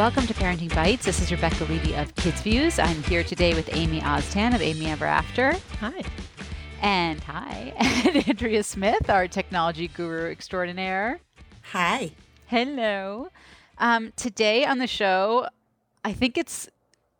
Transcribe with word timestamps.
Welcome 0.00 0.26
to 0.28 0.32
Parenting 0.32 0.74
Bites. 0.74 1.04
This 1.04 1.20
is 1.20 1.30
Rebecca 1.30 1.62
Levy 1.64 1.94
of 1.94 2.14
Kids 2.14 2.40
Views. 2.40 2.78
I'm 2.78 3.02
here 3.02 3.22
today 3.22 3.52
with 3.52 3.68
Amy 3.76 4.00
Oztan 4.00 4.54
of 4.54 4.62
Amy 4.62 4.86
Ever 4.86 5.04
After. 5.04 5.54
Hi. 5.80 6.02
And 6.80 7.22
hi, 7.22 7.74
and 8.06 8.26
Andrea 8.26 8.62
Smith, 8.62 9.10
our 9.10 9.28
technology 9.28 9.88
guru 9.88 10.30
extraordinaire. 10.30 11.20
Hi. 11.72 12.12
Hello. 12.46 13.28
Um, 13.76 14.14
today 14.16 14.64
on 14.64 14.78
the 14.78 14.86
show, 14.86 15.48
I 16.02 16.14
think 16.14 16.38
it's 16.38 16.66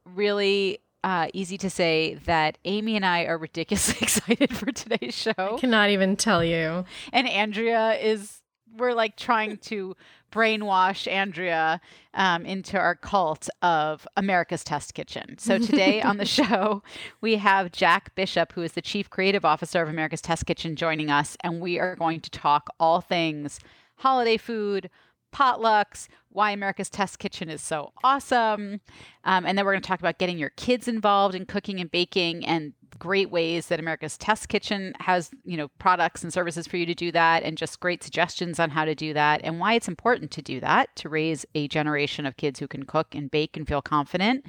really 0.07 0.79
uh, 1.05 1.29
easy 1.35 1.59
to 1.59 1.69
say 1.69 2.15
that 2.25 2.57
Amy 2.65 2.97
and 2.97 3.05
I 3.05 3.25
are 3.25 3.37
ridiculously 3.37 3.99
excited 4.01 4.57
for 4.57 4.73
today's 4.73 5.15
show. 5.15 5.35
I 5.37 5.59
cannot 5.59 5.91
even 5.91 6.17
tell 6.17 6.43
you. 6.43 6.87
And 7.13 7.29
Andrea 7.29 7.99
is, 8.01 8.41
we're 8.75 8.95
like 8.95 9.17
trying 9.17 9.59
to 9.59 9.97
brainwash 10.31 11.11
Andrea 11.11 11.81
um, 12.15 12.47
into 12.47 12.79
our 12.79 12.95
cult 12.95 13.49
of 13.63 14.07
America's 14.17 14.65
Test 14.65 14.95
Kitchen. 14.95 15.37
So 15.39 15.59
today 15.59 16.03
on 16.03 16.17
the 16.17 16.25
show, 16.27 16.83
we 17.21 17.37
have 17.37 17.73
Jack 17.73 18.15
Bishop, 18.15 18.53
who 18.53 18.63
is 18.63 18.73
the 18.73 18.83
Chief 18.83 19.11
Creative 19.11 19.45
Officer 19.45 19.83
of 19.83 19.89
America's 19.89 20.21
Test 20.21 20.47
Kitchen, 20.47 20.77
joining 20.77 21.11
us. 21.11 21.37
And 21.43 21.61
we 21.61 21.79
are 21.79 21.97
going 21.97 22.21
to 22.21 22.31
talk 22.31 22.69
all 22.79 23.01
things 23.01 23.61
holiday 23.97 24.37
food, 24.37 24.91
potlucks, 25.33 26.09
why 26.31 26.51
America's 26.53 26.89
Test 26.89 27.19
Kitchen 27.19 27.49
is 27.49 27.61
so 27.61 27.93
awesome. 28.05 28.81
Um, 29.25 29.47
and 29.47 29.59
then 29.59 29.65
we're 29.65 29.73
going 29.73 29.83
to 29.83 29.89
talk 29.89 30.01
about 30.01 30.19
getting 30.19 30.39
your 30.39 30.51
kids 30.51 30.89
involved 30.89 31.35
in 31.35 31.45
cooking 31.45 31.81
and 31.81 31.91
baking 31.91 32.47
and 32.47 32.73
great 32.99 33.31
ways 33.31 33.67
that 33.67 33.81
America's 33.81 34.17
Test 34.17 34.49
Kitchen 34.49 34.95
has, 35.01 35.31
you 35.45 35.57
know, 35.57 35.69
products 35.79 36.23
and 36.23 36.33
services 36.33 36.67
for 36.67 36.77
you 36.77 36.87
to 36.87 36.95
do 36.95 37.11
that 37.13 37.43
and 37.43 37.57
just 37.57 37.81
great 37.81 38.03
suggestions 38.03 38.61
on 38.61 38.71
how 38.71 38.85
to 38.85 38.95
do 38.95 39.13
that 39.15 39.41
and 39.43 39.59
why 39.59 39.75
it's 39.75 39.89
important 39.89 40.31
to 40.33 40.43
do 40.43 40.61
that 40.61 40.95
to 40.97 41.09
raise 41.09 41.45
a 41.55 41.67
generation 41.69 42.27
of 42.27 42.37
kids 42.37 42.61
who 42.61 42.69
can 42.69 42.85
cook 42.85 43.15
and 43.15 43.31
bake 43.31 43.57
and 43.57 43.67
feel 43.67 43.83
confident. 43.83 44.45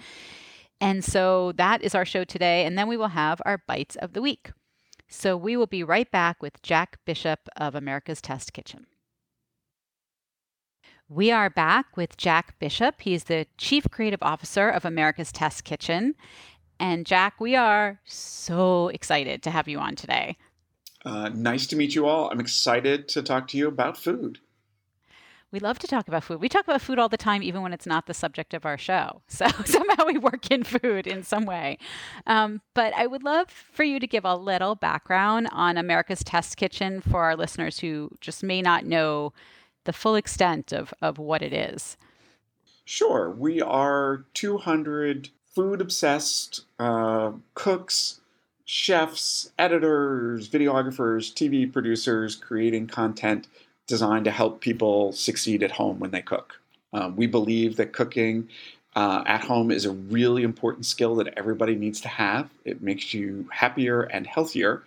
And 0.79 1.03
so 1.03 1.51
that 1.53 1.81
is 1.81 1.95
our 1.95 2.05
show 2.05 2.23
today 2.23 2.65
and 2.65 2.77
then 2.77 2.87
we 2.87 2.97
will 2.97 3.09
have 3.09 3.41
our 3.45 3.63
bites 3.67 3.95
of 3.95 4.13
the 4.13 4.21
week. 4.21 4.51
So 5.07 5.35
we 5.35 5.57
will 5.57 5.67
be 5.67 5.83
right 5.83 6.09
back 6.09 6.41
with 6.41 6.61
Jack 6.61 6.97
Bishop 7.05 7.39
of 7.57 7.75
America's 7.75 8.21
Test 8.21 8.53
Kitchen. 8.53 8.85
We 11.13 11.29
are 11.29 11.49
back 11.49 11.97
with 11.97 12.15
Jack 12.15 12.57
Bishop. 12.57 13.01
He's 13.01 13.25
the 13.25 13.45
Chief 13.57 13.85
Creative 13.91 14.23
Officer 14.23 14.69
of 14.69 14.85
America's 14.85 15.29
Test 15.29 15.65
Kitchen. 15.65 16.15
And 16.79 17.05
Jack, 17.05 17.41
we 17.41 17.53
are 17.53 17.99
so 18.05 18.87
excited 18.87 19.43
to 19.43 19.49
have 19.49 19.67
you 19.67 19.77
on 19.77 19.97
today. 19.97 20.37
Uh, 21.03 21.27
nice 21.33 21.67
to 21.67 21.75
meet 21.75 21.95
you 21.95 22.05
all. 22.05 22.29
I'm 22.31 22.39
excited 22.39 23.09
to 23.09 23.21
talk 23.21 23.49
to 23.49 23.57
you 23.57 23.67
about 23.67 23.97
food. 23.97 24.39
We 25.51 25.59
love 25.59 25.79
to 25.79 25.87
talk 25.87 26.07
about 26.07 26.23
food. 26.23 26.39
We 26.39 26.47
talk 26.47 26.63
about 26.63 26.81
food 26.81 26.97
all 26.97 27.09
the 27.09 27.17
time, 27.17 27.43
even 27.43 27.61
when 27.61 27.73
it's 27.73 27.85
not 27.85 28.05
the 28.05 28.13
subject 28.13 28.53
of 28.53 28.65
our 28.65 28.77
show. 28.77 29.21
So 29.27 29.47
somehow 29.65 30.05
we 30.05 30.17
work 30.17 30.49
in 30.49 30.63
food 30.63 31.07
in 31.07 31.23
some 31.23 31.43
way. 31.45 31.77
Um, 32.25 32.61
but 32.73 32.93
I 32.93 33.05
would 33.05 33.23
love 33.23 33.49
for 33.49 33.83
you 33.83 33.99
to 33.99 34.07
give 34.07 34.23
a 34.23 34.37
little 34.37 34.75
background 34.75 35.49
on 35.51 35.75
America's 35.75 36.23
Test 36.23 36.55
Kitchen 36.55 37.01
for 37.01 37.23
our 37.23 37.35
listeners 37.35 37.79
who 37.79 38.11
just 38.21 38.43
may 38.43 38.61
not 38.61 38.85
know 38.85 39.33
the 39.83 39.93
full 39.93 40.15
extent 40.15 40.71
of, 40.71 40.93
of 41.01 41.17
what 41.17 41.41
it 41.41 41.53
is. 41.53 41.97
Sure. 42.85 43.29
We 43.29 43.61
are 43.61 44.25
200 44.33 45.29
food 45.53 45.81
obsessed 45.81 46.65
uh, 46.79 47.31
cooks, 47.53 48.19
chefs, 48.65 49.51
editors, 49.59 50.49
videographers, 50.49 51.33
TV 51.33 51.71
producers 51.71 52.35
creating 52.35 52.87
content 52.87 53.47
designed 53.87 54.25
to 54.25 54.31
help 54.31 54.61
people 54.61 55.11
succeed 55.11 55.63
at 55.63 55.71
home 55.71 55.99
when 55.99 56.11
they 56.11 56.21
cook. 56.21 56.59
Um, 56.93 57.15
we 57.15 57.27
believe 57.27 57.77
that 57.77 57.93
cooking 57.93 58.49
uh, 58.95 59.23
at 59.25 59.41
home 59.41 59.71
is 59.71 59.85
a 59.85 59.91
really 59.91 60.43
important 60.43 60.85
skill 60.85 61.15
that 61.15 61.33
everybody 61.37 61.75
needs 61.75 62.01
to 62.01 62.07
have. 62.07 62.49
It 62.65 62.81
makes 62.81 63.13
you 63.13 63.49
happier 63.51 64.03
and 64.03 64.27
healthier 64.27 64.83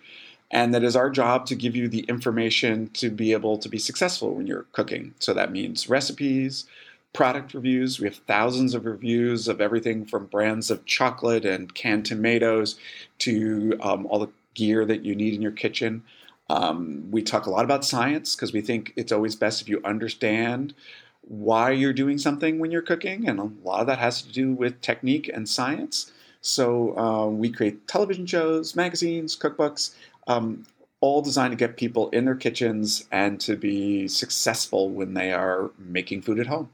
and 0.51 0.73
that 0.73 0.83
is 0.83 0.95
our 0.95 1.09
job 1.09 1.45
to 1.47 1.55
give 1.55 1.75
you 1.75 1.87
the 1.87 2.01
information 2.01 2.89
to 2.93 3.09
be 3.09 3.33
able 3.33 3.57
to 3.57 3.69
be 3.69 3.79
successful 3.79 4.35
when 4.35 4.47
you're 4.47 4.65
cooking. 4.71 5.13
So 5.19 5.33
that 5.33 5.51
means 5.51 5.89
recipes, 5.89 6.65
product 7.13 7.53
reviews. 7.53 7.99
We 7.99 8.07
have 8.07 8.17
thousands 8.27 8.73
of 8.73 8.85
reviews 8.85 9.47
of 9.47 9.61
everything 9.61 10.05
from 10.05 10.27
brands 10.27 10.69
of 10.69 10.85
chocolate 10.85 11.45
and 11.45 11.73
canned 11.73 12.05
tomatoes 12.05 12.77
to 13.19 13.77
um, 13.81 14.05
all 14.07 14.19
the 14.19 14.29
gear 14.53 14.85
that 14.85 15.03
you 15.03 15.15
need 15.15 15.33
in 15.33 15.41
your 15.41 15.51
kitchen. 15.51 16.03
Um, 16.49 17.07
we 17.09 17.23
talk 17.23 17.47
a 17.47 17.49
lot 17.49 17.65
about 17.65 17.83
science 17.83 18.35
because 18.35 18.53
we 18.53 18.61
think 18.61 18.93
it's 18.95 19.11
always 19.11 19.35
best 19.35 19.61
if 19.61 19.69
you 19.69 19.81
understand 19.83 20.73
why 21.21 21.71
you're 21.71 21.93
doing 21.93 22.19
something 22.19 22.59
when 22.59 22.69
you're 22.69 22.83
cooking, 22.83 23.27
and 23.27 23.39
a 23.39 23.49
lot 23.63 23.81
of 23.81 23.87
that 23.87 23.97
has 23.97 24.21
to 24.21 24.31
do 24.31 24.53
with 24.53 24.79
technique 24.81 25.27
and 25.33 25.49
science. 25.49 26.11
So 26.41 26.95
uh, 26.95 27.25
we 27.27 27.49
create 27.49 27.87
television 27.87 28.27
shows, 28.27 28.75
magazines, 28.75 29.35
cookbooks, 29.35 29.95
um, 30.27 30.65
all 31.01 31.21
designed 31.21 31.51
to 31.51 31.57
get 31.57 31.77
people 31.77 32.09
in 32.09 32.25
their 32.25 32.35
kitchens 32.35 33.05
and 33.11 33.39
to 33.41 33.55
be 33.55 34.07
successful 34.07 34.89
when 34.89 35.13
they 35.13 35.31
are 35.31 35.71
making 35.77 36.21
food 36.21 36.39
at 36.39 36.47
home. 36.47 36.69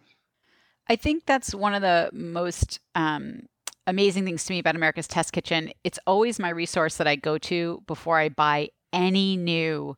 I 0.88 0.96
think 0.96 1.26
that's 1.26 1.54
one 1.54 1.74
of 1.74 1.82
the 1.82 2.10
most 2.14 2.80
um, 2.96 3.44
amazing 3.88 4.26
things 4.26 4.46
to 4.46 4.54
me 4.54 4.60
about 4.60 4.76
America's 4.76 5.08
Test 5.08 5.34
Kitchen. 5.34 5.72
It's 5.84 6.00
always 6.06 6.40
my 6.40 6.50
resource 6.50 6.98
that 6.98 7.08
I 7.08 7.16
go 7.16 7.38
to 7.40 7.84
before 7.88 8.18
I 8.18 8.30
buy 8.30 8.70
any 8.94 9.38
new 9.38 9.96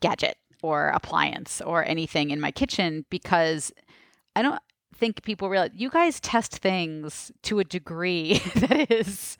gadget 0.00 0.36
or 0.62 0.88
appliance 0.88 1.60
or 1.60 1.84
anything 1.84 2.30
in 2.30 2.40
my 2.40 2.50
kitchen 2.50 3.04
because 3.10 3.72
I 4.34 4.42
don't 4.42 4.60
think 4.94 5.22
people 5.22 5.48
realize 5.48 5.70
you 5.74 5.90
guys 5.90 6.20
test 6.20 6.56
things 6.56 7.32
to 7.42 7.58
a 7.58 7.64
degree 7.64 8.38
that 8.54 8.90
is 8.90 9.36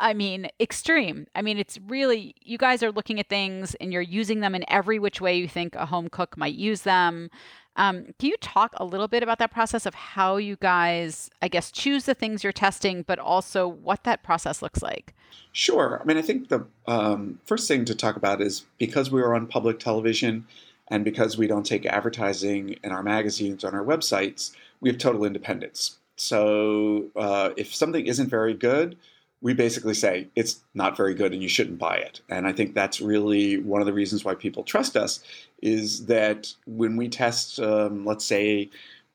I 0.00 0.14
mean, 0.14 0.48
extreme. 0.58 1.26
I 1.34 1.42
mean, 1.42 1.58
it's 1.58 1.78
really, 1.86 2.34
you 2.40 2.58
guys 2.58 2.82
are 2.82 2.90
looking 2.90 3.20
at 3.20 3.28
things 3.28 3.76
and 3.76 3.92
you're 3.92 4.02
using 4.02 4.40
them 4.40 4.54
in 4.54 4.64
every 4.68 4.98
which 4.98 5.20
way 5.20 5.36
you 5.36 5.46
think 5.46 5.74
a 5.74 5.86
home 5.86 6.08
cook 6.08 6.36
might 6.36 6.54
use 6.54 6.80
them. 6.82 7.30
Um, 7.76 8.06
can 8.18 8.30
you 8.30 8.36
talk 8.38 8.72
a 8.78 8.84
little 8.84 9.08
bit 9.08 9.22
about 9.22 9.38
that 9.38 9.52
process 9.52 9.86
of 9.86 9.94
how 9.94 10.38
you 10.38 10.56
guys, 10.56 11.30
I 11.40 11.48
guess, 11.48 11.70
choose 11.70 12.04
the 12.04 12.14
things 12.14 12.42
you're 12.42 12.52
testing, 12.52 13.02
but 13.02 13.18
also 13.18 13.68
what 13.68 14.04
that 14.04 14.22
process 14.22 14.62
looks 14.62 14.82
like? 14.82 15.14
Sure. 15.52 16.00
I 16.02 16.04
mean, 16.04 16.16
I 16.16 16.22
think 16.22 16.48
the 16.48 16.66
um, 16.86 17.38
first 17.44 17.68
thing 17.68 17.84
to 17.84 17.94
talk 17.94 18.16
about 18.16 18.40
is 18.40 18.64
because 18.78 19.10
we 19.10 19.22
are 19.22 19.34
on 19.34 19.46
public 19.46 19.78
television 19.78 20.46
and 20.88 21.04
because 21.04 21.38
we 21.38 21.46
don't 21.46 21.64
take 21.64 21.86
advertising 21.86 22.76
in 22.82 22.90
our 22.90 23.02
magazines 23.02 23.64
on 23.64 23.74
our 23.74 23.84
websites, 23.84 24.50
we 24.80 24.88
have 24.88 24.98
total 24.98 25.24
independence. 25.24 25.98
So 26.16 27.06
uh, 27.16 27.50
if 27.56 27.74
something 27.74 28.06
isn't 28.06 28.28
very 28.28 28.54
good, 28.54 28.96
we 29.42 29.54
basically 29.54 29.94
say 29.94 30.28
it's 30.36 30.60
not 30.74 30.96
very 30.96 31.14
good 31.14 31.32
and 31.32 31.42
you 31.42 31.48
shouldn't 31.48 31.78
buy 31.78 31.96
it. 31.96 32.20
And 32.28 32.46
I 32.46 32.52
think 32.52 32.74
that's 32.74 33.00
really 33.00 33.58
one 33.58 33.80
of 33.80 33.86
the 33.86 33.92
reasons 33.92 34.24
why 34.24 34.34
people 34.34 34.62
trust 34.62 34.96
us 34.96 35.20
is 35.62 36.06
that 36.06 36.52
when 36.66 36.96
we 36.96 37.08
test, 37.08 37.58
um, 37.58 38.04
let's 38.04 38.24
say, 38.24 38.70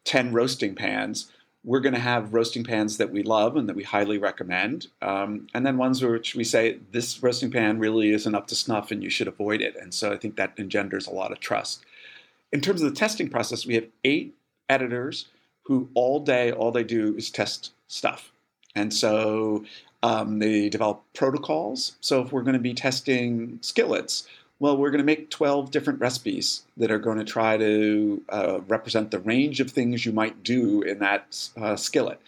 10 0.06 0.34
roasting 0.34 0.76
pans, 0.76 1.32
we're 1.64 1.80
going 1.80 1.96
to 1.96 2.00
have 2.00 2.34
roasting 2.34 2.64
pans 2.64 2.98
that 2.98 3.12
we 3.12 3.24
love 3.24 3.56
and 3.56 3.68
that 3.68 3.76
we 3.76 3.84
highly 3.84 4.20
recommend, 4.20 4.88
um, 5.02 5.48
and 5.56 5.66
then 5.66 5.78
ones 5.78 6.04
which 6.04 6.36
we 6.36 6.44
say 6.44 6.78
this 6.92 7.22
roasting 7.24 7.50
pan 7.50 7.80
really 7.80 8.12
isn't 8.12 8.36
up 8.36 8.46
to 8.48 8.56
snuff 8.56 8.92
and 8.92 9.04
you 9.04 9.10
should 9.10 9.28
avoid 9.28 9.62
it. 9.62 9.76
And 9.76 9.92
so 9.92 10.14
I 10.14 10.18
think 10.18 10.36
that 10.36 10.54
engenders 10.58 11.08
a 11.08 11.12
lot 11.12 11.32
of 11.32 11.40
trust. 11.40 11.84
In 12.52 12.62
terms 12.62 12.84
of 12.84 12.90
the 12.90 12.96
testing 12.96 13.30
process, 13.30 13.66
we 13.66 13.74
have 13.74 13.88
eight 14.04 14.36
editors 14.70 15.28
who 15.64 15.90
all 15.96 16.20
day, 16.20 16.52
all 16.52 16.72
they 16.72 16.84
do 16.84 17.16
is 17.18 17.32
test 17.32 17.72
stuff. 17.88 18.32
And 18.76 18.94
so 18.94 19.66
um, 20.06 20.38
they 20.38 20.70
develop 20.70 21.02
protocols. 21.16 21.96
So 22.00 22.22
if 22.22 22.32
we're 22.32 22.44
going 22.44 22.54
to 22.54 22.60
be 22.60 22.76
testing 22.76 23.58
skillets, 23.62 24.28
well, 24.60 24.78
we're 24.78 24.92
going 24.92 25.00
to 25.00 25.06
make 25.06 25.32
12 25.32 25.72
different 25.72 26.00
recipes 26.00 26.62
that 26.78 26.92
are 26.92 27.00
going 27.00 27.18
to 27.18 27.24
try 27.24 27.58
to 27.58 28.22
uh, 28.30 28.60
represent 28.68 29.10
the 29.10 29.18
range 29.20 29.60
of 29.60 29.72
things 29.72 30.06
you 30.06 30.12
might 30.12 30.44
do 30.44 30.84
in 30.84 31.00
that 31.00 31.50
uh, 31.58 31.76
skillet. 31.76 32.22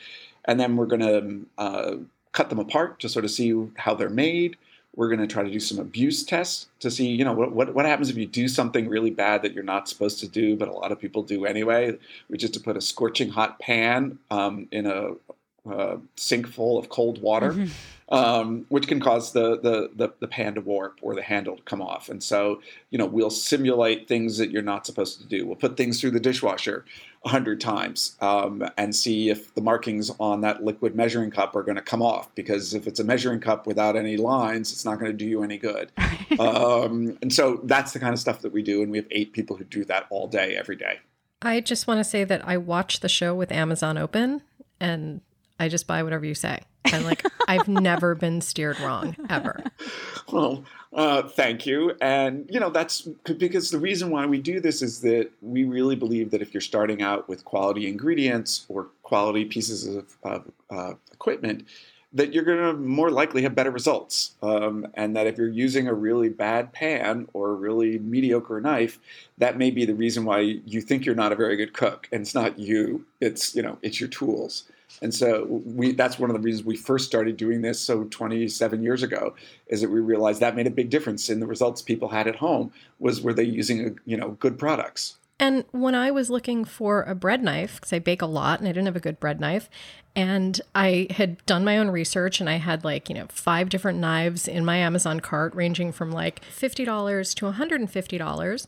And 0.46 0.60
then 0.60 0.76
we're 0.76 0.88
going 0.88 1.02
to 1.02 1.46
uh, 1.60 1.96
cut 2.32 2.50
them 2.50 2.58
apart 2.58 3.00
to 3.02 3.10
sort 3.10 3.26
of 3.26 3.32
see 3.32 3.54
how 3.76 3.94
they're 3.94 4.10
made. 4.10 4.58
We're 4.96 5.10
going 5.10 5.20
to 5.20 5.28
try 5.28 5.44
to 5.44 5.52
do 5.52 5.60
some 5.60 5.78
abuse 5.78 6.24
tests 6.24 6.70
to 6.80 6.90
see, 6.90 7.10
you 7.10 7.24
know, 7.24 7.34
what, 7.34 7.52
what, 7.52 7.76
what 7.76 7.86
happens 7.86 8.10
if 8.10 8.18
you 8.18 8.26
do 8.26 8.48
something 8.48 8.90
really 8.90 9.12
bad 9.12 9.44
that 9.44 9.54
you're 9.54 9.64
not 9.64 9.88
supposed 9.88 10.20
to 10.22 10.28
do, 10.28 10.56
but 10.56 10.68
a 10.68 10.74
lot 10.74 10.92
of 10.92 11.00
people 11.00 11.22
do 11.22 11.46
anyway, 11.46 11.96
which 12.28 12.44
is 12.44 12.50
to 12.52 12.60
put 12.60 12.76
a 12.76 12.82
scorching 12.82 13.30
hot 13.30 13.60
pan 13.60 14.18
um, 14.32 14.68
in 14.72 14.88
a 14.88 15.12
uh, 15.72 15.98
sink 16.16 16.48
full 16.48 16.78
of 16.78 16.90
cold 16.90 17.22
water, 17.22 17.54
mm-hmm. 17.54 18.14
um, 18.14 18.66
which 18.70 18.88
can 18.88 19.00
cause 19.00 19.32
the, 19.32 19.60
the, 19.60 19.90
the 19.96 20.14
the 20.20 20.28
pan 20.28 20.56
to 20.56 20.62
warp 20.62 21.00
or 21.02 21.16
the 21.16 21.22
handle 21.22 21.56
to 21.58 21.64
come 21.64 21.82
off. 21.82 22.10
And 22.10 22.22
so, 22.24 22.62
you 22.90 22.98
know, 22.98 23.06
we'll 23.06 23.30
simulate 23.30 24.08
things 24.08 24.38
that 24.38 24.52
you're 24.52 24.62
not 24.62 24.86
supposed 24.86 25.22
to 25.22 25.28
do. 25.28 25.46
We'll 25.46 25.56
put 25.56 25.78
things 25.78 26.00
through 26.00 26.12
the 26.12 26.20
dishwasher 26.20 26.86
a 27.26 27.30
hundred 27.30 27.60
times 27.60 28.16
um, 28.22 28.64
and 28.78 28.96
see 28.96 29.30
if 29.30 29.54
the 29.56 29.62
markings 29.62 30.12
on 30.20 30.42
that 30.42 30.64
liquid 30.64 30.96
measuring 30.96 31.32
cup 31.32 31.56
are 31.56 31.64
going 31.64 31.76
to 31.76 31.82
come 31.82 32.02
off. 32.02 32.34
Because 32.36 32.74
if 32.74 32.88
it's 32.88 33.00
a 33.00 33.04
measuring 33.04 33.40
cup 33.40 33.68
without 33.68 33.96
any 33.96 34.18
lines, 34.18 34.72
it's 34.72 34.86
not 34.86 35.00
going 35.00 35.12
to 35.12 35.18
do 35.18 35.26
you 35.26 35.44
any 35.44 35.58
good. 35.58 35.92
um, 36.40 37.18
and 37.22 37.34
so 37.34 37.60
that's 37.64 37.94
the 37.94 38.00
kind 38.00 38.14
of 38.14 38.20
stuff 38.20 38.42
that 38.42 38.52
we 38.52 38.62
do, 38.62 38.82
and 38.82 38.92
we 38.92 38.98
have 38.98 39.08
eight 39.12 39.34
people 39.34 39.56
who 39.56 39.64
do 39.64 39.84
that 39.86 40.06
all 40.10 40.28
day, 40.28 40.56
every 40.56 40.76
day. 40.76 41.00
I 41.42 41.60
just 41.60 41.88
want 41.88 42.00
to 42.00 42.04
say 42.04 42.24
that 42.24 42.48
I 42.48 42.58
watch 42.58 43.02
the 43.02 43.10
show 43.10 43.36
with 43.36 43.52
Amazon 43.52 43.98
Open 43.98 44.42
and 44.80 45.22
I 45.60 45.70
just 45.70 45.88
buy 45.88 46.04
whatever 46.04 46.26
you 46.26 46.36
say. 46.36 46.62
And 46.92 47.06
like, 47.06 47.26
I've 47.48 47.68
never 47.68 48.16
been 48.16 48.42
steered 48.42 48.80
wrong 48.80 49.16
ever. 49.30 49.64
Well, 50.30 50.66
uh, 50.92 51.24
thank 51.24 51.66
you. 51.66 51.96
And, 52.02 52.50
you 52.52 52.60
know, 52.60 52.70
that's 52.70 53.04
because 53.38 53.72
the 53.72 53.80
reason 53.80 54.10
why 54.10 54.26
we 54.26 54.40
do 54.40 54.60
this 54.60 54.82
is 54.82 55.00
that 55.02 55.30
we 55.42 55.64
really 55.64 55.96
believe 55.96 56.32
that 56.32 56.42
if 56.42 56.54
you're 56.54 56.60
starting 56.60 57.02
out 57.02 57.30
with 57.30 57.46
quality 57.46 57.88
ingredients 57.88 58.66
or 58.68 58.88
quality 59.04 59.46
pieces 59.46 59.88
of, 59.88 60.52
uh, 60.70 60.96
equipment, 61.14 61.66
that 62.14 62.34
you're 62.34 62.44
going 62.44 62.58
to 62.58 62.74
more 62.74 63.10
likely 63.10 63.42
have 63.44 63.56
better 63.56 63.72
results. 63.72 64.36
Um, 64.42 64.88
and 64.96 65.16
that 65.16 65.28
if 65.28 65.38
you're 65.38 65.48
using 65.48 65.88
a 65.88 65.94
really 65.94 66.30
bad 66.30 66.74
pan 66.74 67.30
or 67.32 67.52
a 67.52 67.56
really 67.56 68.00
mediocre 68.00 68.60
knife, 68.60 69.00
that 69.38 69.58
may 69.58 69.72
be 69.72 69.86
the 69.86 69.96
reason 69.96 70.26
why 70.26 70.40
you 70.40 70.82
think 70.82 71.06
you're 71.06 71.16
not 71.16 71.32
a 71.32 71.36
very 71.36 71.56
good 71.56 71.74
cook. 71.74 72.10
And 72.12 72.22
it's 72.22 72.36
not 72.36 72.60
you, 72.60 73.06
it's, 73.22 73.56
you 73.56 73.62
know, 73.62 73.78
it's 73.82 74.00
your 74.00 74.10
tools. 74.10 74.64
And 75.02 75.14
so 75.14 75.46
we 75.50 75.92
that's 75.92 76.18
one 76.18 76.30
of 76.30 76.36
the 76.36 76.42
reasons 76.42 76.66
we 76.66 76.76
first 76.76 77.06
started 77.06 77.38
doing 77.38 77.62
this 77.62 77.80
so 77.80 78.06
27 78.06 78.84
years 78.84 79.04
ago 79.04 79.36
is 79.68 79.82
that 79.82 79.90
we 79.90 80.00
realized 80.00 80.40
that 80.40 80.56
made 80.56 80.68
a 80.68 80.72
big 80.72 80.90
difference 80.90 81.30
in 81.30 81.40
the 81.40 81.48
results 81.48 81.82
people 81.82 82.10
had 82.10 82.28
at 82.28 82.36
home 82.36 82.72
was 83.00 83.22
were 83.22 83.34
they 83.34 83.44
using 83.44 84.00
you 84.06 84.18
know 84.18 84.32
good 84.40 84.58
products. 84.58 85.18
And 85.40 85.66
when 85.72 85.94
I 85.94 86.10
was 86.10 86.32
looking 86.32 86.66
for 86.66 87.04
a 87.04 87.14
bread 87.14 87.44
knife, 87.44 87.76
because 87.76 87.94
I 87.94 88.00
bake 88.00 88.24
a 88.24 88.26
lot 88.26 88.60
and 88.60 88.68
I 88.68 88.72
didn't 88.72 88.88
have 88.88 88.96
a 88.96 89.00
good 89.00 89.20
bread 89.20 89.40
knife, 89.40 89.70
and 90.16 90.60
I 90.74 91.08
had 91.12 91.46
done 91.46 91.64
my 91.64 91.78
own 91.78 91.92
research 91.92 92.40
and 92.40 92.50
I 92.50 92.56
had 92.56 92.84
like, 92.84 93.08
you 93.08 93.14
know, 93.14 93.28
five 93.30 93.70
different 93.70 94.00
knives 94.00 94.48
in 94.48 94.66
my 94.66 94.78
Amazon 94.78 95.20
cart 95.20 95.54
ranging 95.54 95.92
from 95.92 96.12
like 96.12 96.44
$50 96.46 97.36
to 97.36 97.52
$150. 97.52 98.68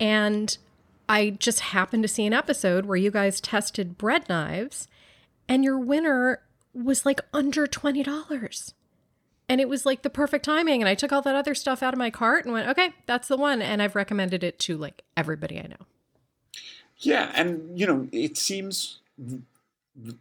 And 0.00 0.58
I 1.06 1.30
just 1.30 1.60
happened 1.60 2.02
to 2.04 2.08
see 2.08 2.24
an 2.24 2.32
episode 2.32 2.86
where 2.86 2.96
you 2.96 3.10
guys 3.10 3.42
tested 3.42 3.98
bread 3.98 4.26
knives 4.30 4.88
and 5.48 5.64
your 5.64 5.78
winner 5.78 6.40
was 6.74 7.06
like 7.06 7.20
under 7.32 7.66
$20. 7.66 8.72
And 9.48 9.60
it 9.60 9.68
was 9.68 9.86
like 9.86 10.02
the 10.02 10.10
perfect 10.10 10.44
timing. 10.44 10.82
And 10.82 10.88
I 10.88 10.94
took 10.94 11.12
all 11.12 11.22
that 11.22 11.34
other 11.34 11.54
stuff 11.54 11.82
out 11.82 11.94
of 11.94 11.98
my 11.98 12.10
cart 12.10 12.44
and 12.44 12.52
went, 12.52 12.68
okay, 12.68 12.90
that's 13.06 13.28
the 13.28 13.36
one. 13.36 13.62
And 13.62 13.80
I've 13.80 13.94
recommended 13.94 14.42
it 14.42 14.58
to 14.60 14.76
like 14.76 15.02
everybody 15.16 15.58
I 15.58 15.68
know. 15.68 15.86
Yeah. 16.98 17.30
And, 17.34 17.78
you 17.78 17.86
know, 17.86 18.08
it 18.10 18.36
seems 18.36 18.98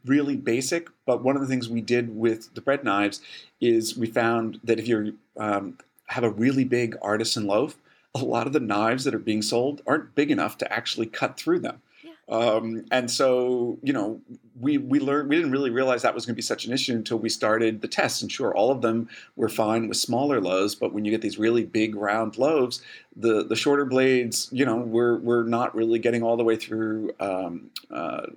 really 0.06 0.38
basic, 0.38 0.90
but 1.06 1.24
one 1.24 1.36
of 1.36 1.42
the 1.42 1.48
things 1.48 1.68
we 1.68 1.82
did 1.82 2.16
with 2.16 2.54
the 2.54 2.62
bread 2.62 2.84
knives 2.84 3.22
is 3.60 3.98
we 3.98 4.08
found 4.08 4.60
that 4.64 4.80
if 4.80 4.88
you 4.88 5.18
um, 5.38 5.78
have 6.08 6.24
a 6.24 6.30
really 6.30 6.64
big 6.64 6.96
artisan 7.02 7.46
loaf, 7.46 7.78
a 8.14 8.20
lot 8.20 8.48
of 8.48 8.54
the 8.54 8.60
knives 8.60 9.04
that 9.04 9.14
are 9.14 9.20
being 9.20 9.42
sold 9.42 9.82
aren't 9.86 10.16
big 10.16 10.32
enough 10.32 10.58
to 10.60 10.72
actually 10.72 11.08
cut 11.08 11.38
through 11.38 11.60
them. 11.60 11.82
Um, 12.28 12.86
and 12.92 13.10
so, 13.10 13.78
you 13.84 13.94
know, 13.94 14.20
we 14.60 14.78
we 14.78 15.00
learned 15.00 15.30
we 15.30 15.36
didn't 15.36 15.52
really 15.52 15.70
realize 15.70 16.02
that 16.02 16.16
was 16.16 16.26
going 16.26 16.34
to 16.34 16.38
be 16.38 16.42
such 16.42 16.66
an 16.66 16.72
issue 16.72 16.94
until 16.94 17.20
we 17.20 17.30
started 17.30 17.82
the 17.82 17.88
tests. 17.88 18.22
And 18.22 18.32
sure, 18.32 18.56
all 18.56 18.72
of 18.72 18.82
them 18.82 19.10
were 19.36 19.50
fine 19.50 19.88
with 19.88 19.98
smaller 19.98 20.40
loaves, 20.40 20.76
but 20.76 20.94
when 20.94 21.06
you 21.06 21.12
get 21.12 21.22
these 21.22 21.38
really 21.38 21.66
big 21.66 21.94
round 21.94 22.38
loaves, 22.38 22.82
the 23.16 23.44
the 23.44 23.56
shorter 23.56 23.86
blades, 23.86 24.50
you 24.52 24.66
know, 24.66 24.78
we're 24.78 25.18
we're 25.18 25.44
not 25.44 25.76
really 25.76 26.00
getting 26.00 26.24
all 26.24 26.38
the 26.38 26.44
way 26.44 26.56
through 26.56 27.12
um, 27.20 27.70
uh, 27.92 28.28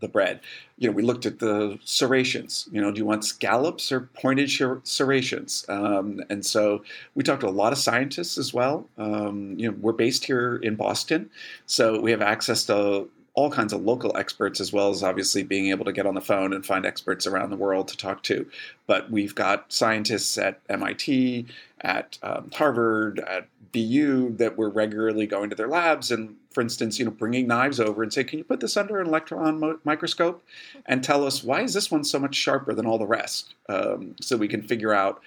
the, 0.00 0.08
bread. 0.08 0.40
You 0.78 0.88
know, 0.88 0.94
we 0.94 1.02
looked 1.02 1.26
at 1.26 1.40
the 1.40 1.78
serrations. 1.84 2.68
You 2.70 2.80
know, 2.80 2.92
do 2.92 2.98
you 2.98 3.04
want 3.04 3.24
scallops 3.24 3.90
or 3.90 4.08
pointed 4.14 4.50
serrations? 4.84 5.66
Um, 5.68 6.22
and 6.30 6.46
so 6.46 6.84
we 7.14 7.24
talked 7.24 7.40
to 7.40 7.48
a 7.48 7.50
lot 7.50 7.72
of 7.72 7.78
scientists 7.78 8.38
as 8.38 8.54
well. 8.54 8.88
Um, 8.96 9.54
you 9.58 9.70
know, 9.70 9.76
we're 9.80 9.92
based 9.92 10.24
here 10.24 10.56
in 10.56 10.76
Boston, 10.76 11.30
so 11.66 12.00
we 12.00 12.10
have 12.10 12.22
access 12.22 12.64
to 12.66 13.08
all 13.34 13.50
kinds 13.50 13.72
of 13.72 13.82
local 13.82 14.16
experts 14.16 14.60
as 14.60 14.72
well 14.72 14.90
as 14.90 15.02
obviously 15.02 15.42
being 15.42 15.68
able 15.68 15.84
to 15.84 15.92
get 15.92 16.06
on 16.06 16.14
the 16.14 16.20
phone 16.20 16.52
and 16.52 16.64
find 16.64 16.86
experts 16.86 17.26
around 17.26 17.50
the 17.50 17.56
world 17.56 17.88
to 17.88 17.96
talk 17.96 18.22
to. 18.22 18.48
But 18.86 19.10
we've 19.10 19.34
got 19.34 19.72
scientists 19.72 20.38
at 20.38 20.60
MIT, 20.68 21.46
at 21.80 22.16
um, 22.22 22.50
Harvard, 22.54 23.18
at 23.18 23.48
BU 23.72 24.36
that 24.36 24.56
we're 24.56 24.68
regularly 24.68 25.26
going 25.26 25.50
to 25.50 25.56
their 25.56 25.66
labs 25.66 26.12
and, 26.12 26.36
for 26.52 26.60
instance, 26.60 27.00
you 27.00 27.04
know, 27.04 27.10
bringing 27.10 27.48
knives 27.48 27.80
over 27.80 28.04
and 28.04 28.12
say, 28.12 28.22
"Can 28.22 28.38
you 28.38 28.44
put 28.44 28.60
this 28.60 28.76
under 28.76 29.00
an 29.00 29.08
electron 29.08 29.58
mo- 29.58 29.80
microscope 29.82 30.44
and 30.86 31.02
tell 31.02 31.26
us 31.26 31.42
why 31.42 31.62
is 31.62 31.74
this 31.74 31.90
one 31.90 32.04
so 32.04 32.20
much 32.20 32.36
sharper 32.36 32.72
than 32.72 32.86
all 32.86 32.98
the 32.98 33.06
rest?" 33.06 33.54
Um, 33.68 34.14
so 34.20 34.36
we 34.36 34.46
can 34.46 34.62
figure 34.62 34.94
out 34.94 35.20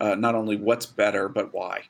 uh, 0.00 0.14
not 0.16 0.34
only 0.34 0.56
what's 0.56 0.84
better 0.84 1.30
but 1.30 1.54
why. 1.54 1.84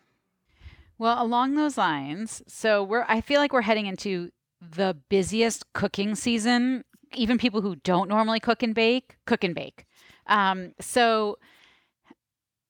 Well, 0.98 1.20
along 1.20 1.56
those 1.56 1.76
lines, 1.76 2.44
so 2.46 2.84
we're 2.84 3.04
I 3.08 3.20
feel 3.20 3.40
like 3.40 3.52
we're 3.52 3.62
heading 3.62 3.86
into 3.86 4.30
the 4.70 4.96
busiest 5.08 5.72
cooking 5.72 6.14
season. 6.14 6.84
Even 7.14 7.38
people 7.38 7.60
who 7.60 7.76
don't 7.76 8.08
normally 8.08 8.40
cook 8.40 8.62
and 8.62 8.74
bake, 8.74 9.16
cook 9.26 9.44
and 9.44 9.54
bake. 9.54 9.86
Um, 10.26 10.72
so 10.80 11.38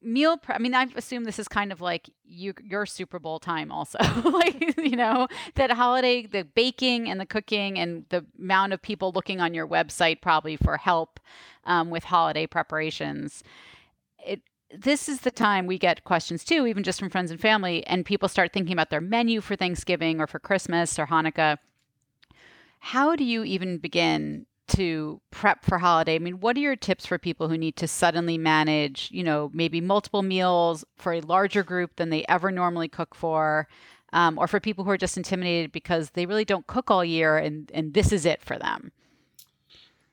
meal 0.05 0.37
pre- 0.37 0.55
i 0.55 0.59
mean 0.59 0.75
i 0.75 0.87
assume 0.97 1.25
this 1.25 1.39
is 1.39 1.49
kind 1.49 1.73
of 1.73 1.81
like 1.81 2.11
you, 2.25 2.53
your 2.63 2.85
super 2.87 3.19
bowl 3.19 3.39
time 3.39 3.73
also 3.73 3.99
like 4.25 4.77
you 4.77 4.97
know 4.97 5.27
that 5.55 5.71
holiday 5.71 6.27
the 6.27 6.45
baking 6.45 7.09
and 7.09 7.19
the 7.19 7.27
cooking 7.27 7.79
and 7.79 8.05
the 8.11 8.25
amount 8.39 8.73
of 8.73 8.83
people 8.83 9.13
looking 9.15 9.41
on 9.41 9.55
your 9.55 9.67
website 9.67 10.21
probably 10.21 10.57
for 10.57 10.77
help 10.77 11.19
um, 11.65 11.91
with 11.91 12.05
holiday 12.05 12.47
preparations 12.47 13.43
it 14.25 14.43
this 14.77 15.09
is 15.09 15.21
the 15.21 15.31
time 15.31 15.67
we 15.67 15.79
get 15.79 16.05
questions 16.05 16.45
too 16.45 16.67
even 16.67 16.83
just 16.83 17.01
from 17.01 17.11
friends 17.11 17.31
and 17.31 17.41
family 17.41 17.87
and 17.87 18.05
people 18.05 18.29
start 18.29 18.53
thinking 18.53 18.73
about 18.73 18.91
their 18.91 19.01
menu 19.01 19.41
for 19.41 19.57
thanksgiving 19.57 20.21
or 20.21 20.27
for 20.27 20.39
christmas 20.39 20.99
or 20.99 21.07
hanukkah 21.07 21.57
how 22.85 23.17
do 23.17 23.25
you 23.25 23.45
even 23.45 23.79
begin 23.79 24.45
to 24.69 25.19
prep 25.31 25.65
for 25.65 25.79
holiday? 25.79 26.17
I 26.17 26.19
mean, 26.19 26.41
what 26.41 26.55
are 26.55 26.61
your 26.61 26.77
tips 26.77 27.07
for 27.07 27.19
people 27.19 27.49
who 27.49 27.57
need 27.57 27.77
to 27.77 27.89
suddenly 27.89 28.37
manage, 28.37 29.09
you 29.11 29.25
know, 29.25 29.51
maybe 29.55 29.81
multiple 29.81 30.21
meals 30.21 30.85
for 30.99 31.15
a 31.15 31.23
larger 31.23 31.63
group 31.63 31.97
than 31.97 32.11
they 32.11 32.27
ever 32.29 32.51
normally 32.51 32.89
cook 32.89 33.15
for? 33.15 33.69
Um, 34.13 34.39
or 34.39 34.47
for 34.47 34.61
people 34.61 34.85
who 34.85 34.91
are 34.91 34.99
just 34.99 35.17
intimidated 35.17 35.73
because 35.73 36.11
they 36.11 36.27
really 36.27 36.45
don't 36.45 36.67
cook 36.67 36.91
all 36.91 37.03
year 37.03 37.39
and, 37.39 37.71
and 37.73 37.95
this 37.95 38.13
is 38.13 38.27
it 38.27 38.43
for 38.43 38.59
them? 38.59 38.93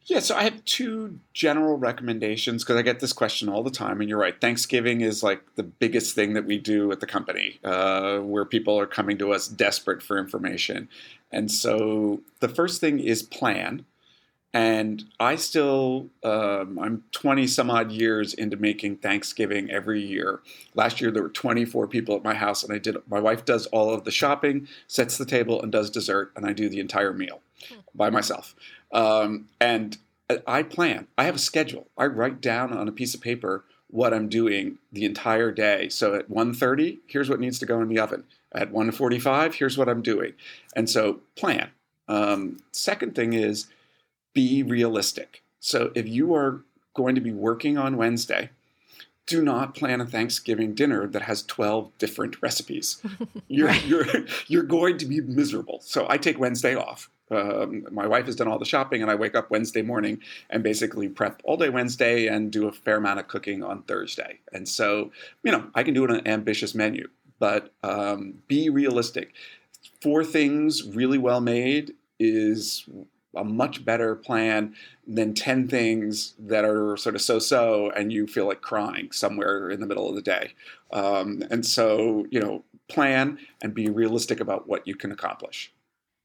Yeah, 0.06 0.20
so 0.20 0.36
I 0.36 0.44
have 0.44 0.66
two 0.66 1.20
general 1.34 1.78
recommendations 1.78 2.64
because 2.64 2.78
I 2.78 2.82
get 2.82 3.00
this 3.00 3.14
question 3.14 3.50
all 3.50 3.62
the 3.62 3.70
time, 3.70 4.02
and 4.02 4.10
you're 4.10 4.20
right. 4.20 4.40
Thanksgiving 4.40 5.02
is 5.02 5.22
like 5.22 5.44
the 5.56 5.64
biggest 5.64 6.16
thing 6.16 6.34
that 6.34 6.46
we 6.46 6.58
do 6.58 6.92
at 6.92 7.00
the 7.00 7.06
company, 7.06 7.60
uh, 7.64 8.18
where 8.18 8.46
people 8.46 8.80
are 8.80 8.88
coming 8.88 9.18
to 9.20 9.32
us 9.32 9.48
desperate 9.48 10.02
for 10.02 10.18
information. 10.18 10.90
And 11.32 11.52
so 11.52 12.22
the 12.40 12.50
first 12.50 12.82
thing 12.82 13.00
is 13.00 13.22
plan. 13.22 13.86
And 14.54 15.06
I 15.18 15.38
still, 15.38 16.10
um, 16.24 16.78
I'm 16.78 17.04
20 17.14 17.48
some 17.48 17.70
odd 17.70 17.90
years 17.92 18.34
into 18.34 18.58
making 18.58 18.98
Thanksgiving 18.98 19.72
every 19.72 20.02
year. 20.02 20.42
Last 20.76 21.00
year 21.00 21.10
there 21.10 21.24
were 21.24 21.30
24 21.30 21.88
people 21.88 22.18
at 22.18 22.24
my 22.24 22.34
house, 22.34 22.64
and 22.64 22.74
I 22.74 22.78
did. 22.78 22.98
My 23.08 23.20
wife 23.22 23.46
does 23.46 23.68
all 23.68 23.94
of 23.94 24.04
the 24.04 24.12
shopping, 24.12 24.68
sets 24.88 25.18
the 25.18 25.26
table, 25.26 25.62
and 25.62 25.72
does 25.72 25.90
dessert, 25.90 26.34
and 26.36 26.46
I 26.46 26.52
do 26.52 26.68
the 26.68 26.82
entire 26.82 27.14
meal 27.14 27.40
by 27.96 28.10
myself. 28.10 28.56
Um, 28.94 29.48
and 29.60 29.98
I 30.48 30.64
plan. 30.64 31.08
I 31.18 31.26
have 31.26 31.36
a 31.36 31.40
schedule. 31.40 31.88
I 31.98 32.06
write 32.06 32.42
down 32.42 32.74
on 32.74 32.88
a 32.88 32.92
piece 32.92 33.14
of 33.14 33.22
paper 33.22 33.64
what 33.88 34.14
I'm 34.14 34.30
doing 34.30 34.78
the 34.92 35.06
entire 35.06 35.52
day. 35.52 35.90
So 35.90 36.16
at 36.16 36.30
1:30, 36.30 37.00
here's 37.08 37.30
what 37.30 37.40
needs 37.40 37.60
to 37.60 37.66
go 37.66 37.82
in 37.82 37.90
the 37.90 38.00
oven. 38.00 38.24
At 38.54 38.72
1:45, 38.72 39.56
here's 39.56 39.78
what 39.78 39.90
I'm 39.90 40.02
doing. 40.02 40.34
And 40.76 40.90
so 40.90 41.22
plan. 41.36 41.70
Um, 42.08 42.58
second 42.72 43.16
thing 43.16 43.34
is 43.34 43.68
be 44.34 44.64
realistic. 44.64 45.44
So 45.60 45.92
if 45.96 46.08
you 46.08 46.34
are 46.34 46.62
going 46.94 47.16
to 47.16 47.22
be 47.22 47.32
working 47.32 47.78
on 47.78 47.98
Wednesday, 47.98 48.50
do 49.32 49.42
not 49.42 49.74
plan 49.74 50.02
a 50.02 50.06
Thanksgiving 50.06 50.76
dinner 50.76 51.08
that 51.08 51.22
has 51.22 51.42
12 51.44 51.98
different 51.98 52.42
recipes. 52.42 53.02
You're, 53.48 53.72
you're, 53.72 54.06
you're 54.48 54.64
going 54.64 54.98
to 54.98 55.06
be 55.06 55.22
miserable. 55.22 55.80
So 55.82 56.06
I 56.10 56.18
take 56.18 56.38
Wednesday 56.38 56.76
off. 56.76 57.10
Um, 57.30 57.86
my 57.92 58.08
wife 58.08 58.26
has 58.26 58.36
done 58.36 58.50
all 58.50 58.60
the 58.60 58.66
shopping, 58.66 59.02
and 59.02 59.10
I 59.10 59.16
wake 59.16 59.36
up 59.36 59.50
Wednesday 59.50 59.82
morning 59.82 60.20
and 60.50 60.64
basically 60.64 61.08
prep 61.08 61.42
all 61.46 61.56
day 61.56 61.70
Wednesday 61.70 62.28
and 62.28 62.52
do 62.52 62.68
a 62.68 62.74
fair 62.74 62.98
amount 62.98 63.20
of 63.20 63.30
cooking 63.30 63.64
on 63.64 63.84
Thursday. 63.84 64.40
And 64.52 64.68
so, 64.68 65.12
you 65.44 65.52
know, 65.52 65.70
I 65.76 65.84
can 65.84 65.94
do 65.94 66.04
an 66.06 66.28
ambitious 66.28 66.76
menu, 66.76 67.08
but 67.40 67.74
um, 67.84 68.36
be 68.48 68.70
realistic. 68.70 69.34
Four 70.02 70.26
things 70.26 70.84
really 70.86 71.18
well 71.18 71.40
made 71.40 71.94
is 72.20 72.86
a 73.36 73.44
much 73.44 73.86
better 73.86 74.16
plan 74.16 74.76
than 75.08 75.34
10 75.34 75.68
things 75.68 76.34
that 76.38 76.66
are 76.66 76.98
sort 76.98 77.16
of 77.16 77.22
so 77.22 77.40
so 77.40 77.92
and 77.92 78.12
you 78.12 78.28
feel 78.28 78.46
like 78.46 78.62
crying 78.62 79.12
somewhere 79.12 79.70
in 79.70 79.80
the 79.80 79.88
middle 79.88 80.10
of 80.10 80.16
the 80.16 80.22
day. 80.22 80.54
Um, 80.92 81.44
and 81.50 81.66
so, 81.66 82.26
you 82.30 82.40
know, 82.40 82.66
plan 82.90 83.40
and 83.62 83.74
be 83.74 83.90
realistic 83.90 84.40
about 84.40 84.68
what 84.68 84.86
you 84.86 84.96
can 84.96 85.12
accomplish. 85.12 85.74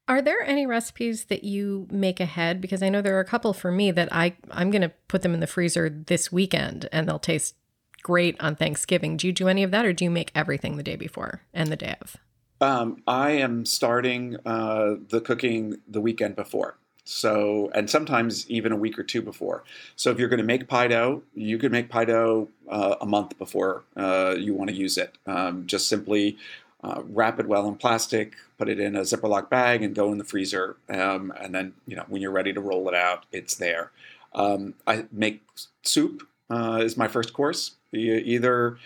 Are 0.09 0.21
there 0.21 0.41
any 0.41 0.65
recipes 0.65 1.25
that 1.25 1.43
you 1.43 1.87
make 1.91 2.19
ahead? 2.19 2.61
Because 2.61 2.81
I 2.81 2.89
know 2.89 3.01
there 3.01 3.17
are 3.17 3.21
a 3.21 3.25
couple 3.25 3.53
for 3.53 3.71
me 3.71 3.91
that 3.91 4.07
I 4.11 4.35
I'm 4.51 4.71
going 4.71 4.81
to 4.81 4.93
put 5.09 5.21
them 5.21 5.33
in 5.33 5.41
the 5.41 5.47
freezer 5.47 5.89
this 5.89 6.31
weekend, 6.31 6.87
and 6.93 7.07
they'll 7.07 7.19
taste 7.19 7.55
great 8.03 8.39
on 8.39 8.55
Thanksgiving. 8.55 9.17
Do 9.17 9.27
you 9.27 9.33
do 9.33 9.49
any 9.49 9.63
of 9.63 9.71
that, 9.71 9.85
or 9.85 9.91
do 9.91 10.05
you 10.05 10.09
make 10.09 10.31
everything 10.33 10.77
the 10.77 10.83
day 10.83 10.95
before 10.95 11.41
and 11.53 11.69
the 11.69 11.75
day 11.75 11.95
of? 11.99 12.15
Um, 12.61 13.03
I 13.05 13.31
am 13.31 13.65
starting 13.65 14.37
uh, 14.45 14.95
the 15.09 15.19
cooking 15.19 15.77
the 15.87 16.01
weekend 16.01 16.37
before. 16.37 16.77
So, 17.07 17.71
and 17.73 17.89
sometimes 17.89 18.49
even 18.49 18.71
a 18.71 18.75
week 18.75 18.99
or 18.99 19.03
two 19.03 19.21
before. 19.21 19.63
So, 19.95 20.11
if 20.11 20.19
you're 20.19 20.29
going 20.29 20.39
to 20.39 20.45
make 20.45 20.67
pie 20.67 20.87
dough, 20.87 21.23
you 21.33 21.57
could 21.57 21.71
make 21.71 21.89
pie 21.89 22.05
dough 22.05 22.49
uh, 22.69 22.95
a 22.99 23.05
month 23.05 23.37
before 23.37 23.83
uh, 23.95 24.35
you 24.37 24.53
want 24.53 24.69
to 24.69 24.75
use 24.75 24.97
it. 24.97 25.17
Um, 25.25 25.65
just 25.65 25.87
simply 25.87 26.37
uh, 26.83 27.01
wrap 27.05 27.39
it 27.39 27.47
well 27.47 27.67
in 27.67 27.75
plastic, 27.75 28.33
put 28.57 28.69
it 28.69 28.79
in 28.79 28.95
a 28.95 29.01
Ziploc 29.01 29.49
bag, 29.49 29.83
and 29.83 29.95
go 29.95 30.11
in 30.11 30.17
the 30.17 30.23
freezer. 30.23 30.77
Um, 30.89 31.33
and 31.39 31.53
then, 31.53 31.73
you 31.85 31.95
know, 31.95 32.05
when 32.07 32.21
you're 32.21 32.31
ready 32.31 32.53
to 32.53 32.61
roll 32.61 32.87
it 32.87 32.93
out, 32.93 33.25
it's 33.31 33.55
there. 33.55 33.91
Um, 34.33 34.75
I 34.85 35.05
make 35.11 35.43
soup 35.83 36.27
uh, 36.49 36.81
is 36.83 36.97
my 36.97 37.07
first 37.07 37.33
course. 37.33 37.71
Either 37.93 38.77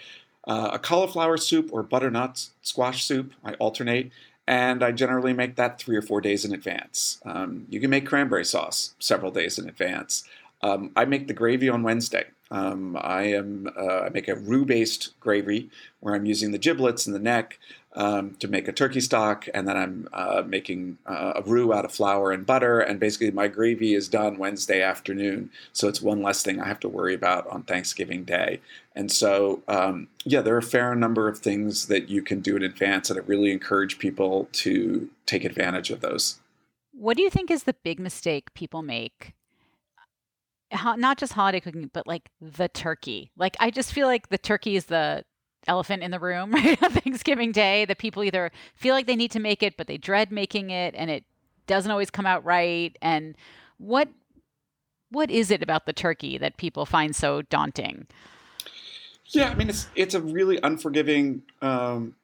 uh, 0.48 0.72
a 0.74 0.80
cauliflower 0.80 1.38
soup 1.38 1.70
or 1.72 1.84
butternut 1.84 2.50
squash 2.62 3.04
soup. 3.04 3.34
I 3.44 3.54
alternate, 3.56 4.12
and 4.48 4.84
I 4.84 4.92
generally 4.92 5.34
make 5.34 5.56
that 5.56 5.80
three 5.80 5.96
or 5.96 6.02
four 6.02 6.22
days 6.22 6.46
in 6.46 6.54
advance. 6.54 7.22
Um, 7.26 7.66
you 7.70 7.80
can 7.80 7.90
make 7.90 8.06
cranberry 8.06 8.46
sauce 8.46 8.96
several 9.00 9.32
days 9.32 9.58
in 9.60 9.70
advance. 9.70 10.24
Um, 10.62 10.92
I 10.96 11.06
make 11.06 11.28
the 11.28 11.34
gravy 11.34 11.70
on 11.70 11.84
Wednesday. 11.84 12.26
Um, 12.52 12.98
I 13.00 13.24
am 13.24 13.70
uh, 13.78 14.02
I 14.02 14.10
make 14.10 14.28
a 14.28 14.36
roux-based 14.36 15.20
gravy 15.20 15.70
where 16.02 16.16
I'm 16.16 16.26
using 16.26 16.52
the 16.52 16.58
giblets 16.58 17.08
and 17.08 17.16
the 17.16 17.20
neck 17.20 17.60
um, 17.94 18.36
to 18.36 18.48
make 18.48 18.68
a 18.68 18.72
turkey 18.72 19.02
stock, 19.02 19.48
and 19.54 19.68
then 19.68 19.78
I'm 19.78 20.08
uh, 20.14 20.44
making 20.46 20.98
uh, 21.06 21.34
a 21.36 21.42
roux 21.42 21.74
out 21.74 21.86
of 21.86 21.92
flour 21.92 22.32
and 22.32 22.46
butter. 22.46 22.80
And 22.80 23.00
basically, 23.00 23.32
my 23.32 23.48
gravy 23.48 23.94
is 23.94 24.08
done 24.08 24.38
Wednesday 24.38 24.82
afternoon, 24.82 25.52
so 25.74 25.88
it's 25.88 26.02
one 26.02 26.22
less 26.22 26.42
thing 26.44 26.60
I 26.60 26.68
have 26.68 26.80
to 26.82 26.90
worry 26.90 27.14
about 27.14 27.48
on 27.48 27.64
Thanksgiving 27.64 28.24
Day. 28.24 28.62
And 28.96 29.12
so, 29.12 29.62
um, 29.68 30.08
yeah, 30.24 30.42
there 30.42 30.56
are 30.56 30.60
a 30.60 30.64
fair 30.64 30.96
number 30.96 31.28
of 31.28 31.40
things 31.40 31.88
that 31.88 32.10
you 32.10 32.22
can 32.22 32.40
do 32.40 32.56
in 32.56 32.64
advance, 32.64 33.10
and 33.10 33.20
I 33.20 33.24
really 33.24 33.52
encourage 33.52 34.00
people 34.00 34.48
to 34.54 35.10
take 35.26 35.44
advantage 35.44 35.92
of 35.92 36.02
those. 36.02 36.40
What 36.94 37.18
do 37.18 37.24
you 37.24 37.30
think 37.30 37.52
is 37.52 37.64
the 37.64 37.76
big 37.84 38.00
mistake 38.00 38.54
people 38.54 38.82
make 38.82 39.34
not 40.98 41.18
just 41.18 41.34
holiday 41.34 41.60
cooking, 41.60 41.90
but 41.94 42.08
like 42.08 42.30
the 42.40 42.70
turkey. 42.70 43.32
Like 43.36 43.58
I 43.60 43.72
just 43.72 43.92
feel 43.92 44.08
like 44.08 44.30
the 44.30 44.38
turkey 44.38 44.76
is 44.76 44.86
the 44.86 45.24
elephant 45.68 46.04
in 46.04 46.12
the 46.12 46.20
room 46.20 46.52
right 46.54 46.82
on 46.82 46.92
Thanksgiving 46.92 47.52
Day. 47.52 47.86
That 47.86 47.98
people 47.98 48.24
either 48.24 48.52
feel 48.76 48.94
like 48.94 49.08
they 49.08 49.16
need 49.16 49.32
to 49.32 49.40
make 49.40 49.64
it, 49.64 49.78
but 49.78 49.88
they 49.88 49.98
dread 49.98 50.32
making 50.32 50.70
it, 50.70 50.94
and 50.98 51.10
it 51.10 51.24
doesn't 51.68 51.92
always 51.92 52.10
come 52.10 52.26
out 52.26 52.44
right. 52.44 52.98
And 53.02 53.36
what 53.78 54.10
what 55.10 55.30
is 55.30 55.52
it 55.52 55.62
about 55.62 55.86
the 55.86 55.94
turkey 55.94 56.38
that 56.38 56.58
people 56.58 56.86
find 56.86 57.16
so 57.16 57.42
daunting? 57.44 58.08
Yeah, 59.28 59.50
I 59.50 59.56
mean 59.56 59.70
it's 59.70 59.88
it's 59.96 60.14
a 60.14 60.22
really 60.22 60.60
unforgiving 60.62 61.44
um, 61.62 62.16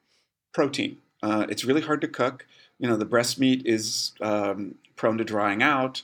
protein. 0.52 0.98
Uh, 1.22 1.46
it's 1.48 1.64
really 1.64 1.80
hard 1.80 2.00
to 2.02 2.08
cook. 2.08 2.46
You 2.78 2.88
know, 2.88 2.96
the 2.96 3.04
breast 3.04 3.40
meat 3.40 3.62
is 3.66 4.12
um, 4.20 4.76
prone 4.94 5.18
to 5.18 5.24
drying 5.24 5.62
out 5.62 6.02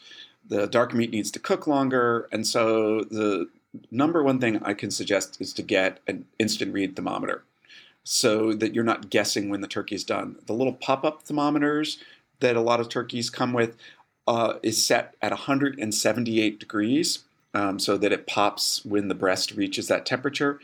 the 0.49 0.67
dark 0.67 0.95
meat 0.95 1.11
needs 1.11 1.31
to 1.33 1.39
cook 1.39 1.67
longer, 1.67 2.29
and 2.31 2.47
so 2.47 3.05
the 3.11 3.49
number 3.91 4.23
one 4.23 4.39
thing 4.39 4.63
I 4.63 4.75
can 4.75 4.91
suggest 4.91 5.41
is 5.41 5.53
to 5.55 5.63
get 5.63 6.01
an 6.07 6.27
instant 6.39 6.73
read 6.73 6.97
thermometer 6.97 7.43
so 8.05 8.53
that 8.53 8.75
you're 8.75 8.85
not 8.85 9.11
guessing 9.11 9.49
when 9.49 9.63
the 9.63 9.69
turkey 9.69 9.95
is 9.95 10.05
done. 10.05 10.37
The 10.47 10.53
little 10.53 10.75
pop 10.75 11.05
up 11.05 11.23
thermometers 11.23 11.99
that 12.41 12.57
a 12.57 12.61
lot 12.61 12.81
of 12.81 12.89
turkeys 12.89 13.31
come 13.31 13.53
with 13.53 13.77
uh, 14.27 14.55
is 14.63 14.85
set 14.85 15.15
at 15.23 15.33
178 15.33 16.61
degrees 16.61 17.21
um, 17.55 17.79
so 17.79 17.97
that 17.97 18.13
it 18.13 18.27
pops 18.27 18.85
when 18.85 19.09
the 19.09 19.15
breast 19.15 19.53
reaches 19.53 19.89
that 19.89 20.05
temperature. 20.05 20.61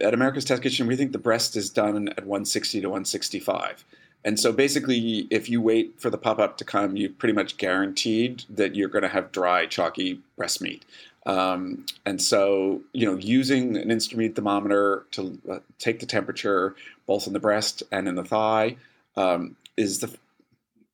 At 0.00 0.12
America's 0.12 0.44
Test 0.44 0.62
Kitchen, 0.62 0.86
we 0.86 0.96
think 0.96 1.12
the 1.12 1.18
breast 1.18 1.56
is 1.56 1.70
done 1.70 2.08
at 2.08 2.26
160 2.26 2.80
to 2.80 2.88
165. 2.88 3.84
And 4.24 4.38
so 4.38 4.52
basically, 4.52 5.28
if 5.30 5.48
you 5.48 5.62
wait 5.62 5.94
for 5.98 6.10
the 6.10 6.18
pop 6.18 6.40
up 6.40 6.58
to 6.58 6.64
come, 6.64 6.96
you 6.96 7.08
pretty 7.08 7.32
much 7.32 7.56
guaranteed 7.56 8.44
that 8.50 8.74
you're 8.74 8.88
going 8.88 9.02
to 9.02 9.08
have 9.08 9.30
dry, 9.30 9.66
chalky 9.66 10.20
breast 10.36 10.60
meat. 10.60 10.84
Um, 11.28 11.84
and 12.06 12.20
so, 12.20 12.80
you 12.94 13.04
know, 13.04 13.18
using 13.18 13.76
an 13.76 13.90
instant 13.90 14.18
read 14.18 14.34
thermometer 14.34 15.04
to 15.12 15.38
uh, 15.48 15.58
take 15.78 16.00
the 16.00 16.06
temperature 16.06 16.74
both 17.06 17.26
in 17.26 17.34
the 17.34 17.38
breast 17.38 17.82
and 17.92 18.08
in 18.08 18.14
the 18.14 18.24
thigh 18.24 18.76
um, 19.14 19.54
is 19.76 20.00
the 20.00 20.16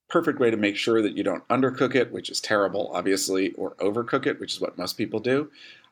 perfect 0.08 0.40
way 0.40 0.50
to 0.50 0.56
make 0.56 0.76
sure 0.76 1.00
that 1.00 1.16
you 1.16 1.22
don't 1.22 1.46
undercook 1.48 1.94
it, 1.94 2.10
which 2.10 2.30
is 2.30 2.40
terrible, 2.40 2.90
obviously, 2.92 3.52
or 3.52 3.70
overcook 3.76 4.26
it, 4.26 4.40
which 4.40 4.54
is 4.54 4.60
what 4.60 4.76
most 4.76 4.94
people 4.94 5.20
do. 5.20 5.50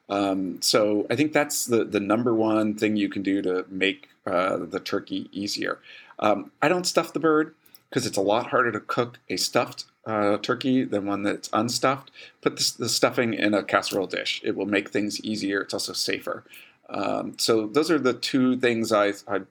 Um, 0.09 0.61
so 0.61 1.07
I 1.09 1.15
think 1.15 1.33
that's 1.33 1.67
the 1.67 1.85
the 1.85 2.01
number 2.01 2.35
one 2.35 2.75
thing 2.75 2.97
you 2.97 3.09
can 3.09 3.23
do 3.23 3.41
to 3.43 3.65
make 3.69 4.11
uh, 4.27 4.57
the 4.59 4.81
turkey 4.81 5.29
easier. 5.33 5.79
Um, 6.19 6.51
I 6.61 6.69
don't 6.69 6.87
stuff 6.87 7.13
the 7.13 7.21
bird 7.21 7.55
because 7.89 8.07
it's 8.07 8.19
a 8.19 8.23
lot 8.23 8.49
harder 8.49 8.73
to 8.73 8.81
cook 8.81 9.21
a 9.29 9.37
stuffed 9.37 9.85
uh, 10.07 10.37
turkey 10.39 10.85
than 10.85 11.07
one 11.07 11.23
that's 11.23 11.49
unstuffed. 11.53 12.11
Put 12.41 12.57
the, 12.57 12.75
the, 12.79 12.89
stuffing 12.89 13.35
in 13.35 13.55
a 13.55 13.63
casserole 13.63 14.07
dish. 14.07 14.41
It 14.45 14.57
will 14.57 14.67
make 14.67 14.91
things 14.91 15.21
easier. 15.21 15.61
It's 15.61 15.75
also 15.75 15.93
safer. 15.93 16.45
Um, 16.89 17.37
so 17.39 17.67
those 17.67 17.91
are 17.91 17.99
the 17.99 18.15
two 18.15 18.57
things 18.57 18.93
I, 18.93 19.13
I 19.29 19.43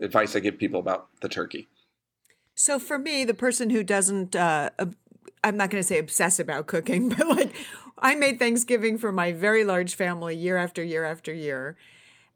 advice 0.00 0.34
I 0.34 0.40
give 0.40 0.58
people 0.58 0.80
about 0.80 1.08
the 1.20 1.28
turkey. 1.28 1.68
So 2.54 2.78
for 2.78 2.98
me, 2.98 3.24
the 3.24 3.34
person 3.34 3.70
who 3.70 3.82
doesn't, 3.82 4.34
uh, 4.36 4.70
I'm 5.42 5.56
not 5.56 5.70
going 5.70 5.82
to 5.82 5.86
say 5.86 5.98
obsess 5.98 6.38
about 6.38 6.66
cooking, 6.66 7.08
but 7.18 7.28
like 7.28 7.54
I 7.98 8.14
made 8.14 8.38
Thanksgiving 8.38 8.98
for 8.98 9.12
my 9.12 9.32
very 9.32 9.64
large 9.64 9.94
family 9.94 10.36
year 10.36 10.56
after 10.56 10.82
year 10.82 11.04
after 11.04 11.32
year. 11.32 11.76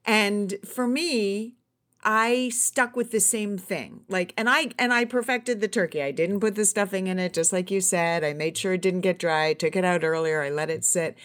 And 0.05 0.55
for 0.64 0.87
me, 0.87 1.58
I 2.05 2.50
stuck 2.50 2.95
with 2.97 3.11
the 3.11 3.21
same 3.21 3.59
thing. 3.59 4.02
Like 4.09 4.33
and 4.37 4.49
I 4.49 4.71
and 4.78 4.93
I 4.93 5.05
perfected 5.05 5.61
the 5.61 5.69
turkey. 5.69 6.02
I 6.02 6.12
didn't 6.12 6.40
put 6.40 6.55
the 6.55 6.64
stuffing 6.64 7.09
in 7.09 7.19
it 7.19 7.33
just 7.33 7.52
like 7.52 7.71
you 7.71 7.81
said. 7.81 8.25
I 8.25 8.33
made 8.35 8.57
sure 8.57 8.75
it 8.75 8.83
didn't 8.83 9.00
get 9.00 9.19
dry. 9.19 9.52
took 9.55 9.76
it 9.76 9.85
out 9.85 10.05
earlier. 10.05 10.43
I 10.43 10.50
let 10.50 10.71
it 10.71 10.85
sit. 10.85 11.17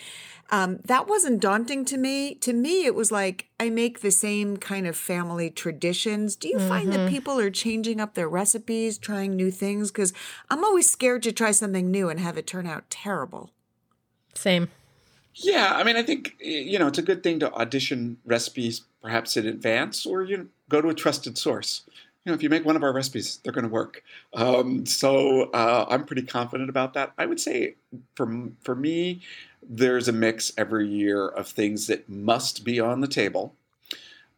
Um, 0.51 0.79
that 0.85 1.07
wasn't 1.07 1.41
daunting 1.41 1.85
to 1.85 1.97
me. 1.97 2.35
To 2.35 2.53
me, 2.53 2.85
it 2.85 2.95
was 2.95 3.11
like 3.11 3.47
I 3.59 3.69
make 3.69 4.01
the 4.01 4.11
same 4.11 4.57
kind 4.57 4.85
of 4.85 4.95
family 4.95 5.49
traditions. 5.49 6.35
Do 6.35 6.47
you 6.47 6.57
mm-hmm. 6.57 6.67
find 6.67 6.91
that 6.91 6.99
mm-hmm. 6.99 7.09
people 7.09 7.39
are 7.39 7.49
changing 7.49 8.01
up 8.01 8.13
their 8.13 8.29
recipes, 8.29 8.97
trying 8.97 9.35
new 9.35 9.51
things? 9.51 9.91
Because 9.91 10.13
I'm 10.49 10.63
always 10.63 10.89
scared 10.89 11.23
to 11.23 11.31
try 11.31 11.51
something 11.51 11.89
new 11.89 12.09
and 12.09 12.19
have 12.19 12.37
it 12.37 12.45
turn 12.45 12.67
out 12.67 12.89
terrible. 12.89 13.51
Same. 14.35 14.69
Yeah, 15.35 15.73
I 15.75 15.83
mean, 15.83 15.95
I 15.95 16.03
think 16.03 16.35
you 16.39 16.77
know 16.77 16.87
it's 16.87 16.99
a 16.99 17.03
good 17.03 17.23
thing 17.23 17.39
to 17.39 17.51
audition 17.53 18.17
recipes 18.25 18.81
perhaps 19.03 19.35
in 19.35 19.45
advance, 19.45 20.05
or 20.05 20.23
you 20.23 20.37
know, 20.37 20.45
go 20.73 20.81
to 20.81 20.89
a 20.89 20.93
trusted 20.93 21.37
source. 21.37 21.83
You 22.25 22.31
know, 22.31 22.35
if 22.35 22.41
you 22.41 22.49
make 22.49 22.65
one 22.65 22.75
of 22.75 22.83
our 22.83 22.93
recipes, 22.93 23.39
they're 23.43 23.53
going 23.53 23.67
to 23.67 23.69
work. 23.69 24.01
Um, 24.33 24.85
so 24.85 25.51
uh, 25.51 25.85
I'm 25.89 26.05
pretty 26.05 26.23
confident 26.23 26.69
about 26.69 26.93
that. 26.93 27.13
I 27.17 27.25
would 27.25 27.39
say 27.39 27.75
for 28.15 28.49
for 28.63 28.75
me, 28.75 29.21
there's 29.61 30.07
a 30.07 30.13
mix 30.13 30.51
every 30.57 30.87
year 30.87 31.27
of 31.27 31.47
things 31.47 31.87
that 31.87 32.09
must 32.09 32.63
be 32.63 32.79
on 32.79 33.01
the 33.01 33.07
table. 33.07 33.53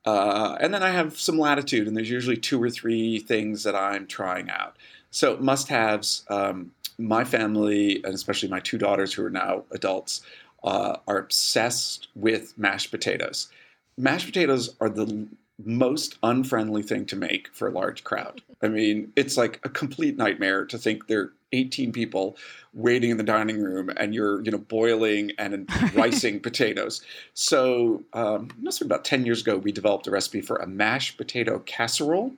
Uh, 0.03 0.57
and 0.59 0.73
then 0.73 0.83
I 0.83 0.89
have 0.89 1.19
some 1.19 1.39
latitude, 1.39 1.87
and 1.87 1.95
there's 1.95 2.09
usually 2.09 2.37
two 2.37 2.61
or 2.61 2.69
three 2.69 3.19
things 3.19 3.63
that 3.63 3.75
I'm 3.75 4.05
trying 4.05 4.49
out. 4.49 4.75
So 5.11 5.37
must 5.37 5.67
haves. 5.69 6.25
Um, 6.29 6.71
my 6.97 7.23
family, 7.23 8.03
and 8.03 8.13
especially 8.13 8.49
my 8.49 8.59
two 8.59 8.77
daughters 8.77 9.13
who 9.13 9.25
are 9.25 9.29
now 9.29 9.63
adults, 9.71 10.21
uh, 10.63 10.97
are 11.07 11.17
obsessed 11.17 12.07
with 12.15 12.57
mashed 12.57 12.91
potatoes. 12.91 13.49
Mashed 13.97 14.25
potatoes 14.25 14.75
are 14.79 14.89
the 14.89 15.27
most 15.63 16.17
unfriendly 16.23 16.83
thing 16.83 17.05
to 17.05 17.15
make 17.15 17.47
for 17.53 17.67
a 17.67 17.71
large 17.71 18.03
crowd. 18.03 18.41
I 18.61 18.67
mean, 18.67 19.11
it's 19.15 19.37
like 19.37 19.59
a 19.63 19.69
complete 19.69 20.17
nightmare 20.17 20.65
to 20.65 20.77
think 20.77 21.07
there 21.07 21.21
are 21.21 21.33
18 21.53 21.91
people 21.91 22.35
waiting 22.73 23.09
in 23.09 23.17
the 23.17 23.23
dining 23.23 23.61
room 23.61 23.89
and 23.95 24.13
you're, 24.13 24.41
you 24.41 24.51
know, 24.51 24.57
boiling 24.57 25.31
and 25.37 25.69
ricing 25.95 26.39
potatoes. 26.41 27.01
So, 27.33 28.03
um, 28.13 28.49
must 28.59 28.79
have 28.79 28.87
been 28.87 28.95
about 28.95 29.05
10 29.05 29.25
years 29.25 29.41
ago, 29.41 29.57
we 29.57 29.71
developed 29.71 30.07
a 30.07 30.11
recipe 30.11 30.41
for 30.41 30.57
a 30.57 30.67
mashed 30.67 31.17
potato 31.17 31.59
casserole. 31.59 32.33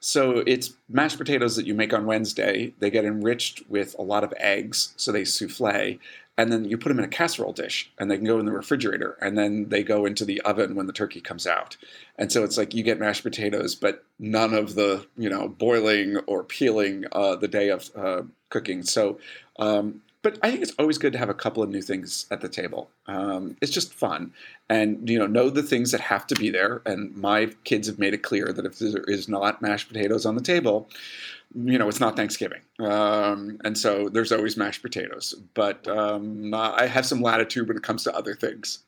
So 0.00 0.42
it's 0.46 0.72
mashed 0.88 1.18
potatoes 1.18 1.56
that 1.56 1.66
you 1.66 1.74
make 1.74 1.92
on 1.92 2.06
Wednesday. 2.06 2.72
They 2.78 2.90
get 2.90 3.04
enriched 3.04 3.68
with 3.68 3.94
a 3.98 4.02
lot 4.02 4.24
of 4.24 4.32
eggs, 4.38 4.94
so 4.96 5.12
they 5.12 5.24
souffle, 5.24 5.98
and 6.40 6.50
then 6.50 6.64
you 6.64 6.78
put 6.78 6.88
them 6.88 6.98
in 6.98 7.04
a 7.04 7.08
casserole 7.08 7.52
dish 7.52 7.92
and 7.98 8.10
they 8.10 8.16
can 8.16 8.24
go 8.24 8.38
in 8.38 8.46
the 8.46 8.52
refrigerator 8.52 9.18
and 9.20 9.36
then 9.36 9.68
they 9.68 9.82
go 9.82 10.06
into 10.06 10.24
the 10.24 10.40
oven 10.40 10.74
when 10.74 10.86
the 10.86 10.92
turkey 10.92 11.20
comes 11.20 11.46
out. 11.46 11.76
And 12.16 12.32
so 12.32 12.44
it's 12.44 12.56
like 12.56 12.72
you 12.72 12.82
get 12.82 12.98
mashed 12.98 13.22
potatoes 13.22 13.74
but 13.74 14.04
none 14.18 14.54
of 14.54 14.74
the 14.74 15.06
you 15.18 15.28
know 15.28 15.48
boiling 15.48 16.16
or 16.26 16.42
peeling 16.42 17.04
uh, 17.12 17.36
the 17.36 17.46
day 17.46 17.68
of 17.68 17.90
uh, 17.94 18.22
cooking. 18.48 18.82
So 18.82 19.18
um, 19.58 20.00
but 20.22 20.38
I 20.42 20.50
think 20.50 20.62
it's 20.62 20.74
always 20.78 20.98
good 20.98 21.12
to 21.14 21.18
have 21.18 21.30
a 21.30 21.34
couple 21.34 21.62
of 21.62 21.70
new 21.70 21.80
things 21.80 22.26
at 22.30 22.40
the 22.40 22.48
table. 22.48 22.90
Um, 23.06 23.56
it's 23.62 23.72
just 23.72 23.94
fun, 23.94 24.32
and 24.68 25.08
you 25.08 25.18
know, 25.18 25.26
know 25.26 25.50
the 25.50 25.62
things 25.62 25.92
that 25.92 26.00
have 26.00 26.26
to 26.28 26.34
be 26.34 26.50
there. 26.50 26.82
And 26.84 27.16
my 27.16 27.46
kids 27.64 27.86
have 27.86 27.98
made 27.98 28.14
it 28.14 28.22
clear 28.22 28.52
that 28.52 28.66
if 28.66 28.78
there 28.78 29.04
is 29.04 29.28
not 29.28 29.62
mashed 29.62 29.88
potatoes 29.88 30.26
on 30.26 30.34
the 30.34 30.42
table, 30.42 30.90
you 31.54 31.78
know, 31.78 31.88
it's 31.88 32.00
not 32.00 32.16
Thanksgiving. 32.16 32.60
Um, 32.78 33.58
and 33.64 33.76
so 33.76 34.08
there's 34.08 34.32
always 34.32 34.56
mashed 34.56 34.82
potatoes. 34.82 35.34
But 35.54 35.88
um, 35.88 36.52
I 36.54 36.86
have 36.86 37.06
some 37.06 37.22
latitude 37.22 37.68
when 37.68 37.76
it 37.76 37.82
comes 37.82 38.04
to 38.04 38.14
other 38.14 38.34
things. 38.34 38.80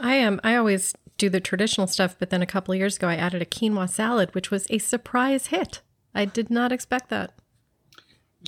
I 0.00 0.14
am. 0.14 0.40
I 0.42 0.56
always 0.56 0.94
do 1.18 1.28
the 1.28 1.40
traditional 1.40 1.86
stuff, 1.86 2.16
but 2.18 2.30
then 2.30 2.42
a 2.42 2.46
couple 2.46 2.72
of 2.72 2.78
years 2.78 2.96
ago, 2.96 3.08
I 3.08 3.16
added 3.16 3.40
a 3.40 3.46
quinoa 3.46 3.88
salad, 3.88 4.34
which 4.34 4.50
was 4.50 4.66
a 4.70 4.78
surprise 4.78 5.46
hit. 5.46 5.80
I 6.14 6.24
did 6.24 6.50
not 6.50 6.72
expect 6.72 7.08
that. 7.10 7.32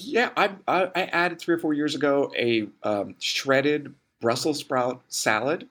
Yeah, 0.00 0.30
I, 0.36 0.50
I, 0.66 0.84
I 0.94 1.02
added 1.04 1.40
three 1.40 1.54
or 1.54 1.58
four 1.58 1.74
years 1.74 1.94
ago 1.94 2.32
a 2.36 2.68
um, 2.82 3.14
shredded 3.18 3.94
Brussels 4.20 4.58
sprout 4.58 5.02
salad 5.08 5.68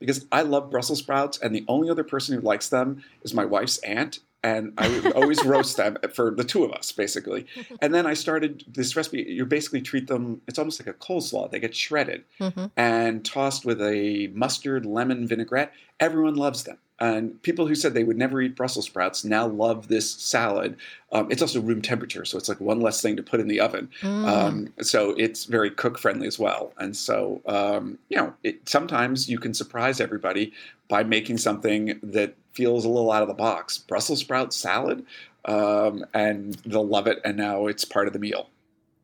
because 0.00 0.26
I 0.32 0.42
love 0.42 0.70
Brussels 0.70 0.98
sprouts, 0.98 1.38
and 1.38 1.54
the 1.54 1.64
only 1.68 1.88
other 1.88 2.04
person 2.04 2.34
who 2.34 2.40
likes 2.40 2.68
them 2.68 3.02
is 3.22 3.32
my 3.34 3.44
wife's 3.44 3.78
aunt. 3.78 4.20
And 4.42 4.74
I 4.76 4.88
would 4.88 5.12
always 5.12 5.42
roast 5.46 5.78
them 5.78 5.96
for 6.12 6.30
the 6.30 6.44
two 6.44 6.64
of 6.64 6.72
us, 6.72 6.92
basically. 6.92 7.46
And 7.80 7.94
then 7.94 8.04
I 8.06 8.12
started 8.12 8.62
this 8.68 8.94
recipe. 8.94 9.22
You 9.22 9.46
basically 9.46 9.80
treat 9.80 10.06
them, 10.06 10.42
it's 10.46 10.58
almost 10.58 10.78
like 10.84 10.94
a 10.94 10.98
coleslaw. 10.98 11.50
They 11.50 11.60
get 11.60 11.74
shredded 11.74 12.24
Mm-hmm. 12.38 12.66
and 12.76 13.24
tossed 13.24 13.64
with 13.64 13.80
a 13.80 14.26
mustard 14.34 14.84
lemon 14.84 15.26
vinaigrette. 15.26 15.72
Everyone 15.98 16.34
loves 16.34 16.64
them. 16.64 16.76
And 17.00 17.42
people 17.42 17.66
who 17.66 17.74
said 17.74 17.92
they 17.92 18.04
would 18.04 18.16
never 18.16 18.40
eat 18.40 18.54
Brussels 18.54 18.86
sprouts 18.86 19.24
now 19.24 19.46
love 19.46 19.88
this 19.88 20.10
salad. 20.10 20.76
Um, 21.10 21.30
it's 21.30 21.42
also 21.42 21.60
room 21.60 21.82
temperature, 21.82 22.24
so 22.24 22.38
it's 22.38 22.48
like 22.48 22.60
one 22.60 22.80
less 22.80 23.02
thing 23.02 23.16
to 23.16 23.22
put 23.22 23.40
in 23.40 23.48
the 23.48 23.60
oven. 23.60 23.90
Mm. 24.00 24.28
Um, 24.28 24.74
so 24.80 25.10
it's 25.18 25.44
very 25.44 25.70
cook 25.70 25.98
friendly 25.98 26.28
as 26.28 26.38
well. 26.38 26.72
And 26.78 26.96
so, 26.96 27.42
um, 27.46 27.98
you 28.08 28.16
know, 28.16 28.32
it, 28.44 28.68
sometimes 28.68 29.28
you 29.28 29.38
can 29.38 29.54
surprise 29.54 30.00
everybody 30.00 30.52
by 30.88 31.02
making 31.02 31.38
something 31.38 31.98
that 32.02 32.36
feels 32.52 32.84
a 32.84 32.88
little 32.88 33.10
out 33.10 33.22
of 33.22 33.28
the 33.28 33.34
box. 33.34 33.76
Brussels 33.76 34.20
sprout 34.20 34.54
salad, 34.54 35.04
um, 35.46 36.04
and 36.14 36.54
they'll 36.64 36.86
love 36.86 37.08
it. 37.08 37.20
And 37.24 37.36
now 37.36 37.66
it's 37.66 37.84
part 37.84 38.06
of 38.06 38.12
the 38.12 38.20
meal. 38.20 38.50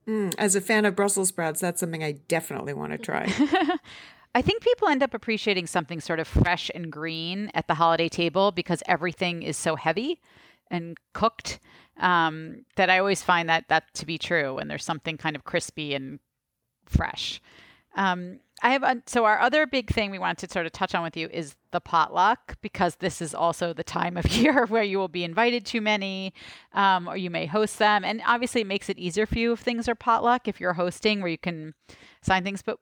Mm, 0.07 0.35
as 0.39 0.55
a 0.55 0.61
fan 0.61 0.85
of 0.85 0.97
Brussels 0.97 1.29
sprouts, 1.29 1.61
that's 1.61 1.81
something 1.81 2.03
I 2.03 2.13
definitely 2.29 2.73
want 2.73 2.93
to 2.93 2.99
try. 2.99 3.27
I 4.35 4.43
think 4.43 4.63
people 4.63 4.89
end 4.89 5.03
up 5.03 5.13
appreciating 5.13 5.67
something 5.67 6.01
sort 6.01 6.21
of 6.21 6.29
fresh 6.29 6.71
and 6.75 6.91
green 6.91 7.51
at 7.55 7.67
the 7.67 7.75
holiday 7.75 8.09
table 8.09 8.53
because 8.53 8.83
everything 8.87 9.43
is 9.43 9.57
so 9.57 9.75
heavy 9.75 10.21
and 10.71 10.97
cooked 11.13 11.59
um, 11.99 12.65
that 12.77 12.89
I 12.89 12.99
always 12.99 13.23
find 13.23 13.49
that 13.49 13.65
that 13.69 13.93
to 13.95 14.07
be 14.07 14.19
true. 14.19 14.59
And 14.59 14.71
there's 14.71 14.85
something 14.85 15.17
kind 15.17 15.35
of 15.35 15.45
crispy 15.45 15.95
and 15.95 16.21
fresh. 16.87 17.41
Um, 17.97 18.39
I 18.63 18.71
have 18.71 18.83
a, 18.83 19.03
so 19.07 19.25
our 19.25 19.41
other 19.41 19.67
big 19.67 19.91
thing 19.91 20.11
we 20.11 20.19
wanted 20.19 20.47
to 20.47 20.53
sort 20.53 20.67
of 20.67 20.73
touch 20.73 20.95
on 20.95 21.03
with 21.03 21.17
you 21.17 21.29
is 21.33 21.57
the 21.73 21.81
potluck 21.81 22.57
because 22.61 22.97
this 22.97 23.21
is 23.21 23.35
also 23.35 23.73
the 23.73 23.83
time 23.83 24.17
of 24.17 24.27
year 24.37 24.67
where 24.67 24.83
you 24.83 24.99
will 24.99 25.09
be 25.09 25.25
invited 25.25 25.65
to 25.67 25.81
many, 25.81 26.35
um, 26.73 27.09
or 27.09 27.17
you 27.17 27.31
may 27.31 27.47
host 27.47 27.79
them, 27.79 28.05
and 28.05 28.23
obviously 28.27 28.61
it 28.61 28.67
makes 28.67 28.89
it 28.89 28.99
easier 28.99 29.27
for 29.27 29.39
you 29.39 29.53
if 29.53 29.61
things 29.61 29.89
are 29.89 29.95
potluck 29.95 30.47
if 30.47 30.61
you're 30.61 30.75
hosting 30.75 31.21
where 31.21 31.31
you 31.31 31.39
can 31.39 31.75
sign 32.23 32.45
things. 32.45 32.63
But 32.63 32.79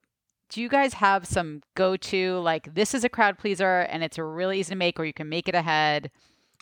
do 0.49 0.61
you 0.61 0.69
guys 0.69 0.95
have 0.95 1.26
some 1.26 1.62
go-to 1.75 2.38
like 2.38 2.75
this 2.75 2.95
is 2.95 3.05
a 3.05 3.09
crowd 3.09 3.38
pleaser 3.38 3.81
and 3.81 4.02
it's 4.02 4.19
really 4.19 4.61
easy 4.61 4.71
to 4.71 4.76
make, 4.76 4.99
or 4.99 5.05
you 5.05 5.12
can 5.12 5.28
make 5.28 5.49
it 5.49 5.55
ahead? 5.55 6.11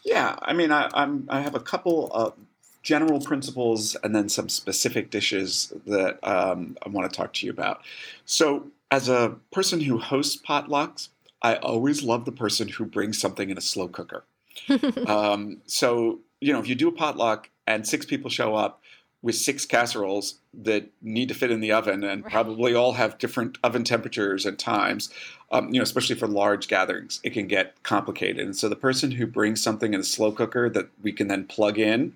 Yeah, 0.05 0.37
I 0.43 0.53
mean, 0.53 0.73
I, 0.73 0.91
I'm 0.95 1.27
I 1.29 1.41
have 1.41 1.55
a 1.55 1.61
couple 1.61 2.13
of 2.13 2.35
general 2.83 3.21
principles 3.21 3.97
and 4.05 4.15
then 4.15 4.29
some 4.29 4.49
specific 4.49 5.11
dishes 5.11 5.73
that 5.87 6.19
um, 6.23 6.77
I 6.85 6.89
want 6.89 7.11
to 7.11 7.17
talk 7.17 7.33
to 7.35 7.47
you 7.47 7.51
about. 7.51 7.81
So, 8.25 8.69
as 8.93 9.09
a 9.09 9.37
person 9.53 9.81
who 9.81 9.99
hosts 9.99 10.41
potlucks, 10.41 11.09
I 11.43 11.57
always 11.57 12.05
love 12.05 12.25
the 12.25 12.33
person 12.33 12.69
who 12.69 12.85
brings 12.85 13.21
something 13.21 13.51
in 13.51 13.59
a 13.59 13.61
slow 13.61 13.89
cooker. 13.89 14.25
um, 15.07 15.59
so, 15.67 16.21
you 16.41 16.53
know, 16.53 16.61
if 16.61 16.69
you 16.69 16.77
do 16.77 16.89
a 16.89 16.93
potluck 16.93 17.51
and 17.67 17.87
six 17.87 18.07
people 18.07 18.31
show 18.31 18.55
up 18.55 18.81
with 19.27 19.35
six 19.35 19.67
casseroles 19.67 20.37
that 20.55 20.87
need 21.03 21.27
to 21.27 21.35
fit 21.35 21.51
in 21.51 21.59
the 21.59 21.73
oven 21.73 22.05
and 22.05 22.23
Right. 22.23 22.31
probably 22.33 22.77
all 22.77 22.93
have 22.93 23.19
different 23.19 23.59
oven 23.65 23.83
temperatures 23.83 24.47
and 24.47 24.57
times, 24.57 25.11
um, 25.51 25.75
you 25.75 25.81
know, 25.81 25.83
especially 25.83 26.15
for 26.15 26.29
large 26.29 26.69
gatherings, 26.69 27.19
it 27.25 27.31
can 27.31 27.49
get 27.49 27.75
complicated. 27.83 28.39
And 28.39 28.57
so 28.57 28.69
the 28.69 28.77
person 28.77 29.11
who 29.11 29.27
brings 29.27 29.61
something 29.61 29.95
in 29.95 29.99
a 29.99 30.05
slow 30.05 30.31
cooker 30.31 30.71
that 30.71 30.91
we 31.03 31.11
can 31.11 31.27
then 31.27 31.45
plug 31.45 31.77
in 31.77 32.13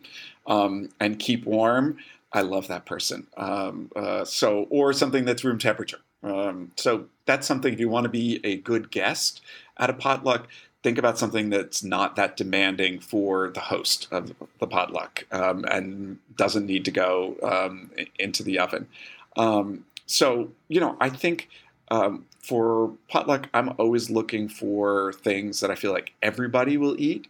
um, 0.47 0.90
and 1.01 1.18
keep 1.18 1.44
warm, 1.46 1.99
I 2.33 2.42
love 2.42 2.68
that 2.68 2.87
person. 2.87 3.27
Um, 3.37 3.90
uh, 3.96 4.25
so, 4.25 4.68
or 4.70 4.92
something 4.92 5.25
that's 5.25 5.42
room 5.42 5.59
temperature. 5.59 5.99
Um, 6.23 6.70
so 6.77 7.07
that's 7.27 7.44
something. 7.44 7.73
If 7.73 7.81
you 7.81 7.88
want 7.88 8.05
to 8.05 8.09
be 8.09 8.38
a 8.44 8.59
good 8.59 8.92
guest 8.92 9.40
at 9.79 9.90
a 9.90 9.94
potluck, 9.94 10.46
think 10.83 10.99
about 10.99 11.19
something 11.19 11.51
that's 11.51 11.83
not 11.83 12.16
that 12.16 12.37
demanding 12.37 13.01
for 13.01 13.51
the 13.51 13.61
host 13.61 14.09
of 14.11 14.33
the 14.59 14.66
potluck 14.66 15.27
um, 15.31 15.64
and 15.71 16.19
doesn't 16.37 16.66
need 16.66 16.85
to 16.87 16.90
go 16.90 17.37
um, 17.43 17.90
into 18.19 18.43
the 18.43 18.59
oven. 18.59 18.87
Um, 19.37 19.85
so, 20.07 20.51
you 20.69 20.81
know, 20.81 20.97
I 21.01 21.11
think 21.11 21.49
um, 21.90 22.25
for 22.43 22.93
potluck, 23.09 23.49
I'm 23.53 23.75
always 23.79 24.11
looking 24.11 24.49
for 24.49 25.12
things 25.12 25.61
that 25.61 25.71
I 25.71 25.75
feel 25.75 25.93
like 25.93 26.12
everybody 26.23 26.77
will 26.77 26.99
eat. 26.99 27.27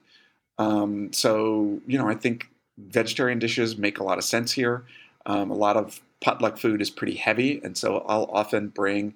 Um, 0.58 1.12
so, 1.12 1.80
you 1.86 1.98
know, 1.98 2.08
I 2.08 2.14
think 2.14 2.48
vegetarian 2.78 3.38
dishes 3.38 3.76
make 3.76 3.98
a 3.98 4.04
lot 4.04 4.18
of 4.18 4.24
sense 4.24 4.52
here. 4.52 4.84
Um, 5.26 5.50
a 5.50 5.54
lot 5.54 5.76
of 5.76 6.00
potluck 6.20 6.56
food 6.56 6.80
is 6.80 6.90
pretty 6.90 7.16
heavy, 7.16 7.60
and 7.64 7.76
so 7.76 8.04
I'll 8.06 8.30
often 8.32 8.68
bring, 8.68 9.14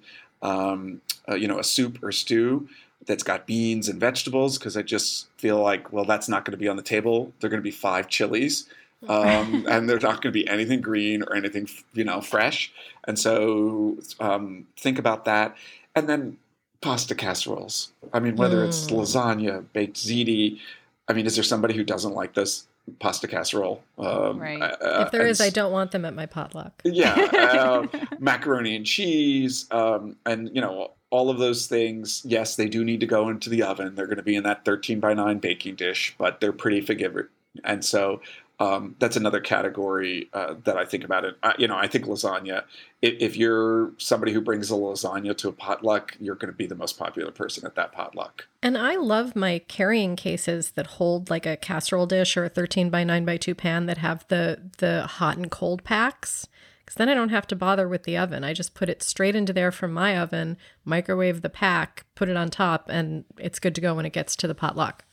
uh, 1.27 1.35
you 1.35 1.47
know, 1.47 1.59
a 1.59 1.63
soup 1.63 2.03
or 2.03 2.11
stew 2.11 2.67
that's 3.05 3.23
got 3.23 3.45
beans 3.45 3.87
and 3.89 3.99
vegetables 3.99 4.57
because 4.57 4.75
I 4.77 4.81
just 4.81 5.27
feel 5.37 5.59
like, 5.61 5.91
well, 5.93 6.05
that's 6.05 6.27
not 6.29 6.45
going 6.45 6.51
to 6.53 6.57
be 6.57 6.67
on 6.67 6.75
the 6.75 6.81
table. 6.83 7.31
They're 7.39 7.49
going 7.49 7.61
to 7.61 7.63
be 7.63 7.71
five 7.71 8.07
chilies, 8.07 8.67
um, 9.09 9.65
and 9.69 9.87
they're 9.89 9.99
not 9.99 10.21
going 10.21 10.31
to 10.33 10.39
be 10.39 10.47
anything 10.47 10.81
green 10.81 11.21
or 11.23 11.35
anything, 11.35 11.67
you 11.93 12.03
know, 12.03 12.21
fresh. 12.21 12.71
And 13.07 13.19
so 13.19 13.97
um, 14.19 14.67
think 14.77 14.97
about 14.99 15.25
that, 15.25 15.55
and 15.95 16.09
then 16.09 16.37
pasta 16.81 17.15
casseroles. 17.15 17.91
I 18.13 18.19
mean, 18.19 18.35
whether 18.35 18.63
it's 18.63 18.87
Mm. 18.87 18.97
lasagna, 18.99 19.65
baked 19.73 19.97
ziti. 19.97 20.59
I 21.07 21.13
mean, 21.13 21.25
is 21.25 21.35
there 21.35 21.43
somebody 21.43 21.75
who 21.75 21.83
doesn't 21.83 22.13
like 22.13 22.33
this 22.33 22.65
pasta 22.99 23.27
casserole? 23.27 23.83
Um, 23.97 24.39
Right. 24.39 24.61
uh, 24.61 25.05
if 25.05 25.11
there 25.11 25.25
is, 25.25 25.39
I 25.41 25.49
don't 25.49 25.71
want 25.71 25.91
them 25.91 26.05
at 26.05 26.13
my 26.15 26.25
potluck. 26.25 26.73
yeah, 26.83 27.13
uh, 27.13 27.87
macaroni 28.25 28.75
and 28.75 28.85
cheese, 28.85 29.67
um, 29.71 30.17
and 30.25 30.53
you 30.53 30.59
know 30.59 30.91
all 31.09 31.29
of 31.29 31.37
those 31.37 31.67
things. 31.67 32.21
Yes, 32.25 32.57
they 32.57 32.67
do 32.67 32.83
need 32.83 32.99
to 32.99 33.05
go 33.05 33.29
into 33.29 33.49
the 33.49 33.63
oven. 33.63 33.95
They're 33.95 34.07
going 34.07 34.17
to 34.17 34.23
be 34.23 34.35
in 34.35 34.43
that 34.43 34.65
13 34.65 34.99
by 34.99 35.13
9 35.13 35.39
baking 35.39 35.75
dish, 35.75 36.13
but 36.17 36.41
they're 36.41 36.51
pretty 36.51 36.81
forgiving. 36.81 37.27
And 37.63 37.85
so 37.85 38.19
um, 38.59 38.95
that's 38.99 39.15
another 39.15 39.39
category 39.39 40.29
uh, 40.33 40.55
that 40.63 40.77
I 40.77 40.85
think 40.85 41.03
about 41.03 41.25
it. 41.25 41.35
I, 41.43 41.53
you 41.57 41.67
know, 41.67 41.77
I 41.77 41.87
think 41.87 42.05
lasagna. 42.05 42.63
If, 43.01 43.13
if 43.19 43.37
you're 43.37 43.91
somebody 43.97 44.33
who 44.33 44.41
brings 44.41 44.71
a 44.71 44.75
lasagna 44.75 45.37
to 45.37 45.49
a 45.49 45.51
potluck, 45.51 46.15
you're 46.19 46.35
going 46.35 46.51
to 46.51 46.57
be 46.57 46.65
the 46.65 46.75
most 46.75 46.97
popular 46.97 47.31
person 47.31 47.65
at 47.65 47.75
that 47.75 47.91
potluck. 47.91 48.47
And 48.61 48.77
I 48.77 48.95
love 48.95 49.35
my 49.35 49.59
carrying 49.67 50.15
cases 50.15 50.71
that 50.71 50.87
hold 50.87 51.29
like 51.29 51.45
a 51.45 51.57
casserole 51.57 52.07
dish 52.07 52.35
or 52.37 52.45
a 52.45 52.49
13 52.49 52.89
by 52.89 53.03
9 53.03 53.25
by 53.25 53.37
2 53.37 53.55
pan 53.55 53.85
that 53.85 53.97
have 53.99 54.25
the 54.29 54.61
the 54.77 55.05
hot 55.05 55.37
and 55.37 55.51
cold 55.51 55.83
packs. 55.83 56.47
Because 56.85 56.95
then 56.95 57.09
I 57.09 57.15
don't 57.15 57.29
have 57.29 57.47
to 57.47 57.55
bother 57.55 57.87
with 57.87 58.03
the 58.03 58.17
oven. 58.17 58.43
I 58.43 58.53
just 58.53 58.75
put 58.75 58.89
it 58.89 59.01
straight 59.01 59.35
into 59.35 59.53
there 59.53 59.71
from 59.71 59.91
my 59.91 60.17
oven, 60.17 60.55
microwave 60.83 61.41
the 61.41 61.49
pack, 61.49 62.05
put 62.13 62.29
it 62.29 62.37
on 62.37 62.49
top, 62.49 62.89
and 62.89 63.25
it's 63.39 63.59
good 63.59 63.73
to 63.75 63.81
go 63.81 63.95
when 63.95 64.05
it 64.05 64.13
gets 64.13 64.35
to 64.37 64.47
the 64.47 64.53
potluck. 64.53 65.03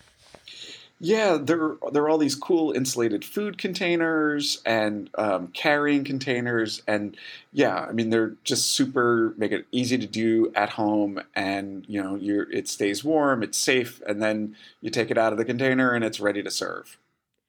Yeah, 1.04 1.36
there 1.40 1.76
there 1.90 2.04
are 2.04 2.10
all 2.10 2.18
these 2.18 2.36
cool 2.36 2.70
insulated 2.70 3.24
food 3.24 3.58
containers 3.58 4.62
and 4.64 5.10
um, 5.16 5.48
carrying 5.48 6.04
containers, 6.04 6.80
and 6.86 7.16
yeah, 7.52 7.74
I 7.74 7.90
mean 7.90 8.10
they're 8.10 8.36
just 8.44 8.70
super 8.70 9.34
make 9.36 9.50
it 9.50 9.66
easy 9.72 9.98
to 9.98 10.06
do 10.06 10.52
at 10.54 10.70
home, 10.70 11.20
and 11.34 11.84
you 11.88 12.00
know 12.00 12.14
you 12.14 12.46
it 12.52 12.68
stays 12.68 13.02
warm, 13.02 13.42
it's 13.42 13.58
safe, 13.58 14.00
and 14.06 14.22
then 14.22 14.54
you 14.80 14.90
take 14.90 15.10
it 15.10 15.18
out 15.18 15.32
of 15.32 15.38
the 15.38 15.44
container 15.44 15.90
and 15.90 16.04
it's 16.04 16.20
ready 16.20 16.40
to 16.40 16.50
serve. 16.52 16.98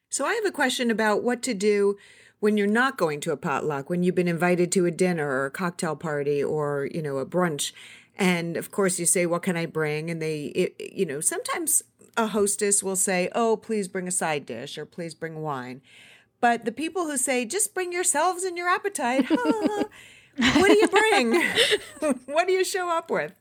So 0.09 0.25
I 0.25 0.33
have 0.33 0.45
a 0.45 0.51
question 0.51 0.89
about 0.89 1.21
what 1.21 1.43
to 1.43 1.53
do 1.53 1.97
when 2.43 2.57
you're 2.57 2.67
not 2.67 2.97
going 2.97 3.21
to 3.21 3.31
a 3.31 3.37
potluck, 3.37 3.89
when 3.89 4.03
you've 4.03 4.15
been 4.15 4.27
invited 4.27 4.69
to 4.69 4.85
a 4.85 4.91
dinner 4.91 5.29
or 5.29 5.45
a 5.45 5.49
cocktail 5.49 5.95
party 5.95 6.43
or, 6.43 6.89
you 6.93 7.01
know, 7.01 7.19
a 7.19 7.25
brunch. 7.25 7.71
And 8.17 8.57
of 8.57 8.69
course 8.69 8.99
you 8.99 9.05
say, 9.05 9.25
what 9.25 9.43
can 9.43 9.55
I 9.55 9.65
bring? 9.65 10.09
And 10.09 10.21
they, 10.21 10.47
it, 10.47 10.75
you 10.93 11.05
know, 11.05 11.21
sometimes 11.21 11.83
a 12.17 12.27
hostess 12.27 12.83
will 12.83 12.97
say, 12.97 13.29
oh, 13.33 13.55
please 13.55 13.87
bring 13.87 14.09
a 14.09 14.11
side 14.11 14.45
dish 14.45 14.77
or 14.77 14.85
please 14.85 15.15
bring 15.15 15.41
wine. 15.41 15.81
But 16.41 16.65
the 16.65 16.73
people 16.73 17.05
who 17.05 17.15
say, 17.15 17.45
just 17.45 17.73
bring 17.73 17.93
yourselves 17.93 18.43
and 18.43 18.57
your 18.57 18.67
appetite, 18.67 19.29
what 19.29 19.87
do 20.35 20.77
you 20.77 20.87
bring? 20.89 21.31
what 22.25 22.45
do 22.45 22.51
you 22.51 22.65
show 22.65 22.89
up 22.89 23.09
with? 23.09 23.31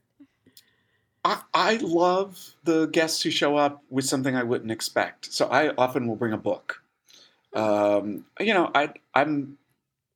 I, 1.24 1.40
I 1.52 1.76
love 1.82 2.54
the 2.62 2.86
guests 2.86 3.20
who 3.22 3.32
show 3.32 3.56
up 3.56 3.82
with 3.90 4.04
something 4.04 4.36
I 4.36 4.44
wouldn't 4.44 4.70
expect. 4.70 5.32
So 5.32 5.48
I 5.48 5.74
often 5.74 6.06
will 6.06 6.14
bring 6.14 6.32
a 6.32 6.38
book. 6.38 6.81
Um, 7.54 8.24
you 8.40 8.54
know, 8.54 8.70
I, 8.74 8.90
I'm. 9.14 9.58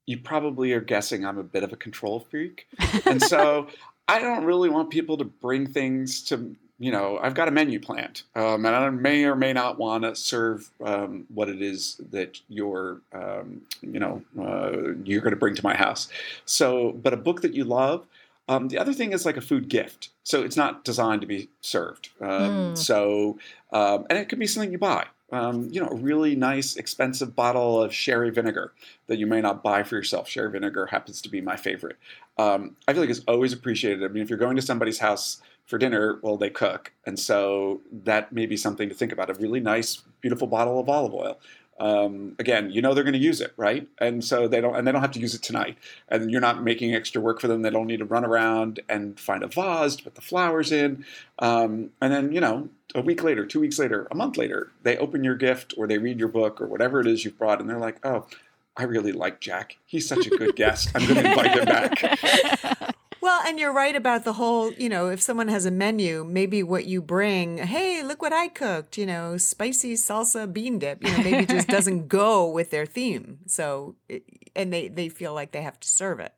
You 0.07 0.19
probably 0.19 0.73
are 0.73 0.81
guessing 0.81 1.27
I'm 1.27 1.39
a 1.39 1.43
bit 1.43 1.65
of 1.65 1.73
a 1.73 1.77
control 1.77 2.21
freak, 2.21 2.69
and 3.07 3.21
so 3.21 3.67
I 4.09 4.21
don't 4.21 4.45
really 4.45 4.69
want 4.69 4.91
people 4.91 5.17
to 5.19 5.25
bring 5.25 5.67
things 5.67 6.23
to. 6.25 6.55
You 6.79 6.93
know, 6.93 7.19
I've 7.23 7.33
got 7.33 7.49
a 7.49 7.51
menu 7.51 7.81
planned, 7.81 8.23
um, 8.35 8.67
and 8.67 8.77
I 8.77 8.91
may 8.91 9.25
or 9.25 9.35
may 9.35 9.55
not 9.55 9.79
want 9.79 10.05
to 10.05 10.15
serve 10.15 10.71
um, 10.85 11.25
what 11.33 11.49
it 11.49 11.63
is 11.63 11.99
that 12.11 12.39
you're, 12.49 13.01
um, 13.15 13.63
you 13.81 13.99
know, 13.99 14.23
uh, 14.39 14.93
you're 15.03 15.23
going 15.23 15.33
to 15.33 15.39
bring 15.39 15.55
to 15.55 15.65
my 15.65 15.75
house. 15.75 16.09
So, 16.45 16.93
but 16.93 17.15
a 17.15 17.17
book 17.17 17.41
that 17.41 17.55
you 17.55 17.65
love, 17.65 18.05
Um, 18.49 18.69
the 18.69 18.79
other 18.79 18.93
thing 18.93 19.13
is 19.13 19.27
like 19.27 19.37
a 19.37 19.41
food 19.41 19.69
gift. 19.69 20.11
So 20.23 20.43
it's 20.43 20.57
not 20.57 20.85
designed 20.85 21.21
to 21.23 21.27
be 21.27 21.51
served. 21.61 22.11
Um, 22.21 22.29
Mm. 22.29 22.79
So, 22.79 23.39
um, 23.73 24.07
and 24.09 24.19
it 24.19 24.29
could 24.29 24.39
be 24.39 24.47
something 24.47 24.73
you 24.73 24.79
buy. 24.79 25.07
Um, 25.33 25.69
you 25.73 25.81
know, 25.81 25.89
a 25.89 25.95
really 25.95 26.37
nice, 26.37 26.77
expensive 26.77 27.35
bottle 27.35 27.83
of 27.83 27.93
sherry 27.93 28.31
vinegar 28.31 28.73
that 29.09 29.19
you 29.19 29.27
may 29.27 29.41
not 29.41 29.63
buy 29.63 29.83
for 29.83 29.97
yourself. 29.97 30.29
Sherry 30.29 30.51
vinegar 30.53 30.87
happens 30.87 31.21
to 31.23 31.29
be 31.29 31.41
my 31.41 31.57
favorite. 31.57 31.97
Um, 32.39 32.77
I 32.87 32.93
feel 32.93 33.03
like 33.03 33.11
it's 33.11 33.25
always 33.27 33.53
appreciated. 33.53 34.05
I 34.05 34.09
mean, 34.09 34.23
if 34.23 34.31
you're 34.31 34.39
going 34.39 34.55
to 34.55 34.63
somebody's 34.63 35.01
house 35.01 35.43
for 35.67 35.79
dinner, 35.79 36.21
well, 36.23 36.37
they 36.37 36.51
cook. 36.51 36.93
And 37.07 37.19
so 37.19 37.81
that 38.05 38.33
may 38.33 38.47
be 38.47 38.57
something 38.57 38.89
to 38.89 38.95
think 38.95 39.11
about 39.11 39.29
a 39.29 39.35
really 39.35 39.59
nice, 39.59 40.03
beautiful 40.21 40.47
bottle 40.47 40.79
of 40.79 40.89
olive 40.89 41.13
oil. 41.15 41.41
Um, 41.79 42.37
again, 42.39 42.71
you 42.71 42.81
know 42.81 42.95
they're 42.95 43.05
going 43.05 43.13
to 43.13 43.19
use 43.19 43.41
it, 43.41 43.53
right? 43.57 43.87
And 43.99 44.25
so 44.25 44.49
they 44.49 44.61
don't, 44.61 44.75
and 44.75 44.87
they 44.87 44.93
don't 44.93 45.03
have 45.03 45.13
to 45.13 45.21
use 45.21 45.35
it 45.35 45.43
tonight. 45.43 45.77
And 46.09 46.31
you're 46.31 46.41
not 46.41 46.63
making 46.63 46.95
extra 46.95 47.21
work 47.21 47.41
for 47.41 47.49
them. 47.49 47.63
They 47.63 47.71
don't 47.71 47.87
need 47.87 47.99
to 47.99 48.05
run 48.05 48.25
around 48.25 48.81
and 48.89 49.19
find 49.19 49.43
a 49.43 49.49
vase 49.49 49.97
to 49.97 50.05
put 50.05 50.15
the 50.15 50.21
flowers 50.21 50.73
in. 50.73 51.05
Um, 51.39 51.91
and 52.01 52.13
then, 52.13 52.33
you 52.33 52.41
know, 52.41 52.69
a 52.95 53.03
week 53.03 53.23
later, 53.23 53.45
two 53.45 53.61
weeks 53.61 53.79
later, 53.79 54.09
a 54.11 54.15
month 54.15 54.37
later, 54.37 54.73
they 54.83 54.97
open 54.97 55.23
your 55.23 55.35
gift 55.35 55.75
or 55.77 55.87
they 55.87 55.99
read 55.99 56.19
your 56.19 56.29
book 56.29 56.61
or 56.61 56.67
whatever 56.67 57.01
it 57.01 57.07
is 57.07 57.25
you've 57.25 57.39
brought, 57.39 57.61
and 57.61 57.69
they're 57.69 57.79
like, 57.79 58.05
"Oh, 58.05 58.27
I 58.77 58.85
really 58.85 59.13
like 59.13 59.41
Jack. 59.41 59.77
He's 59.85 60.09
such 60.09 60.27
a 60.27 60.31
good 60.31 60.57
guest. 60.57 60.91
I'm 60.95 61.07
going 61.07 61.23
to 61.23 61.31
invite 61.31 61.59
him 61.59 61.65
back." 61.65 62.95
And 63.47 63.61
you're 63.61 63.73
right 63.73 63.95
about 63.95 64.25
the 64.25 64.33
whole, 64.33 64.73
you 64.73 64.89
know, 64.89 65.09
if 65.09 65.23
someone 65.23 65.47
has 65.47 65.67
a 65.67 65.71
menu, 65.71 66.25
maybe 66.25 66.65
what 66.65 66.87
you 66.87 67.01
bring, 67.01 67.59
hey, 67.59 68.03
look 68.03 68.21
what 68.21 68.33
I 68.33 68.49
cooked, 68.49 68.99
you 68.99 69.07
know, 69.07 69.37
spicy 69.37 69.95
salsa 69.95 70.53
bean 70.53 70.81
dip, 70.81 71.05
you 71.05 71.13
know, 71.13 71.23
maybe 71.23 71.47
just 71.47 71.69
doesn't 71.77 72.09
go 72.09 72.51
with 72.51 72.73
their 72.73 72.87
theme. 72.87 73.39
So, 73.47 73.95
and 74.57 74.73
they, 74.73 74.89
they 74.89 75.09
feel 75.09 75.33
like 75.33 75.53
they 75.53 75.63
have 75.63 75.79
to 75.79 75.89
serve 75.89 76.19
it. 76.19 76.35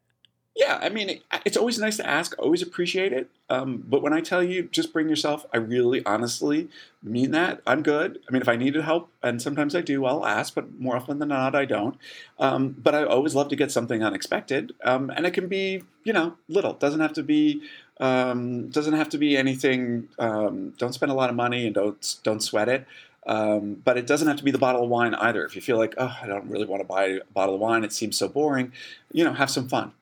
Yeah, 0.59 0.81
I 0.83 0.88
mean, 0.88 1.09
it, 1.09 1.23
it's 1.44 1.57
always 1.57 1.79
nice 1.79 1.97
to 1.99 2.07
ask. 2.07 2.35
Always 2.37 2.62
appreciate 2.62 3.12
it. 3.12 3.31
Um, 3.49 3.85
but 3.87 4.03
when 4.03 4.12
I 4.12 4.21
tell 4.21 4.42
you, 4.42 4.64
just 4.64 4.92
bring 4.92 5.09
yourself. 5.09 5.47
I 5.55 5.59
really, 5.59 6.05
honestly 6.05 6.68
mean 7.01 7.31
that. 7.31 7.62
I'm 7.64 7.81
good. 7.85 8.18
I 8.29 8.33
mean, 8.33 8.42
if 8.42 8.49
I 8.49 8.57
needed 8.57 8.83
help, 8.83 9.09
and 9.23 9.40
sometimes 9.40 9.77
I 9.77 9.83
do, 9.83 10.05
I'll 10.05 10.27
ask. 10.27 10.57
But 10.57 10.81
more 10.81 10.97
often 10.97 11.21
than 11.21 11.29
not, 11.29 11.55
I 11.55 11.64
don't. 11.64 11.97
Um, 12.40 12.71
but 12.77 12.92
I 12.92 13.05
always 13.05 13.37
love 13.37 13.49
to 13.51 13.57
get 13.57 13.71
something 13.71 14.03
unexpected, 14.03 14.73
um, 14.83 15.11
and 15.11 15.27
it 15.27 15.31
can 15.31 15.47
be, 15.47 15.85
you 16.03 16.12
know, 16.12 16.35
little. 16.49 16.73
Doesn't 16.73 17.01
have 17.01 17.12
to 17.12 17.23
be. 17.23 17.62
Um, 18.01 18.68
doesn't 18.68 18.94
have 18.94 19.09
to 19.11 19.18
be 19.18 19.37
anything. 19.37 20.09
Um, 20.18 20.71
don't 20.77 20.92
spend 20.92 21.12
a 21.12 21.14
lot 21.14 21.31
of 21.31 21.37
money 21.37 21.66
and 21.66 21.75
don't 21.75 22.16
don't 22.25 22.42
sweat 22.42 22.68
it. 22.68 22.85
Um, 23.29 23.75
but 23.85 23.97
it 23.97 24.09
doesn't 24.09 24.27
have 24.27 24.38
to 24.38 24.44
be 24.44 24.51
the 24.51 24.59
bottle 24.59 24.83
of 24.83 24.90
wine 24.90 25.14
either. 25.14 25.44
If 25.44 25.55
you 25.55 25.62
feel 25.62 25.77
like, 25.77 25.94
oh, 25.99 26.16
I 26.21 26.27
don't 26.27 26.51
really 26.51 26.64
want 26.66 26.81
to 26.81 26.87
buy 26.87 27.05
a 27.05 27.21
bottle 27.33 27.55
of 27.57 27.61
wine, 27.61 27.85
it 27.85 27.92
seems 27.92 28.16
so 28.16 28.27
boring. 28.27 28.73
You 29.12 29.23
know, 29.23 29.35
have 29.35 29.51
some 29.51 29.68
fun. 29.68 29.92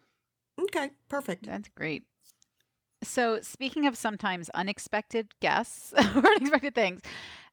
Okay, 0.61 0.91
perfect. 1.09 1.47
That's 1.47 1.69
great. 1.75 2.05
So, 3.03 3.41
speaking 3.43 3.87
of 3.87 3.97
sometimes 3.97 4.49
unexpected 4.51 5.29
guests 5.41 5.93
or 6.17 6.27
unexpected 6.27 6.75
things, 6.75 7.01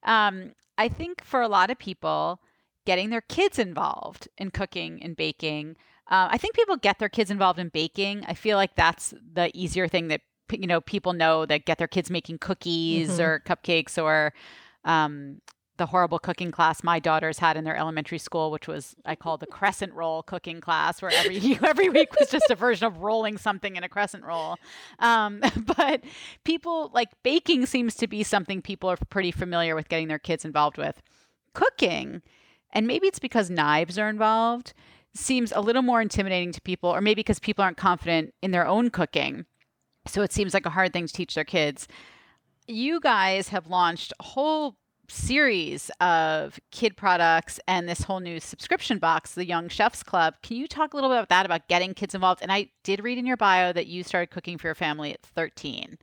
um, 0.02 0.52
I 0.78 0.88
think 0.88 1.22
for 1.24 1.40
a 1.42 1.48
lot 1.48 1.70
of 1.70 1.78
people, 1.78 2.40
getting 2.86 3.10
their 3.10 3.20
kids 3.20 3.58
involved 3.58 4.28
in 4.38 4.50
cooking 4.50 5.02
and 5.02 5.16
baking. 5.16 5.76
Uh, 6.10 6.28
I 6.30 6.38
think 6.38 6.54
people 6.54 6.76
get 6.76 6.98
their 6.98 7.08
kids 7.08 7.30
involved 7.30 7.58
in 7.58 7.68
baking. 7.68 8.24
I 8.26 8.34
feel 8.34 8.56
like 8.58 8.74
that's 8.76 9.14
the 9.32 9.50
easier 9.54 9.88
thing 9.88 10.08
that 10.08 10.20
you 10.50 10.66
know 10.66 10.80
people 10.80 11.12
know 11.14 11.46
that 11.46 11.64
get 11.64 11.78
their 11.78 11.88
kids 11.88 12.10
making 12.10 12.38
cookies 12.38 13.08
Mhm. 13.08 13.20
or 13.20 13.40
cupcakes 13.46 14.02
or 14.02 14.32
um, 14.84 15.40
the 15.76 15.86
horrible 15.86 16.18
cooking 16.18 16.50
class 16.50 16.84
my 16.84 17.00
daughters 17.00 17.38
had 17.38 17.56
in 17.56 17.64
their 17.64 17.76
elementary 17.76 18.18
school, 18.18 18.50
which 18.50 18.68
was 18.68 18.94
I 19.04 19.16
call 19.16 19.36
the 19.38 19.46
crescent 19.46 19.92
roll 19.92 20.22
cooking 20.22 20.60
class, 20.60 21.02
where 21.02 21.10
every 21.10 21.58
every 21.62 21.88
week 21.88 22.10
was 22.18 22.30
just 22.30 22.50
a 22.50 22.54
version 22.54 22.86
of 22.86 22.98
rolling 22.98 23.38
something 23.38 23.76
in 23.76 23.82
a 23.82 23.88
crescent 23.88 24.24
roll. 24.24 24.56
Um, 25.00 25.42
but 25.76 26.04
people 26.44 26.90
like 26.94 27.10
baking 27.22 27.66
seems 27.66 27.94
to 27.96 28.06
be 28.06 28.22
something 28.22 28.62
people 28.62 28.90
are 28.90 28.96
pretty 29.10 29.32
familiar 29.32 29.74
with 29.74 29.88
getting 29.88 30.08
their 30.08 30.18
kids 30.18 30.44
involved 30.44 30.78
with. 30.78 31.02
Cooking, 31.54 32.22
and 32.72 32.86
maybe 32.86 33.06
it's 33.06 33.18
because 33.18 33.50
knives 33.50 33.98
are 33.98 34.08
involved, 34.08 34.74
seems 35.14 35.52
a 35.52 35.60
little 35.60 35.82
more 35.82 36.00
intimidating 36.00 36.52
to 36.52 36.60
people, 36.60 36.90
or 36.90 37.00
maybe 37.00 37.20
because 37.20 37.38
people 37.38 37.64
aren't 37.64 37.76
confident 37.76 38.34
in 38.42 38.50
their 38.50 38.66
own 38.66 38.90
cooking. 38.90 39.46
So 40.06 40.22
it 40.22 40.32
seems 40.32 40.54
like 40.54 40.66
a 40.66 40.70
hard 40.70 40.92
thing 40.92 41.06
to 41.06 41.12
teach 41.12 41.34
their 41.34 41.44
kids. 41.44 41.88
You 42.66 43.00
guys 43.00 43.48
have 43.48 43.68
launched 43.68 44.12
a 44.18 44.22
whole 44.22 44.76
series 45.08 45.90
of 46.00 46.58
kid 46.70 46.96
products 46.96 47.60
and 47.66 47.88
this 47.88 48.02
whole 48.02 48.20
new 48.20 48.40
subscription 48.40 48.98
box, 48.98 49.34
the 49.34 49.46
Young 49.46 49.68
Chefs 49.68 50.02
Club. 50.02 50.34
Can 50.42 50.56
you 50.56 50.66
talk 50.66 50.92
a 50.92 50.96
little 50.96 51.10
bit 51.10 51.16
about 51.16 51.28
that, 51.28 51.46
about 51.46 51.68
getting 51.68 51.94
kids 51.94 52.14
involved? 52.14 52.42
And 52.42 52.52
I 52.52 52.68
did 52.82 53.02
read 53.02 53.18
in 53.18 53.26
your 53.26 53.36
bio 53.36 53.72
that 53.72 53.86
you 53.86 54.02
started 54.02 54.30
cooking 54.30 54.58
for 54.58 54.68
your 54.68 54.74
family 54.74 55.12
at 55.12 55.22
13. 55.22 55.98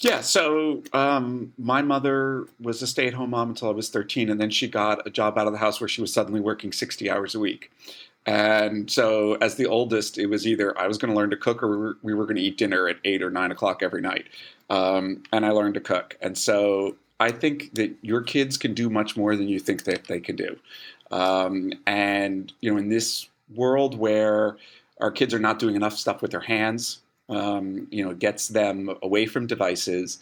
Yeah, 0.00 0.20
so 0.20 0.82
um, 0.92 1.52
my 1.56 1.80
mother 1.80 2.46
was 2.60 2.82
a 2.82 2.86
stay 2.86 3.06
at 3.06 3.14
home 3.14 3.30
mom 3.30 3.50
until 3.50 3.68
I 3.68 3.72
was 3.72 3.88
13, 3.88 4.28
and 4.28 4.38
then 4.38 4.50
she 4.50 4.68
got 4.68 5.06
a 5.06 5.10
job 5.10 5.38
out 5.38 5.46
of 5.46 5.52
the 5.52 5.58
house 5.58 5.80
where 5.80 5.88
she 5.88 6.02
was 6.02 6.12
suddenly 6.12 6.40
working 6.40 6.72
60 6.72 7.10
hours 7.10 7.34
a 7.34 7.38
week. 7.38 7.70
And 8.26 8.90
so, 8.90 9.34
as 9.34 9.54
the 9.56 9.66
oldest, 9.66 10.18
it 10.18 10.26
was 10.26 10.46
either 10.46 10.78
I 10.78 10.88
was 10.88 10.98
going 10.98 11.12
to 11.12 11.16
learn 11.16 11.30
to 11.30 11.36
cook 11.36 11.62
or 11.62 11.96
we 12.02 12.14
were, 12.14 12.24
going 12.24 12.36
to 12.36 12.42
eat 12.42 12.56
dinner 12.56 12.88
at 12.88 12.96
eight 13.04 13.22
or 13.22 13.30
nine 13.30 13.50
o'clock 13.50 13.82
every 13.82 14.00
night. 14.00 14.26
Um, 14.70 15.22
and 15.32 15.44
I 15.44 15.50
learned 15.50 15.74
to 15.74 15.80
cook. 15.80 16.16
And 16.20 16.36
so, 16.36 16.96
I 17.24 17.30
think 17.32 17.74
that 17.74 17.90
your 18.02 18.22
kids 18.22 18.58
can 18.58 18.74
do 18.74 18.90
much 18.90 19.16
more 19.16 19.34
than 19.34 19.48
you 19.48 19.58
think 19.58 19.84
that 19.84 20.04
they 20.04 20.20
can 20.20 20.36
do. 20.36 20.58
Um, 21.10 21.72
and, 21.86 22.52
you 22.60 22.70
know, 22.70 22.76
in 22.76 22.90
this 22.90 23.28
world 23.54 23.96
where 23.96 24.56
our 25.00 25.10
kids 25.10 25.32
are 25.32 25.38
not 25.38 25.58
doing 25.58 25.74
enough 25.74 25.96
stuff 25.96 26.20
with 26.20 26.32
their 26.32 26.40
hands, 26.40 27.00
um, 27.30 27.88
you 27.90 28.04
know, 28.04 28.10
it 28.10 28.18
gets 28.18 28.48
them 28.48 28.90
away 29.02 29.24
from 29.24 29.46
devices. 29.46 30.18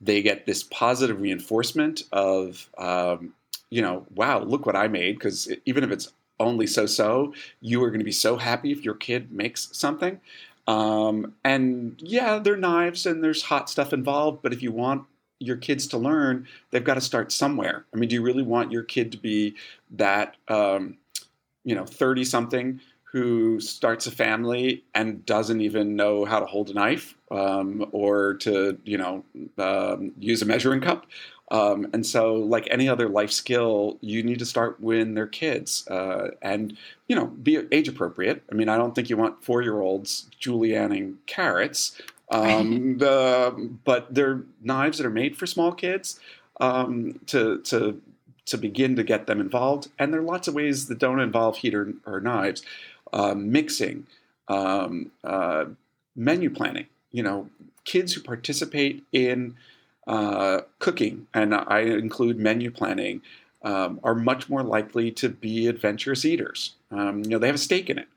They 0.00 0.22
get 0.22 0.46
this 0.46 0.62
positive 0.62 1.20
reinforcement 1.20 2.04
of, 2.10 2.70
um, 2.78 3.34
you 3.68 3.82
know, 3.82 4.06
wow, 4.14 4.42
look 4.42 4.64
what 4.64 4.76
I 4.76 4.88
made. 4.88 5.18
Because 5.18 5.52
even 5.66 5.84
if 5.84 5.90
it's 5.90 6.08
only 6.40 6.66
so 6.66 6.86
so, 6.86 7.34
you 7.60 7.84
are 7.84 7.90
going 7.90 8.00
to 8.00 8.12
be 8.12 8.12
so 8.12 8.38
happy 8.38 8.72
if 8.72 8.82
your 8.82 8.94
kid 8.94 9.30
makes 9.30 9.68
something. 9.72 10.20
Um, 10.66 11.34
and 11.44 11.96
yeah, 11.98 12.38
there 12.38 12.54
are 12.54 12.68
knives 12.70 13.04
and 13.04 13.22
there's 13.22 13.42
hot 13.42 13.68
stuff 13.68 13.92
involved, 13.92 14.40
but 14.42 14.54
if 14.54 14.62
you 14.62 14.72
want 14.72 15.04
your 15.38 15.56
kids 15.56 15.86
to 15.88 15.98
learn, 15.98 16.46
they've 16.70 16.84
got 16.84 16.94
to 16.94 17.00
start 17.00 17.32
somewhere. 17.32 17.84
I 17.92 17.96
mean, 17.96 18.08
do 18.08 18.14
you 18.14 18.22
really 18.22 18.42
want 18.42 18.72
your 18.72 18.82
kid 18.82 19.12
to 19.12 19.18
be 19.18 19.54
that, 19.92 20.36
um, 20.48 20.96
you 21.64 21.74
know, 21.74 21.84
30 21.84 22.24
something 22.24 22.80
who 23.04 23.60
starts 23.60 24.06
a 24.06 24.10
family 24.10 24.84
and 24.94 25.24
doesn't 25.24 25.60
even 25.60 25.96
know 25.96 26.24
how 26.24 26.40
to 26.40 26.46
hold 26.46 26.70
a 26.70 26.74
knife 26.74 27.14
um, 27.30 27.86
or 27.92 28.34
to, 28.34 28.78
you 28.84 28.98
know, 28.98 29.24
um, 29.58 30.12
use 30.18 30.42
a 30.42 30.46
measuring 30.46 30.80
cup? 30.80 31.06
Um, 31.50 31.86
and 31.92 32.04
so, 32.04 32.34
like 32.34 32.66
any 32.70 32.88
other 32.88 33.08
life 33.08 33.30
skill, 33.30 33.98
you 34.00 34.22
need 34.22 34.40
to 34.40 34.46
start 34.46 34.80
when 34.80 35.14
they're 35.14 35.28
kids 35.28 35.86
uh, 35.88 36.30
and, 36.42 36.76
you 37.08 37.14
know, 37.14 37.26
be 37.26 37.60
age 37.70 37.88
appropriate. 37.88 38.42
I 38.50 38.54
mean, 38.54 38.68
I 38.68 38.76
don't 38.76 38.94
think 38.94 39.08
you 39.08 39.16
want 39.16 39.44
four 39.44 39.62
year 39.62 39.80
olds 39.80 40.28
julienning 40.40 41.14
carrots, 41.26 42.00
um, 42.30 42.98
the, 42.98 43.70
but 43.84 44.14
they're 44.14 44.42
knives 44.62 44.98
that 44.98 45.06
are 45.06 45.10
made 45.10 45.36
for 45.36 45.46
small 45.46 45.72
kids 45.72 46.20
um, 46.60 47.20
to, 47.26 47.60
to, 47.62 48.00
to 48.46 48.58
begin 48.58 48.96
to 48.96 49.02
get 49.02 49.26
them 49.26 49.40
involved. 49.40 49.88
And 49.98 50.12
there 50.12 50.20
are 50.20 50.24
lots 50.24 50.48
of 50.48 50.54
ways 50.54 50.88
that 50.88 50.98
don't 50.98 51.20
involve 51.20 51.58
heat 51.58 51.74
or, 51.74 51.94
or 52.04 52.20
knives. 52.20 52.62
Uh, 53.12 53.34
mixing, 53.34 54.04
um, 54.48 55.12
uh, 55.22 55.64
menu 56.16 56.50
planning, 56.50 56.86
you 57.12 57.22
know, 57.22 57.48
kids 57.84 58.12
who 58.12 58.20
participate 58.20 59.04
in 59.12 59.54
uh, 60.08 60.62
cooking, 60.80 61.26
and 61.32 61.54
I 61.54 61.80
include 61.80 62.38
menu 62.38 62.70
planning, 62.70 63.22
um, 63.62 64.00
are 64.02 64.14
much 64.14 64.48
more 64.48 64.64
likely 64.64 65.12
to 65.12 65.28
be 65.28 65.68
adventurous 65.68 66.24
eaters. 66.24 66.74
Um, 66.90 67.22
you 67.22 67.30
know, 67.30 67.38
they 67.38 67.46
have 67.46 67.54
a 67.54 67.58
stake 67.58 67.88
in 67.88 67.98
it, 67.98 68.08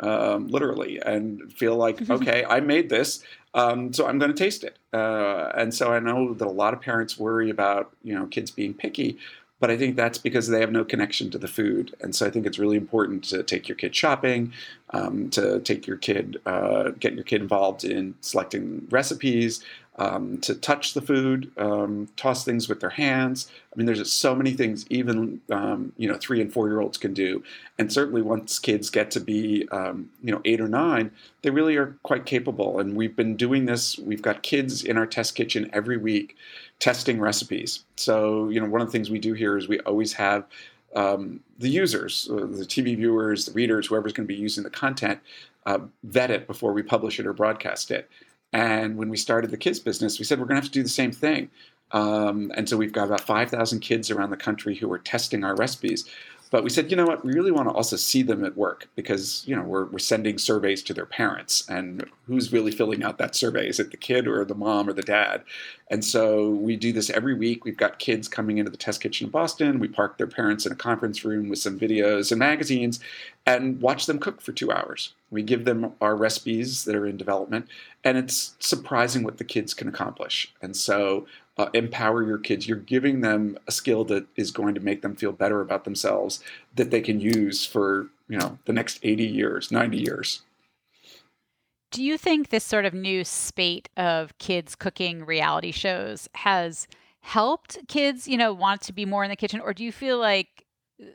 um, 0.00 0.48
literally, 0.48 1.00
and 1.00 1.52
feel 1.52 1.76
like, 1.76 2.08
okay, 2.10 2.44
I 2.48 2.60
made 2.60 2.88
this, 2.88 3.22
um, 3.54 3.92
so 3.92 4.06
I'm 4.06 4.18
going 4.18 4.32
to 4.32 4.36
taste 4.36 4.64
it. 4.64 4.78
Uh, 4.92 5.50
and 5.54 5.74
so 5.74 5.92
I 5.92 5.98
know 5.98 6.34
that 6.34 6.46
a 6.46 6.50
lot 6.50 6.74
of 6.74 6.80
parents 6.80 7.18
worry 7.18 7.50
about 7.50 7.92
you 8.02 8.14
know 8.14 8.26
kids 8.26 8.50
being 8.50 8.74
picky, 8.74 9.18
but 9.58 9.70
I 9.70 9.76
think 9.76 9.96
that's 9.96 10.18
because 10.18 10.48
they 10.48 10.60
have 10.60 10.72
no 10.72 10.84
connection 10.84 11.30
to 11.30 11.38
the 11.38 11.48
food. 11.48 11.94
And 12.00 12.14
so 12.14 12.26
I 12.26 12.30
think 12.30 12.44
it's 12.44 12.58
really 12.58 12.76
important 12.76 13.24
to 13.24 13.42
take 13.42 13.68
your 13.68 13.76
kid 13.76 13.96
shopping, 13.96 14.52
um, 14.90 15.30
to 15.30 15.60
take 15.60 15.86
your 15.86 15.96
kid, 15.96 16.38
uh, 16.44 16.90
get 17.00 17.14
your 17.14 17.24
kid 17.24 17.40
involved 17.40 17.82
in 17.82 18.14
selecting 18.20 18.86
recipes, 18.90 19.64
um, 19.98 20.38
to 20.38 20.54
touch 20.54 20.94
the 20.94 21.00
food, 21.00 21.50
um, 21.56 22.08
toss 22.16 22.44
things 22.44 22.68
with 22.68 22.80
their 22.80 22.90
hands. 22.90 23.50
I 23.72 23.76
mean, 23.76 23.86
there's 23.86 23.98
just 23.98 24.18
so 24.18 24.34
many 24.34 24.52
things 24.52 24.86
even 24.90 25.40
um, 25.50 25.92
you 25.96 26.08
know 26.08 26.18
three 26.18 26.40
and 26.40 26.52
four 26.52 26.68
year 26.68 26.80
olds 26.80 26.98
can 26.98 27.14
do, 27.14 27.42
and 27.78 27.92
certainly 27.92 28.22
once 28.22 28.58
kids 28.58 28.90
get 28.90 29.10
to 29.12 29.20
be 29.20 29.66
um, 29.70 30.10
you 30.22 30.32
know 30.32 30.40
eight 30.44 30.60
or 30.60 30.68
nine, 30.68 31.10
they 31.42 31.50
really 31.50 31.76
are 31.76 31.96
quite 32.02 32.26
capable. 32.26 32.78
And 32.78 32.94
we've 32.94 33.16
been 33.16 33.36
doing 33.36 33.66
this. 33.66 33.98
We've 33.98 34.22
got 34.22 34.42
kids 34.42 34.84
in 34.84 34.98
our 34.98 35.06
test 35.06 35.34
kitchen 35.34 35.70
every 35.72 35.96
week 35.96 36.36
testing 36.78 37.18
recipes. 37.18 37.84
So 37.96 38.48
you 38.50 38.60
know 38.60 38.68
one 38.68 38.80
of 38.80 38.88
the 38.88 38.92
things 38.92 39.10
we 39.10 39.18
do 39.18 39.32
here 39.32 39.56
is 39.56 39.68
we 39.68 39.80
always 39.80 40.12
have 40.14 40.44
um, 40.94 41.40
the 41.58 41.68
users, 41.68 42.28
uh, 42.30 42.36
the 42.36 42.66
TV 42.66 42.96
viewers, 42.96 43.46
the 43.46 43.52
readers, 43.52 43.86
whoever's 43.86 44.12
going 44.12 44.26
to 44.26 44.34
be 44.34 44.40
using 44.40 44.64
the 44.64 44.70
content, 44.70 45.20
uh, 45.66 45.78
vet 46.04 46.30
it 46.30 46.46
before 46.46 46.72
we 46.72 46.82
publish 46.82 47.20
it 47.20 47.26
or 47.26 47.32
broadcast 47.32 47.90
it. 47.90 48.08
And 48.52 48.96
when 48.96 49.08
we 49.08 49.16
started 49.16 49.50
the 49.50 49.56
kids 49.56 49.78
business, 49.78 50.18
we 50.18 50.24
said 50.24 50.38
we're 50.38 50.46
going 50.46 50.60
to 50.60 50.62
have 50.62 50.70
to 50.72 50.78
do 50.78 50.82
the 50.82 50.88
same 50.88 51.12
thing. 51.12 51.50
Um, 51.92 52.50
and 52.54 52.68
so 52.68 52.76
we've 52.76 52.92
got 52.92 53.06
about 53.06 53.20
5,000 53.20 53.80
kids 53.80 54.10
around 54.10 54.30
the 54.30 54.36
country 54.36 54.74
who 54.74 54.90
are 54.92 54.98
testing 54.98 55.44
our 55.44 55.54
recipes. 55.54 56.04
But 56.50 56.62
we 56.62 56.70
said, 56.70 56.90
you 56.90 56.96
know 56.96 57.06
what, 57.06 57.24
we 57.24 57.32
really 57.32 57.50
want 57.50 57.68
to 57.68 57.74
also 57.74 57.96
see 57.96 58.22
them 58.22 58.44
at 58.44 58.56
work 58.56 58.88
because, 58.94 59.42
you 59.46 59.56
know, 59.56 59.62
we're, 59.62 59.86
we're 59.86 59.98
sending 59.98 60.38
surveys 60.38 60.82
to 60.84 60.94
their 60.94 61.06
parents. 61.06 61.68
And 61.68 62.08
who's 62.26 62.52
really 62.52 62.70
filling 62.70 63.02
out 63.02 63.18
that 63.18 63.34
survey? 63.34 63.68
Is 63.68 63.80
it 63.80 63.90
the 63.90 63.96
kid 63.96 64.28
or 64.28 64.44
the 64.44 64.54
mom 64.54 64.88
or 64.88 64.92
the 64.92 65.02
dad? 65.02 65.42
And 65.90 66.04
so 66.04 66.50
we 66.50 66.76
do 66.76 66.92
this 66.92 67.10
every 67.10 67.34
week. 67.34 67.64
We've 67.64 67.76
got 67.76 67.98
kids 67.98 68.28
coming 68.28 68.58
into 68.58 68.70
the 68.70 68.76
test 68.76 69.00
kitchen 69.00 69.26
in 69.26 69.30
Boston. 69.30 69.80
We 69.80 69.88
park 69.88 70.18
their 70.18 70.26
parents 70.26 70.66
in 70.66 70.72
a 70.72 70.76
conference 70.76 71.24
room 71.24 71.48
with 71.48 71.58
some 71.58 71.78
videos 71.78 72.30
and 72.30 72.38
magazines 72.38 73.00
and 73.46 73.80
watch 73.80 74.06
them 74.06 74.18
cook 74.18 74.40
for 74.40 74.52
two 74.52 74.72
hours. 74.72 75.14
We 75.30 75.42
give 75.42 75.64
them 75.64 75.92
our 76.00 76.16
recipes 76.16 76.84
that 76.84 76.96
are 76.96 77.06
in 77.06 77.16
development, 77.16 77.68
and 78.02 78.18
it's 78.18 78.56
surprising 78.58 79.22
what 79.22 79.38
the 79.38 79.44
kids 79.44 79.72
can 79.74 79.88
accomplish. 79.88 80.52
And 80.60 80.76
so 80.76 81.26
uh, 81.58 81.68
empower 81.72 82.22
your 82.22 82.38
kids. 82.38 82.68
You're 82.68 82.78
giving 82.78 83.20
them 83.20 83.58
a 83.66 83.72
skill 83.72 84.04
that 84.04 84.26
is 84.36 84.50
going 84.50 84.74
to 84.74 84.80
make 84.80 85.02
them 85.02 85.16
feel 85.16 85.32
better 85.32 85.60
about 85.60 85.84
themselves 85.84 86.42
that 86.74 86.90
they 86.90 87.00
can 87.00 87.20
use 87.20 87.64
for 87.64 88.08
you 88.28 88.38
know 88.38 88.58
the 88.64 88.72
next 88.72 88.98
80 89.02 89.24
years, 89.24 89.70
90 89.70 89.98
years. 89.98 90.42
Do 91.92 92.02
you 92.02 92.18
think 92.18 92.50
this 92.50 92.64
sort 92.64 92.84
of 92.84 92.92
new 92.92 93.24
spate 93.24 93.88
of 93.96 94.36
kids 94.38 94.74
cooking 94.74 95.24
reality 95.24 95.70
shows 95.70 96.28
has 96.34 96.88
helped 97.20 97.78
kids, 97.88 98.28
you 98.28 98.36
know, 98.36 98.52
want 98.52 98.82
to 98.82 98.92
be 98.92 99.06
more 99.06 99.24
in 99.24 99.30
the 99.30 99.36
kitchen, 99.36 99.60
or 99.60 99.72
do 99.72 99.84
you 99.84 99.92
feel 99.92 100.18
like 100.18 100.64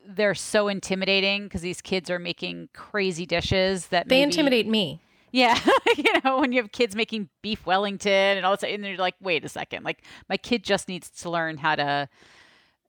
they're 0.07 0.35
so 0.35 0.67
intimidating 0.67 1.43
because 1.43 1.61
these 1.61 1.81
kids 1.81 2.09
are 2.09 2.19
making 2.19 2.69
crazy 2.73 3.25
dishes 3.25 3.87
that 3.87 4.07
they 4.07 4.17
maybe... 4.17 4.23
intimidate 4.23 4.67
me? 4.67 5.01
Yeah, 5.31 5.57
you 5.97 6.21
know, 6.23 6.39
when 6.39 6.51
you 6.51 6.61
have 6.61 6.71
kids 6.71 6.95
making 6.95 7.29
beef 7.41 7.65
Wellington 7.65 8.37
and 8.37 8.45
all 8.45 8.55
this, 8.55 8.63
and 8.63 8.85
you're 8.85 8.97
like, 8.97 9.15
wait 9.21 9.45
a 9.45 9.49
second, 9.49 9.83
like 9.83 10.03
my 10.29 10.37
kid 10.37 10.63
just 10.63 10.87
needs 10.87 11.09
to 11.09 11.29
learn 11.29 11.57
how 11.57 11.75
to 11.75 12.09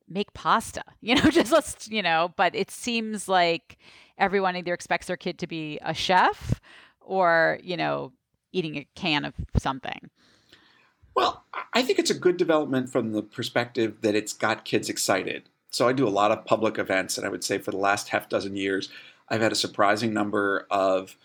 make 0.09 0.33
pasta, 0.33 0.83
you 1.01 1.15
know, 1.15 1.29
just 1.29 1.51
let's, 1.51 1.87
you 1.89 2.01
know, 2.01 2.33
but 2.35 2.55
it 2.55 2.69
seems 2.69 3.27
like 3.27 3.77
everyone 4.17 4.55
either 4.55 4.73
expects 4.73 5.07
their 5.07 5.17
kid 5.17 5.39
to 5.39 5.47
be 5.47 5.79
a 5.81 5.93
chef 5.93 6.59
or, 7.01 7.59
you 7.63 7.77
know, 7.77 8.11
eating 8.51 8.75
a 8.77 8.87
can 8.95 9.25
of 9.25 9.33
something. 9.57 10.09
Well, 11.15 11.43
I 11.73 11.83
think 11.83 11.99
it's 11.99 12.09
a 12.09 12.15
good 12.15 12.37
development 12.37 12.89
from 12.91 13.11
the 13.11 13.21
perspective 13.21 14.01
that 14.01 14.15
it's 14.15 14.33
got 14.33 14.65
kids 14.65 14.89
excited. 14.89 15.49
So 15.69 15.87
I 15.87 15.93
do 15.93 16.07
a 16.07 16.09
lot 16.09 16.31
of 16.31 16.45
public 16.45 16.77
events, 16.77 17.17
and 17.17 17.25
I 17.25 17.29
would 17.29 17.43
say 17.43 17.57
for 17.57 17.71
the 17.71 17.77
last 17.77 18.09
half 18.09 18.29
dozen 18.29 18.55
years, 18.55 18.89
I've 19.29 19.41
had 19.41 19.51
a 19.51 19.55
surprising 19.55 20.13
number 20.13 20.67
of 20.69 21.17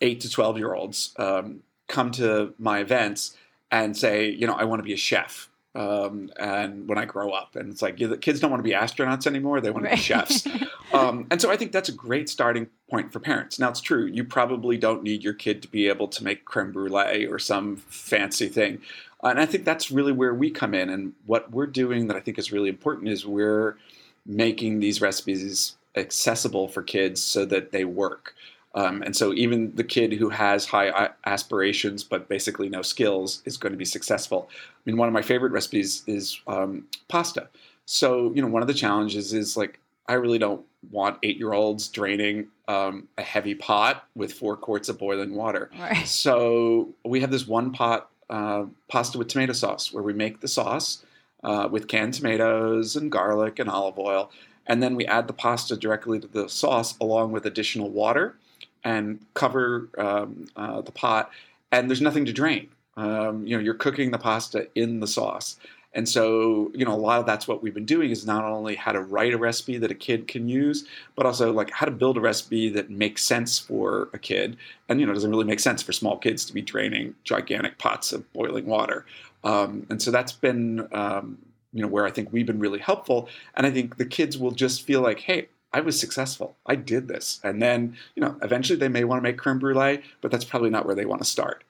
eight 0.00 0.20
to 0.20 0.30
12 0.30 0.58
year 0.58 0.74
olds 0.74 1.14
um, 1.18 1.60
come 1.86 2.10
to 2.12 2.54
my 2.58 2.78
events 2.80 3.36
and 3.70 3.96
say, 3.96 4.28
you 4.30 4.46
know, 4.46 4.54
I 4.54 4.64
want 4.64 4.80
to 4.80 4.84
be 4.84 4.92
a 4.92 4.98
chef. 4.98 5.48
Um, 5.74 6.30
and 6.38 6.88
when 6.88 6.98
I 6.98 7.04
grow 7.04 7.30
up, 7.30 7.54
and 7.54 7.70
it's 7.70 7.82
like 7.82 7.98
the 7.98 8.16
kids 8.16 8.40
don't 8.40 8.50
want 8.50 8.60
to 8.60 8.68
be 8.68 8.74
astronauts 8.74 9.26
anymore; 9.26 9.60
they 9.60 9.70
want 9.70 9.84
right. 9.84 9.90
to 9.90 9.96
be 9.96 10.02
chefs. 10.02 10.46
um, 10.92 11.26
and 11.30 11.40
so 11.40 11.50
I 11.52 11.56
think 11.56 11.70
that's 11.72 11.90
a 11.90 11.92
great 11.92 12.28
starting 12.28 12.68
point 12.90 13.12
for 13.12 13.20
parents. 13.20 13.58
Now 13.58 13.68
it's 13.68 13.80
true; 13.80 14.06
you 14.06 14.24
probably 14.24 14.76
don't 14.76 15.04
need 15.04 15.22
your 15.22 15.34
kid 15.34 15.62
to 15.62 15.68
be 15.68 15.86
able 15.86 16.08
to 16.08 16.24
make 16.24 16.44
creme 16.46 16.72
brulee 16.72 17.26
or 17.26 17.38
some 17.38 17.76
fancy 17.76 18.48
thing. 18.48 18.80
And 19.22 19.38
I 19.38 19.46
think 19.46 19.64
that's 19.64 19.90
really 19.90 20.12
where 20.12 20.34
we 20.34 20.50
come 20.50 20.74
in. 20.74 20.88
And 20.88 21.12
what 21.26 21.50
we're 21.50 21.66
doing 21.66 22.08
that 22.08 22.16
I 22.16 22.20
think 22.20 22.38
is 22.38 22.50
really 22.50 22.68
important 22.68 23.08
is 23.08 23.26
we're 23.26 23.76
making 24.24 24.80
these 24.80 25.00
recipes 25.00 25.76
accessible 25.96 26.68
for 26.68 26.82
kids 26.82 27.22
so 27.22 27.44
that 27.46 27.72
they 27.72 27.84
work. 27.84 28.34
Um, 28.74 29.02
and 29.02 29.16
so 29.16 29.32
even 29.32 29.74
the 29.74 29.84
kid 29.84 30.12
who 30.12 30.28
has 30.28 30.66
high 30.66 31.10
aspirations 31.24 32.04
but 32.04 32.28
basically 32.28 32.68
no 32.68 32.82
skills 32.82 33.42
is 33.44 33.56
going 33.56 33.72
to 33.72 33.78
be 33.78 33.84
successful. 33.84 34.48
I 34.50 34.80
mean, 34.84 34.96
one 34.96 35.08
of 35.08 35.14
my 35.14 35.22
favorite 35.22 35.52
recipes 35.52 36.02
is 36.06 36.40
um, 36.46 36.86
pasta. 37.08 37.48
So 37.86 38.32
you 38.34 38.42
know, 38.42 38.48
one 38.48 38.62
of 38.62 38.68
the 38.68 38.74
challenges 38.74 39.32
is 39.32 39.56
like 39.56 39.80
I 40.06 40.14
really 40.14 40.38
don't 40.38 40.64
want 40.90 41.18
eight-year-olds 41.22 41.88
draining 41.88 42.48
um, 42.66 43.08
a 43.18 43.22
heavy 43.22 43.54
pot 43.54 44.06
with 44.14 44.32
four 44.32 44.56
quarts 44.56 44.88
of 44.88 44.98
boiling 44.98 45.34
water. 45.34 45.70
Right. 45.78 46.06
So 46.06 46.94
we 47.04 47.20
have 47.20 47.30
this 47.30 47.46
one 47.46 47.72
pot 47.72 48.10
uh, 48.30 48.64
pasta 48.88 49.18
with 49.18 49.28
tomato 49.28 49.54
sauce 49.54 49.92
where 49.92 50.02
we 50.02 50.12
make 50.12 50.40
the 50.40 50.48
sauce 50.48 51.04
uh, 51.42 51.68
with 51.70 51.88
canned 51.88 52.14
tomatoes 52.14 52.96
and 52.96 53.10
garlic 53.10 53.58
and 53.58 53.68
olive 53.70 53.98
oil, 53.98 54.30
and 54.66 54.82
then 54.82 54.94
we 54.94 55.06
add 55.06 55.26
the 55.26 55.32
pasta 55.32 55.76
directly 55.76 56.20
to 56.20 56.26
the 56.26 56.48
sauce 56.48 56.96
along 57.00 57.32
with 57.32 57.46
additional 57.46 57.90
water 57.90 58.36
and 58.84 59.20
cover 59.34 59.88
um, 59.98 60.46
uh, 60.56 60.80
the 60.80 60.92
pot, 60.92 61.30
and 61.72 61.88
there's 61.88 62.00
nothing 62.00 62.24
to 62.26 62.32
drain. 62.32 62.68
Um, 62.96 63.46
you 63.46 63.56
know, 63.56 63.62
you're 63.62 63.74
cooking 63.74 64.10
the 64.10 64.18
pasta 64.18 64.68
in 64.74 65.00
the 65.00 65.06
sauce. 65.06 65.56
And 65.94 66.08
so, 66.08 66.70
you 66.74 66.84
know, 66.84 66.92
a 66.92 66.96
lot 66.96 67.18
of 67.18 67.26
that's 67.26 67.48
what 67.48 67.62
we've 67.62 67.72
been 67.72 67.86
doing 67.86 68.10
is 68.10 68.26
not 68.26 68.44
only 68.44 68.74
how 68.74 68.92
to 68.92 69.00
write 69.00 69.32
a 69.32 69.38
recipe 69.38 69.78
that 69.78 69.90
a 69.90 69.94
kid 69.94 70.28
can 70.28 70.48
use, 70.48 70.84
but 71.16 71.24
also 71.24 71.50
like 71.52 71.70
how 71.70 71.86
to 71.86 71.92
build 71.92 72.16
a 72.18 72.20
recipe 72.20 72.68
that 72.70 72.90
makes 72.90 73.24
sense 73.24 73.58
for 73.58 74.10
a 74.12 74.18
kid. 74.18 74.56
And, 74.88 75.00
you 75.00 75.06
know, 75.06 75.14
doesn't 75.14 75.30
really 75.30 75.44
make 75.44 75.60
sense 75.60 75.82
for 75.82 75.92
small 75.92 76.18
kids 76.18 76.44
to 76.44 76.52
be 76.52 76.60
draining 76.60 77.14
gigantic 77.24 77.78
pots 77.78 78.12
of 78.12 78.30
boiling 78.32 78.66
water. 78.66 79.06
Um, 79.44 79.86
and 79.88 80.00
so 80.02 80.10
that's 80.10 80.32
been, 80.32 80.86
um, 80.92 81.38
you 81.72 81.82
know, 81.82 81.88
where 81.88 82.04
I 82.04 82.10
think 82.10 82.32
we've 82.32 82.46
been 82.46 82.60
really 82.60 82.80
helpful. 82.80 83.28
And 83.54 83.66
I 83.66 83.70
think 83.70 83.96
the 83.96 84.06
kids 84.06 84.36
will 84.36 84.50
just 84.50 84.82
feel 84.82 85.00
like, 85.00 85.20
hey, 85.20 85.48
I 85.72 85.80
was 85.80 86.00
successful. 86.00 86.56
I 86.66 86.76
did 86.76 87.08
this. 87.08 87.40
And 87.44 87.60
then, 87.60 87.96
you 88.14 88.22
know, 88.22 88.36
eventually 88.42 88.78
they 88.78 88.88
may 88.88 89.04
want 89.04 89.18
to 89.18 89.22
make 89.22 89.38
creme 89.38 89.58
brulee, 89.58 90.02
but 90.20 90.30
that's 90.30 90.44
probably 90.44 90.70
not 90.70 90.86
where 90.86 90.94
they 90.94 91.04
want 91.04 91.20
to 91.20 91.28
start. 91.28 91.64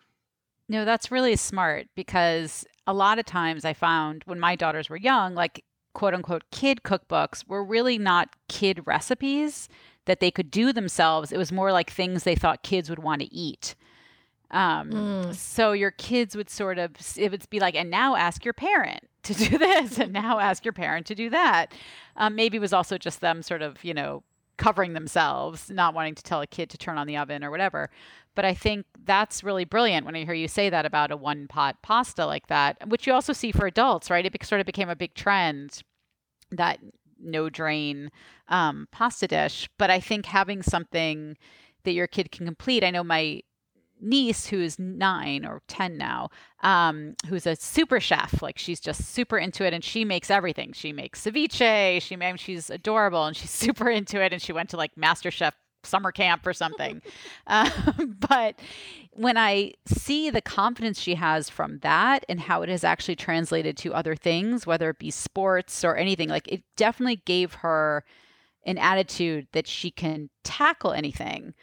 No, 0.68 0.84
that's 0.84 1.10
really 1.10 1.36
smart 1.36 1.88
because 1.94 2.64
a 2.86 2.92
lot 2.92 3.18
of 3.18 3.24
times 3.24 3.64
I 3.64 3.72
found 3.72 4.22
when 4.26 4.38
my 4.38 4.54
daughters 4.54 4.88
were 4.88 4.96
young, 4.96 5.34
like 5.34 5.64
quote 5.94 6.14
unquote 6.14 6.44
kid 6.52 6.82
cookbooks 6.84 7.46
were 7.48 7.64
really 7.64 7.98
not 7.98 8.28
kid 8.48 8.82
recipes 8.86 9.68
that 10.04 10.20
they 10.20 10.30
could 10.30 10.50
do 10.50 10.72
themselves. 10.72 11.32
It 11.32 11.38
was 11.38 11.50
more 11.50 11.72
like 11.72 11.90
things 11.90 12.22
they 12.22 12.34
thought 12.34 12.62
kids 12.62 12.88
would 12.88 13.00
want 13.00 13.22
to 13.22 13.34
eat. 13.34 13.74
Um, 14.50 14.90
mm. 14.90 15.34
So 15.34 15.72
your 15.72 15.90
kids 15.90 16.36
would 16.36 16.48
sort 16.48 16.78
of, 16.78 16.92
it 17.16 17.30
would 17.30 17.48
be 17.50 17.60
like, 17.60 17.74
and 17.74 17.90
now 17.90 18.16
ask 18.16 18.44
your 18.44 18.54
parent 18.54 19.04
to 19.28 19.34
do 19.34 19.58
this, 19.58 19.98
and 19.98 20.12
now 20.12 20.38
ask 20.38 20.64
your 20.64 20.72
parent 20.72 21.06
to 21.06 21.14
do 21.14 21.30
that. 21.30 21.72
Um, 22.16 22.34
maybe 22.34 22.58
it 22.58 22.60
was 22.60 22.72
also 22.72 22.98
just 22.98 23.20
them 23.20 23.42
sort 23.42 23.62
of, 23.62 23.82
you 23.84 23.94
know, 23.94 24.22
covering 24.56 24.92
themselves, 24.92 25.70
not 25.70 25.94
wanting 25.94 26.16
to 26.16 26.22
tell 26.22 26.40
a 26.40 26.46
kid 26.46 26.68
to 26.70 26.76
turn 26.76 26.98
on 26.98 27.06
the 27.06 27.16
oven 27.16 27.44
or 27.44 27.50
whatever. 27.50 27.90
But 28.34 28.44
I 28.44 28.54
think 28.54 28.86
that's 29.04 29.42
really 29.42 29.64
brilliant 29.64 30.04
when 30.04 30.14
I 30.14 30.24
hear 30.24 30.34
you 30.34 30.48
say 30.48 30.68
that 30.70 30.84
about 30.84 31.10
a 31.10 31.16
one 31.16 31.48
pot 31.48 31.76
pasta 31.82 32.26
like 32.26 32.48
that, 32.48 32.88
which 32.88 33.06
you 33.06 33.12
also 33.12 33.32
see 33.32 33.52
for 33.52 33.66
adults, 33.66 34.10
right? 34.10 34.24
It 34.24 34.44
sort 34.44 34.60
of 34.60 34.66
became 34.66 34.88
a 34.88 34.96
big 34.96 35.14
trend 35.14 35.82
that 36.50 36.78
no 37.18 37.48
drain 37.48 38.10
um, 38.48 38.88
pasta 38.92 39.26
dish. 39.26 39.68
But 39.78 39.90
I 39.90 40.00
think 40.00 40.26
having 40.26 40.62
something 40.62 41.36
that 41.84 41.92
your 41.92 42.06
kid 42.06 42.30
can 42.30 42.46
complete, 42.46 42.84
I 42.84 42.90
know 42.90 43.04
my 43.04 43.42
niece 44.00 44.46
who's 44.46 44.78
nine 44.78 45.44
or 45.44 45.62
10 45.68 45.96
now 45.96 46.30
um, 46.62 47.14
who's 47.28 47.46
a 47.46 47.56
super 47.56 48.00
chef 48.00 48.42
like 48.42 48.58
she's 48.58 48.80
just 48.80 49.06
super 49.06 49.38
into 49.38 49.64
it 49.64 49.72
and 49.72 49.84
she 49.84 50.04
makes 50.04 50.30
everything. 50.30 50.72
She 50.72 50.92
makes 50.92 51.22
ceviche 51.24 52.00
she 52.02 52.14
I 52.14 52.18
mean, 52.18 52.36
she's 52.36 52.70
adorable 52.70 53.24
and 53.24 53.36
she's 53.36 53.50
super 53.64 53.88
into 53.90 54.22
it 54.22 54.32
and 54.32 54.42
she 54.42 54.52
went 54.52 54.70
to 54.70 54.76
like 54.76 54.96
master 54.96 55.30
chef 55.30 55.54
summer 55.84 56.12
camp 56.12 56.46
or 56.46 56.52
something. 56.52 57.02
Um, 57.46 58.16
but 58.28 58.56
when 59.12 59.38
i 59.38 59.72
see 59.86 60.28
the 60.28 60.42
confidence 60.42 61.00
she 61.00 61.14
has 61.14 61.48
from 61.48 61.78
that 61.78 62.26
and 62.28 62.38
how 62.38 62.60
it 62.60 62.68
has 62.68 62.84
actually 62.84 63.16
translated 63.16 63.74
to 63.78 63.94
other 63.94 64.14
things 64.14 64.66
whether 64.66 64.90
it 64.90 64.98
be 64.98 65.10
sports 65.10 65.82
or 65.82 65.96
anything 65.96 66.28
like 66.28 66.46
it 66.46 66.62
definitely 66.76 67.22
gave 67.24 67.54
her 67.54 68.04
an 68.68 68.76
attitude 68.76 69.46
that 69.52 69.66
she 69.66 69.90
can 69.90 70.28
tackle 70.44 70.92
anything. 70.92 71.54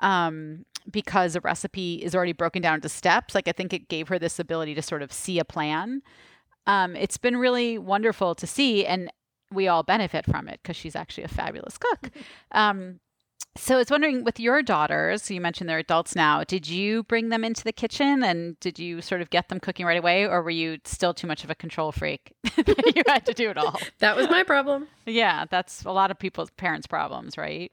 Um, 0.00 0.64
because 0.90 1.36
a 1.36 1.40
recipe 1.40 1.96
is 1.96 2.14
already 2.14 2.32
broken 2.32 2.62
down 2.62 2.74
into 2.76 2.88
steps. 2.88 3.34
Like 3.34 3.48
I 3.48 3.52
think 3.52 3.72
it 3.72 3.88
gave 3.88 4.08
her 4.08 4.18
this 4.18 4.38
ability 4.38 4.74
to 4.74 4.82
sort 4.82 5.02
of 5.02 5.12
see 5.12 5.38
a 5.38 5.44
plan. 5.44 6.02
Um, 6.66 6.94
it's 6.96 7.18
been 7.18 7.36
really 7.36 7.78
wonderful 7.78 8.34
to 8.36 8.46
see, 8.46 8.86
and 8.86 9.10
we 9.50 9.68
all 9.68 9.82
benefit 9.82 10.24
from 10.26 10.48
it 10.48 10.60
because 10.62 10.76
she's 10.76 10.96
actually 10.96 11.24
a 11.24 11.28
fabulous 11.28 11.78
cook. 11.78 12.10
Um, 12.52 13.00
so 13.56 13.74
I 13.74 13.78
was 13.78 13.90
wondering, 13.90 14.24
with 14.24 14.40
your 14.40 14.62
daughters, 14.62 15.30
you 15.30 15.40
mentioned 15.40 15.68
they're 15.68 15.78
adults 15.78 16.16
now. 16.16 16.42
Did 16.42 16.68
you 16.68 17.02
bring 17.02 17.28
them 17.28 17.44
into 17.44 17.62
the 17.62 17.72
kitchen, 17.72 18.22
and 18.22 18.58
did 18.60 18.78
you 18.78 19.02
sort 19.02 19.20
of 19.20 19.28
get 19.28 19.50
them 19.50 19.60
cooking 19.60 19.84
right 19.84 19.98
away, 19.98 20.26
or 20.26 20.42
were 20.42 20.50
you 20.50 20.78
still 20.84 21.12
too 21.12 21.26
much 21.26 21.44
of 21.44 21.50
a 21.50 21.54
control 21.54 21.92
freak? 21.92 22.32
you 22.56 23.02
had 23.06 23.26
to 23.26 23.34
do 23.34 23.50
it 23.50 23.58
all. 23.58 23.78
That 23.98 24.16
was 24.16 24.28
my 24.30 24.42
problem. 24.42 24.88
Yeah, 25.06 25.44
that's 25.50 25.84
a 25.84 25.92
lot 25.92 26.10
of 26.10 26.18
people's 26.18 26.50
parents' 26.50 26.86
problems, 26.86 27.36
right? 27.36 27.70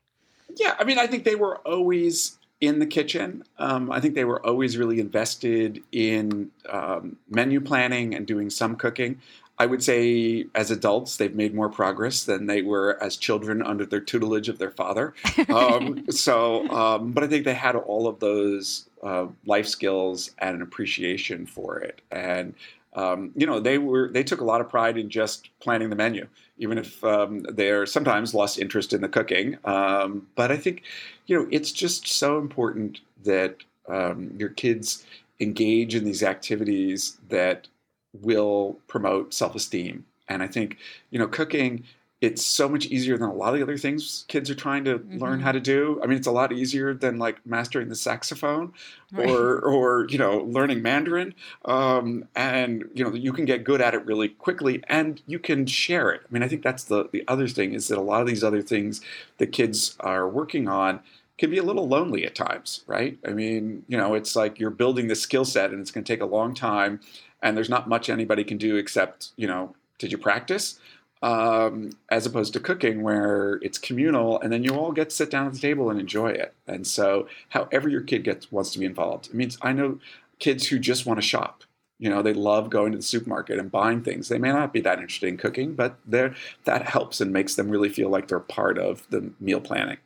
Yeah, 0.56 0.76
I 0.78 0.84
mean, 0.84 1.00
I 1.00 1.08
think 1.08 1.24
they 1.24 1.36
were 1.36 1.58
always 1.60 2.38
in 2.62 2.80
the 2.80 2.86
kitchen. 2.86 3.44
Um, 3.58 3.92
I 3.92 4.00
think 4.00 4.16
they 4.16 4.26
were 4.26 4.46
always 4.46 4.78
really 4.78 5.00
invested 5.00 5.82
in 5.92 6.52
um, 6.70 7.18
menu 7.30 7.62
planning 7.62 8.14
and 8.14 8.26
doing 8.28 8.50
some 8.50 8.76
cooking. 8.76 9.22
I 9.58 9.66
would 9.66 9.84
say 9.84 10.46
as 10.56 10.72
adults, 10.72 11.18
they've 11.18 11.36
made 11.36 11.54
more 11.54 11.68
progress 11.68 12.24
than 12.24 12.46
they 12.46 12.62
were 12.62 12.98
as 13.04 13.18
children 13.18 13.62
under 13.62 13.86
their 13.86 14.00
tutelage 14.00 14.48
of 14.48 14.58
their 14.58 14.72
father. 14.72 15.14
Um, 15.50 16.10
so, 16.12 16.68
um, 16.70 17.12
but 17.12 17.24
I 17.24 17.28
think 17.28 17.44
they 17.44 17.54
had 17.56 17.76
all 17.76 18.08
of 18.08 18.20
those 18.20 18.88
uh, 19.02 19.28
life 19.46 19.68
skills 19.68 20.32
and 20.38 20.56
an 20.56 20.62
appreciation 20.62 21.46
for 21.46 21.80
it. 21.80 22.02
And 22.12 22.54
um, 22.94 23.32
you 23.36 23.46
know, 23.46 23.60
they 23.60 23.78
were 23.78 24.10
they 24.10 24.24
took 24.24 24.42
a 24.42 24.46
lot 24.46 24.62
of 24.62 24.70
pride 24.70 24.98
in 24.98 25.10
just 25.10 25.50
planning 25.60 25.90
the 25.90 25.96
menu, 25.96 26.28
even 26.58 26.78
if 26.78 27.04
um, 27.04 27.46
they're 27.50 27.86
sometimes 27.86 28.34
lost 28.34 28.60
interest 28.60 28.94
in 28.94 29.02
the 29.02 29.10
cooking. 29.10 29.58
Um, 29.64 30.28
but 30.36 30.52
I 30.52 30.58
think, 30.58 30.84
you 31.28 31.38
know, 31.38 31.48
it's 31.52 31.72
just 31.72 32.08
so 32.08 32.40
important 32.40 33.02
that 33.24 33.58
um, 33.88 34.34
your 34.38 34.50
kids 34.50 35.06
engage 35.40 35.96
in 35.96 36.04
these 36.04 36.24
activities 36.24 37.18
that 37.30 37.68
will 38.14 38.80
promote 38.88 39.34
self-esteem. 39.34 40.06
And 40.28 40.44
I 40.44 40.48
think, 40.48 40.78
you 41.12 41.20
know, 41.20 41.28
cooking 41.28 41.84
it's 42.22 42.44
so 42.44 42.68
much 42.68 42.86
easier 42.88 43.18
than 43.18 43.30
a 43.30 43.34
lot 43.34 43.54
of 43.54 43.56
the 43.56 43.64
other 43.64 43.78
things 43.78 44.26
kids 44.28 44.50
are 44.50 44.56
trying 44.56 44.84
to 44.84 45.00
mm-hmm. 45.00 45.20
learn 45.20 45.40
how 45.40 45.54
to 45.54 45.60
do. 45.60 46.00
I 46.04 46.08
mean, 46.08 46.18
it's 46.18 46.28
a 46.28 46.32
lot 46.32 46.52
easier 46.52 46.94
than 46.94 47.18
like 47.18 47.46
mastering 47.46 47.88
the 47.88 47.96
saxophone 47.96 48.74
right. 49.14 49.30
or 49.30 49.60
or 49.60 50.08
you 50.10 50.18
know 50.18 50.40
learning 50.40 50.82
Mandarin. 50.82 51.34
Um, 51.66 52.26
and 52.36 52.90
you 52.94 53.04
know 53.04 53.14
you 53.14 53.32
can 53.32 53.46
get 53.46 53.64
good 53.64 53.82
at 53.82 53.94
it 53.94 54.06
really 54.06 54.30
quickly, 54.30 54.84
and 54.90 55.22
you 55.28 55.40
can 55.40 55.66
share 55.66 56.12
it. 56.12 56.22
I 56.30 56.34
mean, 56.34 56.44
I 56.44 56.50
think 56.50 56.62
that's 56.62 56.84
the 56.84 57.08
the 57.12 57.24
other 57.28 57.48
thing 57.48 57.74
is 57.74 57.88
that 57.88 57.98
a 57.98 58.02
lot 58.02 58.22
of 58.22 58.28
these 58.28 58.44
other 58.44 58.62
things 58.62 59.02
that 59.38 59.48
kids 59.54 59.96
are 60.02 60.28
working 60.28 60.68
on 60.68 61.00
can 61.38 61.50
be 61.50 61.58
a 61.58 61.64
little 61.64 61.88
lonely 61.88 62.26
at 62.26 62.36
times, 62.36 62.84
right? 62.86 63.18
I 63.26 63.30
mean, 63.30 63.86
you 63.88 63.98
know, 63.98 64.14
it's 64.14 64.36
like 64.36 64.60
you're 64.60 64.72
building 64.72 65.08
the 65.08 65.16
skill 65.16 65.46
set, 65.46 65.72
and 65.72 65.80
it's 65.80 65.90
going 65.92 66.04
to 66.04 66.14
take 66.14 66.22
a 66.22 66.26
long 66.26 66.54
time, 66.54 67.00
and 67.42 67.56
there's 67.56 67.70
not 67.70 67.88
much 67.88 68.10
anybody 68.10 68.44
can 68.44 68.58
do 68.58 68.76
except 68.76 69.30
you 69.38 69.48
know, 69.48 69.74
did 70.00 70.12
you 70.12 70.18
practice? 70.18 70.78
Um, 71.22 71.92
as 72.10 72.26
opposed 72.26 72.54
to 72.54 72.60
cooking 72.60 73.02
where 73.02 73.60
it's 73.62 73.78
communal 73.78 74.40
and 74.40 74.54
then 74.54 74.64
you 74.64 74.74
all 74.74 74.92
get 74.92 75.10
to 75.10 75.16
sit 75.16 75.30
down 75.30 75.48
at 75.48 75.54
the 75.54 75.60
table 75.60 75.90
and 75.90 76.00
enjoy 76.00 76.30
it. 76.30 76.54
And 76.68 76.88
so, 76.88 77.28
however 77.50 77.90
your 77.90 78.02
kid 78.02 78.24
gets 78.24 78.52
wants 78.52 78.72
to 78.74 78.80
be 78.80 78.86
involved. 78.86 79.28
It 79.28 79.34
means 79.34 79.58
I 79.62 79.74
know 79.74 80.00
kids 80.40 80.68
who 80.68 80.80
just 80.80 81.06
want 81.06 81.20
to 81.20 81.26
shop. 81.26 81.64
You 81.98 82.10
know, 82.10 82.22
they 82.22 82.34
love 82.34 82.70
going 82.70 82.94
to 82.94 82.98
the 82.98 83.04
supermarket 83.04 83.60
and 83.60 83.70
buying 83.70 84.02
things. 84.02 84.30
They 84.30 84.38
may 84.38 84.54
not 84.54 84.72
be 84.72 84.80
that 84.82 85.00
interested 85.00 85.28
in 85.28 85.36
cooking, 85.36 85.74
but 85.74 85.98
that 86.08 86.88
helps 86.88 87.20
and 87.20 87.34
makes 87.34 87.56
them 87.56 87.70
really 87.70 87.90
feel 87.90 88.10
like 88.10 88.30
they're 88.30 88.40
part 88.40 88.78
of 88.78 89.06
the 89.10 89.32
meal 89.42 89.60
planning. 89.60 89.98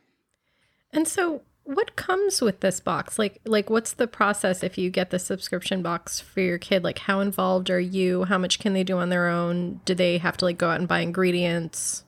And 0.92 1.06
so, 1.06 1.42
what 1.64 1.96
comes 1.96 2.40
with 2.40 2.60
this 2.60 2.78
box? 2.80 3.18
Like 3.18 3.40
like 3.44 3.70
what's 3.70 3.92
the 3.92 4.06
process 4.06 4.62
if 4.62 4.76
you 4.78 4.90
get 4.90 5.10
the 5.10 5.18
subscription 5.18 5.82
box 5.82 6.20
for 6.20 6.40
your 6.40 6.58
kid? 6.58 6.84
Like 6.84 6.98
how 7.00 7.20
involved 7.20 7.70
are 7.70 7.80
you? 7.80 8.24
How 8.24 8.38
much 8.38 8.58
can 8.58 8.74
they 8.74 8.84
do 8.84 8.98
on 8.98 9.08
their 9.08 9.28
own? 9.28 9.80
Do 9.84 9.94
they 9.94 10.18
have 10.18 10.36
to 10.38 10.44
like 10.44 10.58
go 10.58 10.70
out 10.70 10.78
and 10.78 10.88
buy 10.88 11.00
ingredients? 11.00 12.04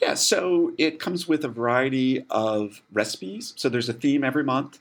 Yeah 0.00 0.14
so 0.14 0.72
it 0.78 1.00
comes 1.00 1.26
with 1.26 1.44
a 1.44 1.48
variety 1.48 2.24
of 2.30 2.82
recipes. 2.92 3.52
So 3.56 3.68
there's 3.68 3.88
a 3.88 3.94
theme 3.94 4.22
every 4.22 4.44
month. 4.44 4.78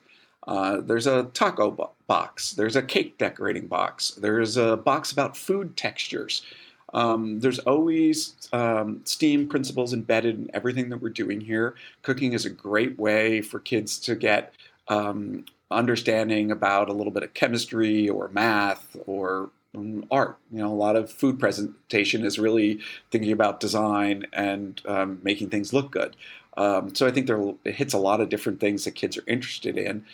Uh, 0.47 0.79
there's 0.81 1.07
a 1.07 1.23
taco 1.33 1.71
bo- 1.71 1.89
box. 2.05 2.51
There's 2.51 2.75
a 2.75 2.83
cake 2.83 3.17
decorating 3.17 3.65
box. 3.65 4.11
There's 4.11 4.57
a 4.57 4.77
box 4.77 5.11
about 5.11 5.35
food 5.35 5.75
textures 5.75 6.43
um, 6.93 7.39
there's 7.39 7.59
always 7.59 8.35
um, 8.53 9.01
STEAM 9.05 9.49
principles 9.49 9.93
embedded 9.93 10.37
in 10.37 10.49
everything 10.53 10.89
that 10.89 11.01
we're 11.01 11.09
doing 11.09 11.41
here. 11.41 11.75
Cooking 12.03 12.33
is 12.33 12.45
a 12.45 12.49
great 12.49 12.97
way 12.99 13.41
for 13.41 13.59
kids 13.59 13.99
to 13.99 14.15
get 14.15 14.53
um, 14.87 15.45
understanding 15.71 16.51
about 16.51 16.89
a 16.89 16.93
little 16.93 17.11
bit 17.11 17.23
of 17.23 17.33
chemistry 17.33 18.07
or 18.07 18.29
math 18.29 18.95
or 19.07 19.49
um, 19.75 20.05
art. 20.11 20.37
You 20.51 20.59
know, 20.59 20.71
a 20.71 20.73
lot 20.73 20.95
of 20.95 21.11
food 21.11 21.39
presentation 21.39 22.23
is 22.23 22.37
really 22.37 22.79
thinking 23.11 23.31
about 23.31 23.59
design 23.59 24.25
and 24.31 24.81
um, 24.85 25.19
making 25.23 25.49
things 25.49 25.73
look 25.73 25.91
good. 25.91 26.15
Um, 26.57 26.95
so 26.95 27.05
I 27.05 27.11
think 27.11 27.27
there 27.27 27.53
it 27.65 27.75
hits 27.75 27.93
a 27.93 27.97
lot 27.97 28.21
of 28.21 28.29
different 28.29 28.61
things 28.61 28.85
that 28.85 28.91
kids 28.91 29.17
are 29.17 29.23
interested 29.27 29.77
in. 29.77 30.05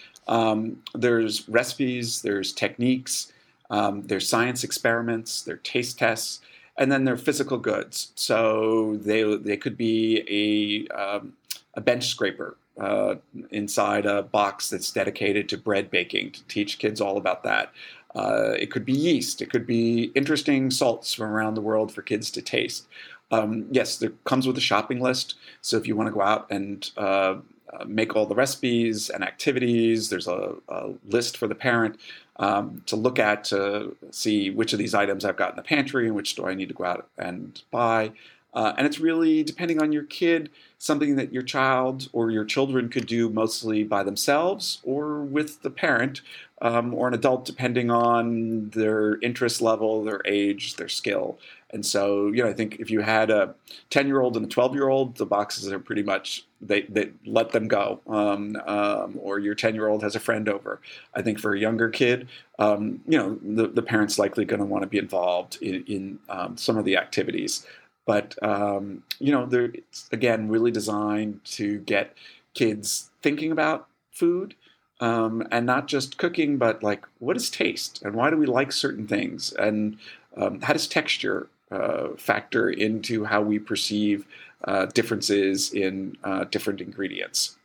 there's 0.95 1.47
recipes, 1.47 2.23
there's 2.23 2.53
techniques, 2.53 3.31
there's 3.69 4.27
science 4.27 4.63
experiments, 4.63 5.43
there 5.43 5.55
are 5.55 5.59
taste 5.59 5.99
tests 5.99 6.39
and 6.81 6.91
then 6.91 7.05
they're 7.05 7.15
physical 7.15 7.59
goods. 7.59 8.11
So 8.15 8.97
they 8.97 9.23
they 9.37 9.55
could 9.55 9.77
be 9.77 10.87
a 10.91 10.93
um, 10.99 11.33
a 11.75 11.81
bench 11.81 12.07
scraper 12.07 12.57
uh, 12.79 13.15
inside 13.51 14.07
a 14.07 14.23
box 14.23 14.69
that's 14.71 14.91
dedicated 14.91 15.47
to 15.49 15.57
bread 15.57 15.91
baking 15.91 16.31
to 16.31 16.43
teach 16.45 16.79
kids 16.79 16.99
all 16.99 17.17
about 17.17 17.43
that. 17.43 17.71
Uh, 18.15 18.53
it 18.59 18.71
could 18.71 18.83
be 18.83 18.93
yeast. 18.93 19.43
It 19.43 19.51
could 19.51 19.67
be 19.67 20.11
interesting 20.15 20.71
salts 20.71 21.13
from 21.13 21.31
around 21.31 21.53
the 21.53 21.61
world 21.61 21.93
for 21.93 22.01
kids 22.01 22.31
to 22.31 22.41
taste. 22.41 22.87
Um, 23.29 23.67
yes, 23.69 23.97
there 23.97 24.11
comes 24.25 24.47
with 24.47 24.57
a 24.57 24.61
shopping 24.61 24.99
list. 24.99 25.35
So 25.61 25.77
if 25.77 25.87
you 25.87 25.95
want 25.95 26.07
to 26.07 26.13
go 26.13 26.21
out 26.21 26.47
and 26.49 26.89
uh, 26.97 27.35
uh 27.71 27.85
make 27.85 28.15
all 28.15 28.25
the 28.25 28.35
recipes 28.35 29.09
and 29.11 29.23
activities, 29.23 30.09
there's 30.09 30.27
a, 30.27 30.55
a 30.67 30.93
list 31.07 31.37
for 31.37 31.47
the 31.47 31.55
parent 31.55 31.99
um, 32.41 32.81
to 32.87 32.95
look 32.95 33.19
at 33.19 33.45
to 33.45 33.95
see 34.09 34.49
which 34.49 34.73
of 34.73 34.79
these 34.79 34.95
items 34.95 35.23
I've 35.23 35.37
got 35.37 35.51
in 35.51 35.55
the 35.55 35.63
pantry 35.63 36.07
and 36.07 36.15
which 36.15 36.35
do 36.35 36.45
I 36.45 36.55
need 36.55 36.67
to 36.69 36.73
go 36.73 36.83
out 36.83 37.07
and 37.17 37.61
buy. 37.69 38.11
Uh, 38.53 38.73
and 38.77 38.85
it's 38.85 38.99
really 38.99 39.43
depending 39.43 39.81
on 39.81 39.93
your 39.93 40.03
kid, 40.03 40.49
something 40.77 41.15
that 41.15 41.31
your 41.31 41.43
child 41.43 42.09
or 42.11 42.31
your 42.31 42.43
children 42.43 42.89
could 42.89 43.05
do 43.05 43.29
mostly 43.29 43.83
by 43.83 44.03
themselves 44.03 44.79
or 44.83 45.21
with 45.21 45.61
the 45.61 45.69
parent 45.69 46.21
um, 46.61 46.93
or 46.93 47.07
an 47.07 47.13
adult, 47.13 47.45
depending 47.45 47.89
on 47.89 48.69
their 48.71 49.19
interest 49.21 49.61
level, 49.61 50.03
their 50.03 50.21
age, 50.25 50.75
their 50.75 50.89
skill. 50.89 51.39
And 51.73 51.85
so, 51.85 52.27
you 52.27 52.43
know, 52.43 52.49
I 52.49 52.53
think 52.53 52.77
if 52.79 52.89
you 52.89 53.01
had 53.01 53.29
a 53.29 53.55
10 53.89 54.07
year 54.07 54.21
old 54.21 54.35
and 54.35 54.45
a 54.45 54.49
12 54.49 54.75
year 54.75 54.89
old, 54.89 55.15
the 55.15 55.25
boxes 55.25 55.71
are 55.71 55.79
pretty 55.79 56.03
much, 56.03 56.45
they, 56.59 56.81
they 56.83 57.11
let 57.25 57.51
them 57.51 57.67
go. 57.67 58.01
Um, 58.07 58.57
um, 58.65 59.17
or 59.21 59.39
your 59.39 59.55
10 59.55 59.73
year 59.75 59.87
old 59.87 60.03
has 60.03 60.15
a 60.15 60.19
friend 60.19 60.49
over. 60.49 60.81
I 61.13 61.21
think 61.21 61.39
for 61.39 61.53
a 61.53 61.59
younger 61.59 61.89
kid, 61.89 62.27
um, 62.59 63.01
you 63.07 63.17
know, 63.17 63.39
the, 63.41 63.67
the 63.67 63.81
parent's 63.81 64.19
likely 64.19 64.45
going 64.45 64.59
to 64.59 64.65
want 64.65 64.83
to 64.83 64.87
be 64.87 64.97
involved 64.97 65.61
in, 65.61 65.83
in 65.85 66.19
um, 66.29 66.57
some 66.57 66.77
of 66.77 66.85
the 66.85 66.97
activities. 66.97 67.65
But, 68.05 68.35
um, 68.43 69.03
you 69.19 69.31
know, 69.31 69.45
they're, 69.45 69.71
again, 70.11 70.49
really 70.49 70.71
designed 70.71 71.43
to 71.45 71.79
get 71.79 72.15
kids 72.53 73.11
thinking 73.21 73.51
about 73.51 73.87
food. 74.11 74.55
Um, 74.99 75.47
and 75.51 75.65
not 75.65 75.87
just 75.87 76.19
cooking, 76.19 76.57
but 76.57 76.83
like 76.83 77.05
what 77.17 77.35
is 77.35 77.49
taste 77.49 78.03
and 78.03 78.13
why 78.13 78.29
do 78.29 78.37
we 78.37 78.45
like 78.45 78.71
certain 78.71 79.07
things 79.07 79.51
and 79.53 79.97
um, 80.37 80.61
how 80.61 80.73
does 80.73 80.87
texture 80.87 81.49
uh, 81.71 82.09
factor 82.17 82.69
into 82.69 83.25
how 83.25 83.41
we 83.41 83.59
perceive 83.59 84.25
uh, 84.65 84.85
differences 84.87 85.71
in 85.73 86.17
uh, 86.23 86.43
different 86.45 86.81
ingredients. 86.81 87.57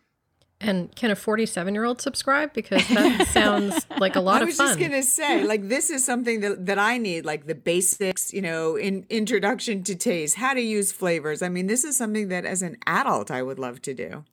And 0.59 0.95
can 0.97 1.11
a 1.11 1.17
47 1.17 1.75
year 1.75 1.85
old 1.85 2.01
subscribe? 2.01 2.55
Because 2.55 2.87
that 2.89 3.29
sounds 3.33 3.87
like 3.99 4.17
a 4.17 4.21
lot 4.21 4.41
of 4.41 4.49
fun. 4.55 4.67
I 4.67 4.71
was 4.71 4.77
just 4.77 4.79
going 4.79 4.93
to 4.93 5.03
say, 5.03 5.45
like, 5.47 5.69
this 5.69 5.91
is 5.91 6.05
something 6.05 6.41
that, 6.41 6.65
that 6.67 6.79
I 6.79 6.97
need, 6.97 7.27
like 7.27 7.47
the 7.47 7.55
basics, 7.55 8.33
you 8.33 8.41
know, 8.41 8.77
in 8.77 9.05
introduction 9.11 9.83
to 9.85 9.95
taste, 9.95 10.37
how 10.37 10.55
to 10.55 10.61
use 10.61 10.93
flavors. 10.93 11.43
I 11.43 11.51
mean, 11.51 11.67
this 11.67 11.85
is 11.85 11.97
something 11.97 12.29
that 12.29 12.47
as 12.47 12.63
an 12.63 12.79
adult 12.87 13.31
I 13.31 13.43
would 13.43 13.59
love 13.59 13.83
to 13.83 13.93
do. 13.93 14.25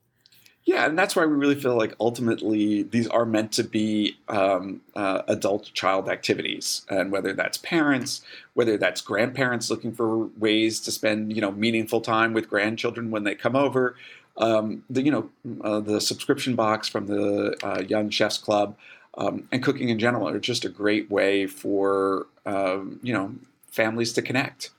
Yeah, 0.66 0.86
and 0.86 0.98
that's 0.98 1.14
why 1.14 1.26
we 1.26 1.34
really 1.34 1.60
feel 1.60 1.76
like 1.76 1.94
ultimately 2.00 2.84
these 2.84 3.06
are 3.08 3.26
meant 3.26 3.52
to 3.52 3.64
be 3.64 4.16
um, 4.28 4.80
uh, 4.96 5.20
adult 5.28 5.70
child 5.74 6.08
activities, 6.08 6.86
and 6.88 7.12
whether 7.12 7.34
that's 7.34 7.58
parents, 7.58 8.22
whether 8.54 8.78
that's 8.78 9.02
grandparents 9.02 9.68
looking 9.68 9.92
for 9.92 10.26
ways 10.38 10.80
to 10.80 10.90
spend 10.90 11.34
you 11.34 11.42
know 11.42 11.52
meaningful 11.52 12.00
time 12.00 12.32
with 12.32 12.48
grandchildren 12.48 13.10
when 13.10 13.24
they 13.24 13.34
come 13.34 13.54
over, 13.54 13.96
um, 14.38 14.84
the 14.88 15.02
you 15.02 15.10
know 15.10 15.30
uh, 15.62 15.80
the 15.80 16.00
subscription 16.00 16.54
box 16.54 16.88
from 16.88 17.08
the 17.08 17.54
uh, 17.62 17.82
Young 17.86 18.08
Chefs 18.08 18.38
Club, 18.38 18.74
um, 19.18 19.46
and 19.52 19.62
cooking 19.62 19.90
in 19.90 19.98
general 19.98 20.26
are 20.26 20.38
just 20.38 20.64
a 20.64 20.70
great 20.70 21.10
way 21.10 21.46
for 21.46 22.26
um, 22.46 23.00
you 23.02 23.12
know 23.12 23.34
families 23.70 24.14
to 24.14 24.22
connect. 24.22 24.70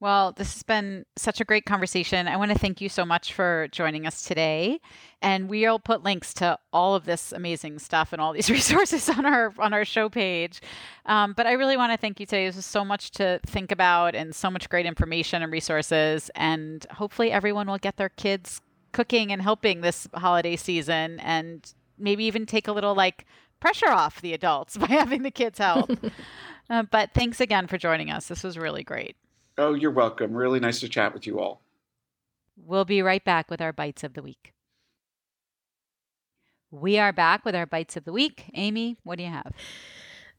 Well, 0.00 0.32
this 0.32 0.54
has 0.54 0.62
been 0.62 1.04
such 1.16 1.42
a 1.42 1.44
great 1.44 1.66
conversation. 1.66 2.26
I 2.26 2.38
want 2.38 2.50
to 2.50 2.58
thank 2.58 2.80
you 2.80 2.88
so 2.88 3.04
much 3.04 3.34
for 3.34 3.68
joining 3.70 4.06
us 4.06 4.22
today. 4.22 4.80
And 5.20 5.50
we'll 5.50 5.78
put 5.78 6.02
links 6.02 6.32
to 6.34 6.58
all 6.72 6.94
of 6.94 7.04
this 7.04 7.32
amazing 7.32 7.78
stuff 7.80 8.14
and 8.14 8.20
all 8.20 8.32
these 8.32 8.50
resources 8.50 9.10
on 9.10 9.26
our 9.26 9.52
on 9.58 9.74
our 9.74 9.84
show 9.84 10.08
page. 10.08 10.62
Um, 11.04 11.34
but 11.34 11.46
I 11.46 11.52
really 11.52 11.76
want 11.76 11.92
to 11.92 11.98
thank 11.98 12.18
you 12.18 12.24
today. 12.24 12.48
There's 12.48 12.64
so 12.64 12.82
much 12.82 13.10
to 13.12 13.40
think 13.46 13.70
about 13.70 14.14
and 14.14 14.34
so 14.34 14.50
much 14.50 14.70
great 14.70 14.86
information 14.86 15.42
and 15.42 15.52
resources. 15.52 16.30
And 16.34 16.86
hopefully 16.92 17.30
everyone 17.30 17.66
will 17.66 17.78
get 17.78 17.98
their 17.98 18.08
kids 18.08 18.62
cooking 18.92 19.30
and 19.30 19.42
helping 19.42 19.82
this 19.82 20.08
holiday 20.14 20.56
season 20.56 21.20
and 21.20 21.74
maybe 21.98 22.24
even 22.24 22.46
take 22.46 22.68
a 22.68 22.72
little 22.72 22.94
like 22.94 23.26
pressure 23.60 23.90
off 23.90 24.22
the 24.22 24.32
adults 24.32 24.76
by 24.78 24.86
having 24.86 25.24
the 25.24 25.30
kids 25.30 25.58
help. 25.58 25.90
uh, 26.70 26.84
but 26.84 27.10
thanks 27.12 27.38
again 27.38 27.66
for 27.66 27.76
joining 27.76 28.10
us. 28.10 28.28
This 28.28 28.42
was 28.42 28.56
really 28.56 28.82
great. 28.82 29.14
Oh, 29.60 29.74
you're 29.74 29.90
welcome. 29.90 30.32
Really 30.32 30.58
nice 30.58 30.80
to 30.80 30.88
chat 30.88 31.12
with 31.12 31.26
you 31.26 31.38
all. 31.38 31.60
We'll 32.56 32.86
be 32.86 33.02
right 33.02 33.22
back 33.22 33.50
with 33.50 33.60
our 33.60 33.74
bites 33.74 34.02
of 34.02 34.14
the 34.14 34.22
week. 34.22 34.54
We 36.70 36.98
are 36.98 37.12
back 37.12 37.44
with 37.44 37.54
our 37.54 37.66
bites 37.66 37.94
of 37.94 38.04
the 38.04 38.12
week. 38.12 38.46
Amy, 38.54 38.96
what 39.02 39.18
do 39.18 39.24
you 39.24 39.30
have? 39.30 39.52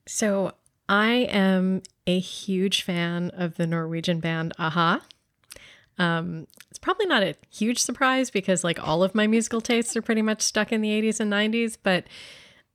So, 0.08 0.54
I 0.90 1.28
am 1.30 1.84
a 2.08 2.18
huge 2.18 2.82
fan 2.82 3.30
of 3.36 3.58
the 3.58 3.68
Norwegian 3.68 4.22
band 4.22 4.54
a-ha. 4.58 5.02
Um, 6.00 6.48
it's 6.72 6.80
probably 6.80 7.06
not 7.06 7.22
a 7.22 7.36
huge 7.52 7.78
surprise 7.78 8.32
because 8.32 8.64
like 8.64 8.86
all 8.86 9.04
of 9.04 9.14
my 9.14 9.28
musical 9.28 9.62
tastes 9.62 9.96
are 9.96 10.02
pretty 10.02 10.24
much 10.24 10.42
stuck 10.42 10.72
in 10.72 10.82
the 10.82 10.90
80s 10.90 11.20
and 11.20 11.32
90s, 11.32 11.78
but 11.82 12.06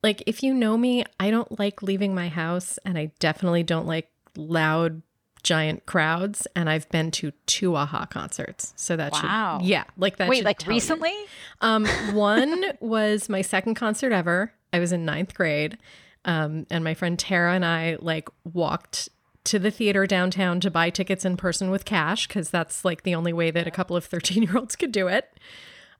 like 0.01 0.23
if 0.27 0.45
you 0.45 0.55
know 0.55 0.77
me, 0.77 1.05
I 1.19 1.33
don't 1.33 1.59
like 1.59 1.83
leaving 1.83 2.15
my 2.15 2.29
house 2.29 2.79
and 2.85 2.97
I 2.97 3.11
definitely 3.19 3.65
don't 3.65 3.87
like 3.87 4.11
loud 4.37 5.03
giant 5.47 5.87
crowds 5.87 6.47
and 6.57 6.69
I've 6.69 6.89
been 6.91 7.13
to 7.13 7.31
two 7.47 7.77
a-ha 7.77 8.07
concerts. 8.07 8.73
So 8.77 8.97
that 8.97 9.13
Wow. 9.13 9.59
should 9.61 9.69
yeah, 9.69 9.85
like 9.97 10.17
that 10.17 10.29
Wait, 10.29 10.45
like 10.45 10.59
tell 10.59 10.73
you. 10.73 10.77
recently? 10.77 11.15
Um, 11.61 11.87
one 12.13 12.65
was 12.81 13.29
my 13.29 13.43
second 13.43 13.77
concert 13.77 14.13
ever. 14.13 14.53
I 14.73 14.81
was 14.81 14.91
in 14.93 15.05
ninth 15.05 15.35
grade, 15.35 15.79
um, 16.25 16.67
and 16.69 16.83
my 16.83 16.95
friend 16.95 17.17
Tara 17.17 17.55
and 17.55 17.65
I 17.65 17.97
like 18.01 18.29
walked 18.45 19.09
to 19.45 19.61
the 19.61 19.71
theater 19.71 20.05
downtown 20.09 20.59
to 20.59 20.71
buy 20.73 20.91
tickets 20.91 21.25
in 21.25 21.37
person 21.37 21.71
with 21.71 21.85
cash 21.85 22.27
because 22.27 22.51
that's 22.51 22.85
like 22.85 23.05
the 23.05 23.15
only 23.15 23.33
way 23.33 23.53
that 23.53 23.69
a 23.69 23.71
couple 23.71 23.97
of 23.97 24.05
thirteen 24.05 24.43
year 24.43 24.57
olds 24.57 24.75
could 24.75 24.91
do 24.91 25.07
it. 25.07 25.39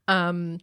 Um, 0.09 0.59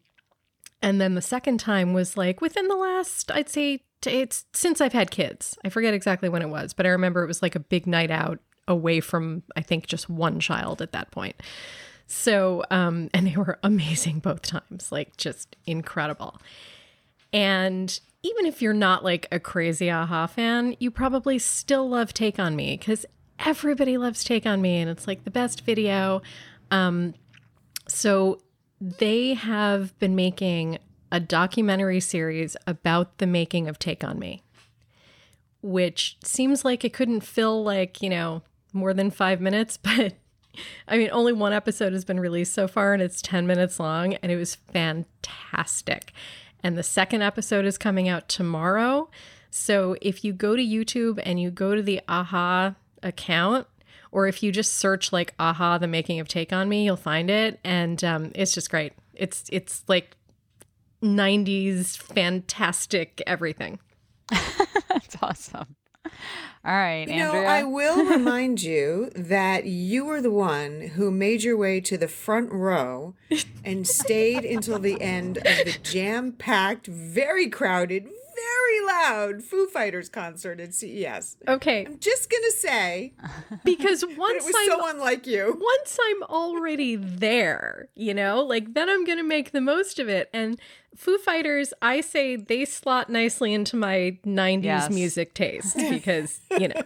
and 0.82 1.00
then 1.00 1.16
the 1.16 1.22
second 1.22 1.60
time 1.62 1.94
was 1.94 2.18
like 2.18 2.42
within 2.42 2.68
the 2.68 2.76
last, 2.76 3.32
I'd 3.32 3.48
say 3.48 3.80
it's 4.06 4.44
since 4.54 4.82
I've 4.82 4.92
had 4.92 5.10
kids. 5.10 5.58
I 5.64 5.70
forget 5.70 5.94
exactly 5.94 6.28
when 6.28 6.42
it 6.42 6.50
was, 6.50 6.74
but 6.74 6.86
I 6.86 6.90
remember 6.90 7.24
it 7.24 7.28
was 7.28 7.42
like 7.42 7.56
a 7.56 7.60
big 7.62 7.88
night 7.88 8.12
out 8.12 8.40
away 8.68 9.00
from 9.00 9.44
I 9.56 9.62
think 9.62 9.88
just 9.88 10.10
one 10.10 10.40
child 10.40 10.82
at 10.82 10.92
that 10.92 11.12
point. 11.12 11.42
So, 12.08 12.64
um, 12.70 13.10
and 13.14 13.28
they 13.28 13.36
were 13.36 13.60
amazing 13.64 14.20
both 14.20 14.42
times, 14.42 14.92
like 14.92 15.18
just 15.18 15.56
incredible. 15.66 16.40
And 17.32 18.00
even 18.22 18.46
if 18.46 18.62
you're 18.62 18.74
not 18.74 19.04
like 19.04 19.28
a 19.32 19.40
crazy 19.40 19.90
a-ha 19.90 20.28
fan, 20.28 20.76
you 20.80 20.92
probably 20.92 21.40
still 21.40 21.90
love 21.90 22.14
Take 22.14 22.40
on 22.40 22.56
Me 22.56 22.78
because 22.78 23.06
everybody 23.40 23.98
loves 23.98 24.24
Take 24.24 24.46
on 24.46 24.62
Me 24.62 24.78
and 24.78 24.90
it's 24.90 25.08
like 25.08 25.24
the 25.24 25.32
best 25.32 25.62
video. 25.62 26.22
Um, 26.72 27.16
so 27.88 28.40
they 28.80 29.34
have 29.34 29.98
been 30.00 30.16
making 30.16 30.78
a 31.12 31.20
documentary 31.20 32.00
series 32.00 32.56
about 32.66 33.18
the 33.18 33.28
making 33.28 33.68
of 33.68 33.78
Take 33.78 34.04
on 34.04 34.20
Me, 34.20 34.42
which 35.62 36.18
seems 36.24 36.64
like 36.64 36.86
it 36.86 36.94
couldn't 36.94 37.22
fill 37.22 37.64
like, 37.64 38.02
you 38.02 38.10
know, 38.10 38.42
more 38.74 38.94
than 38.94 39.12
five 39.12 39.40
minutes, 39.40 39.78
but 39.82 40.14
I 40.88 40.98
mean, 40.98 41.10
only 41.12 41.34
one 41.34 41.54
episode 41.54 41.94
has 41.94 42.06
been 42.06 42.20
released 42.20 42.54
so 42.54 42.68
far 42.68 42.94
and 42.94 43.02
it's 43.02 43.22
10 43.22 43.48
minutes 43.48 43.80
long 43.80 44.16
and 44.16 44.32
it 44.32 44.38
was 44.38 44.56
fantastic. 44.56 46.14
And 46.62 46.78
the 46.78 46.84
second 46.84 47.22
episode 47.22 47.66
is 47.66 47.78
coming 47.78 48.08
out 48.08 48.30
tomorrow. 48.30 49.10
So 49.50 49.96
if 50.02 50.24
you 50.24 50.34
go 50.34 50.56
to 50.56 50.62
YouTube 50.62 51.20
and 51.24 51.40
you 51.40 51.52
go 51.52 51.76
to 51.76 51.82
the 51.82 52.02
a-ha 52.08 52.76
account, 53.02 53.68
or 54.12 54.28
if 54.28 54.44
you 54.44 54.52
just 54.52 54.76
search 54.76 55.12
like 55.12 55.34
a-ha, 55.40 55.78
the 55.80 55.88
making 55.88 56.20
of 56.20 56.28
Take 56.28 56.54
on 56.54 56.70
Me, 56.70 56.86
you'll 56.86 56.96
find 56.96 57.30
it. 57.30 57.60
And 57.64 58.04
um, 58.04 58.32
it's 58.36 58.54
just 58.54 58.70
great. 58.70 58.94
It's, 59.14 59.44
it's 59.52 59.84
like 59.88 60.16
90s 61.02 61.98
fantastic 61.98 63.22
everything. 63.28 63.80
That's 64.30 65.18
awesome. 65.22 65.76
All 66.66 66.72
right, 66.72 67.08
You 67.08 67.18
know, 67.18 67.32
Andrea. 67.34 67.50
I 67.50 67.64
will 67.64 68.06
remind 68.10 68.64
you 68.64 69.12
that 69.16 69.66
you 69.66 70.06
were 70.06 70.22
the 70.22 70.32
one 70.32 70.82
who 70.96 71.12
made 71.12 71.44
your 71.44 71.58
way 71.58 71.82
to 71.82 71.98
the 71.98 72.08
front 72.08 72.52
row 72.52 73.16
and 73.66 73.88
stayed 73.88 74.46
until 74.46 74.80
the 74.80 75.02
end 75.02 75.38
of 75.38 75.44
the 75.44 75.78
jam 75.84 76.32
packed, 76.32 76.88
very 76.88 77.50
crowded, 77.50 78.08
very 78.44 78.86
loud 78.86 79.44
Foo 79.44 79.68
Fighters 79.68 80.10
concert 80.10 80.60
at 80.60 80.74
CES. 80.74 81.38
Okay. 81.48 81.86
I'm 81.86 82.00
just 82.00 82.30
going 82.30 82.44
to 82.44 82.52
say, 82.58 83.14
Because 83.64 84.04
once 84.18 84.44
it 84.44 84.48
was 84.48 84.56
I'm 84.58 84.68
so 84.80 84.90
unlike 84.90 85.26
you. 85.28 85.58
once 85.60 85.98
I'm 86.10 86.24
already 86.24 86.96
there, 86.96 87.90
you 87.96 88.14
know, 88.14 88.42
like 88.42 88.74
then 88.74 88.90
I'm 88.90 89.06
going 89.06 89.18
to 89.20 89.24
make 89.24 89.52
the 89.52 89.62
most 89.62 90.00
of 90.00 90.10
it. 90.10 90.30
And 90.34 90.60
Foo 90.96 91.18
Fighters, 91.18 91.74
I 91.82 92.02
say 92.02 92.36
they 92.36 92.66
slot 92.66 93.10
nicely 93.10 93.54
into 93.54 93.76
my 93.76 94.18
90s 94.26 94.64
Yes. 94.64 94.90
music 94.90 95.34
taste 95.34 95.76
because, 95.90 96.42
you 96.60 96.68
know, 96.70 96.82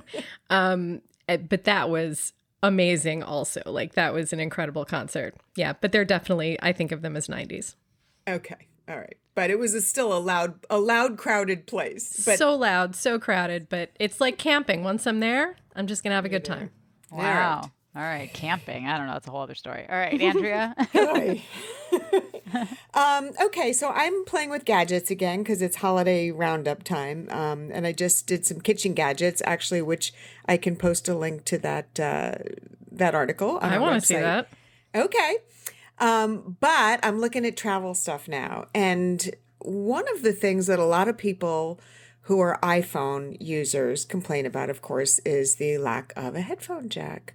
um 0.50 1.02
eh, 1.28 1.38
but 1.38 1.64
that 1.66 1.90
was 1.90 2.34
amazing 2.64 3.22
also. 3.24 3.62
Like 3.66 3.94
that 3.94 4.14
was 4.14 4.34
an 4.34 4.40
incredible 4.40 4.86
concert. 4.86 5.36
Yeah, 5.56 5.74
but 5.80 5.92
they're 5.92 6.06
definitely 6.06 6.58
I 6.62 6.72
think 6.74 6.92
of 6.92 7.02
them 7.02 7.16
as 7.18 7.28
90s. 7.28 7.76
Okay. 8.28 8.68
All 8.90 8.98
right. 8.98 9.18
But 9.38 9.52
it 9.52 9.60
was 9.60 9.76
a, 9.76 9.82
still 9.82 10.12
a 10.12 10.18
loud, 10.18 10.56
a 10.68 10.80
loud, 10.80 11.16
crowded 11.16 11.68
place. 11.68 12.26
But 12.26 12.40
so 12.40 12.56
loud, 12.56 12.96
so 12.96 13.20
crowded, 13.20 13.70
but 13.70 13.92
it's 14.00 14.20
like 14.20 14.40
camping. 14.40 14.84
Once 14.84 15.06
I'm 15.06 15.20
there, 15.20 15.58
I'm 15.76 15.86
just 15.86 16.02
going 16.02 16.10
to 16.10 16.16
have 16.16 16.26
a 16.26 16.30
good 16.30 16.44
time. 16.44 16.72
wow. 17.12 17.70
All 17.96 18.02
right, 18.02 18.34
camping. 18.34 18.88
I 18.88 18.98
don't 18.98 19.06
know. 19.06 19.14
That's 19.14 19.28
a 19.28 19.30
whole 19.30 19.42
other 19.42 19.54
story. 19.54 19.86
All 19.88 19.96
right, 19.96 20.20
Andrea. 20.20 20.74
Boy. 20.92 21.44
um, 22.96 23.30
okay, 23.40 23.74
so 23.74 23.90
I'm 23.90 24.26
playing 24.26 24.50
with 24.50 24.66
gadgets 24.66 25.12
again 25.12 25.44
because 25.44 25.62
it's 25.62 25.76
holiday 25.76 26.32
roundup 26.32 26.82
time, 26.82 27.28
um, 27.30 27.70
and 27.72 27.86
I 27.86 27.92
just 27.92 28.26
did 28.26 28.44
some 28.44 28.60
kitchen 28.60 28.96
gadgets 28.96 29.44
actually, 29.46 29.84
which 29.84 30.14
I 30.48 30.58
can 30.58 30.76
post 30.76 31.08
a 31.08 31.16
link 31.16 31.46
to 31.46 31.60
that 31.60 32.00
uh, 32.00 32.36
that 32.92 33.14
article. 33.14 33.60
On 33.60 33.72
I 33.72 33.78
want 33.78 34.02
to 34.02 34.08
see 34.08 34.16
that. 34.16 34.50
Okay. 34.96 35.38
Um, 36.00 36.58
but 36.60 37.00
I'm 37.04 37.20
looking 37.20 37.46
at 37.46 37.58
travel 37.58 37.94
stuff 37.94 38.28
now. 38.28 38.68
And 38.74 39.32
one 39.60 40.06
of 40.14 40.22
the 40.22 40.34
things 40.34 40.68
that 40.68 40.80
a 40.80 40.86
lot 40.86 41.08
of 41.08 41.18
people 41.18 41.80
who 42.22 42.40
are 42.40 42.60
iPhone 42.62 43.38
users 43.40 44.06
complain 44.06 44.46
about, 44.46 44.70
of 44.70 44.82
course, 44.82 45.20
is 45.20 45.56
the 45.56 45.78
lack 45.78 46.14
of 46.16 46.36
a 46.36 46.42
headphone 46.42 46.90
jack. 46.90 47.34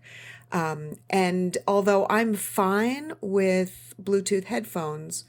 Um, 0.53 0.97
and 1.09 1.57
although 1.67 2.07
I'm 2.11 2.35
fine 2.35 3.15
with 3.23 3.95
Bluetooth 4.01 4.45
headphones, 4.45 5.25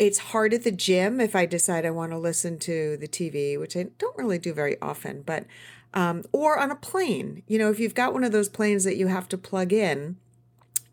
it's 0.00 0.18
hard 0.18 0.52
at 0.52 0.64
the 0.64 0.72
gym 0.72 1.20
if 1.20 1.36
I 1.36 1.46
decide 1.46 1.86
I 1.86 1.90
want 1.90 2.10
to 2.10 2.18
listen 2.18 2.58
to 2.60 2.96
the 2.96 3.06
TV, 3.06 3.58
which 3.58 3.76
I 3.76 3.84
don't 3.98 4.18
really 4.18 4.38
do 4.38 4.52
very 4.52 4.80
often, 4.82 5.22
but 5.22 5.46
um, 5.94 6.24
or 6.32 6.58
on 6.58 6.70
a 6.70 6.76
plane. 6.76 7.42
You 7.46 7.58
know, 7.58 7.70
if 7.70 7.78
you've 7.78 7.94
got 7.94 8.12
one 8.12 8.24
of 8.24 8.32
those 8.32 8.48
planes 8.48 8.82
that 8.84 8.96
you 8.96 9.06
have 9.06 9.28
to 9.28 9.38
plug 9.38 9.72
in, 9.72 10.16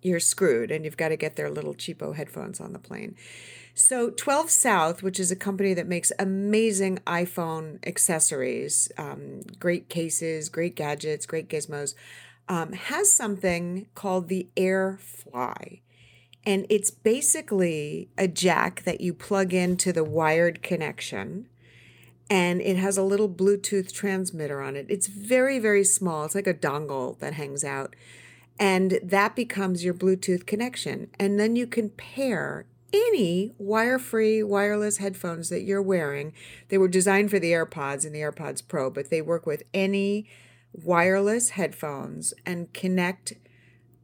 you're 0.01 0.19
screwed 0.19 0.71
and 0.71 0.85
you've 0.85 0.97
got 0.97 1.09
to 1.09 1.17
get 1.17 1.35
their 1.35 1.49
little 1.49 1.73
cheapo 1.73 2.15
headphones 2.15 2.59
on 2.59 2.73
the 2.73 2.79
plane. 2.79 3.15
So, 3.73 4.09
12 4.09 4.49
South, 4.49 5.03
which 5.03 5.19
is 5.19 5.31
a 5.31 5.35
company 5.35 5.73
that 5.73 5.87
makes 5.87 6.11
amazing 6.19 6.99
iPhone 7.07 7.85
accessories, 7.87 8.91
um, 8.97 9.41
great 9.57 9.89
cases, 9.89 10.49
great 10.49 10.75
gadgets, 10.75 11.25
great 11.25 11.47
gizmos, 11.47 11.93
um, 12.49 12.73
has 12.73 13.11
something 13.11 13.87
called 13.95 14.27
the 14.27 14.49
AirFly. 14.57 15.81
And 16.45 16.65
it's 16.69 16.91
basically 16.91 18.09
a 18.17 18.27
jack 18.27 18.83
that 18.83 19.01
you 19.01 19.13
plug 19.13 19.53
into 19.53 19.93
the 19.93 20.03
wired 20.03 20.61
connection 20.61 21.47
and 22.29 22.61
it 22.61 22.77
has 22.77 22.97
a 22.97 23.03
little 23.03 23.27
Bluetooth 23.27 23.91
transmitter 23.91 24.61
on 24.61 24.75
it. 24.75 24.85
It's 24.89 25.07
very, 25.07 25.57
very 25.57 25.83
small. 25.83 26.25
It's 26.25 26.35
like 26.35 26.47
a 26.47 26.53
dongle 26.53 27.17
that 27.19 27.33
hangs 27.33 27.63
out. 27.63 27.95
And 28.59 28.99
that 29.01 29.35
becomes 29.35 29.85
your 29.85 29.93
Bluetooth 29.93 30.45
connection. 30.45 31.09
And 31.17 31.39
then 31.39 31.55
you 31.55 31.65
can 31.65 31.89
pair 31.91 32.65
any 32.91 33.53
wire 33.57 33.99
free 33.99 34.43
wireless 34.43 34.97
headphones 34.97 35.49
that 35.49 35.61
you're 35.61 35.81
wearing. 35.81 36.33
They 36.67 36.77
were 36.77 36.87
designed 36.87 37.29
for 37.29 37.39
the 37.39 37.51
AirPods 37.51 38.05
and 38.05 38.13
the 38.13 38.19
AirPods 38.19 38.67
Pro, 38.67 38.89
but 38.89 39.09
they 39.09 39.21
work 39.21 39.45
with 39.45 39.63
any 39.73 40.27
wireless 40.73 41.51
headphones 41.51 42.33
and 42.45 42.73
connect 42.73 43.33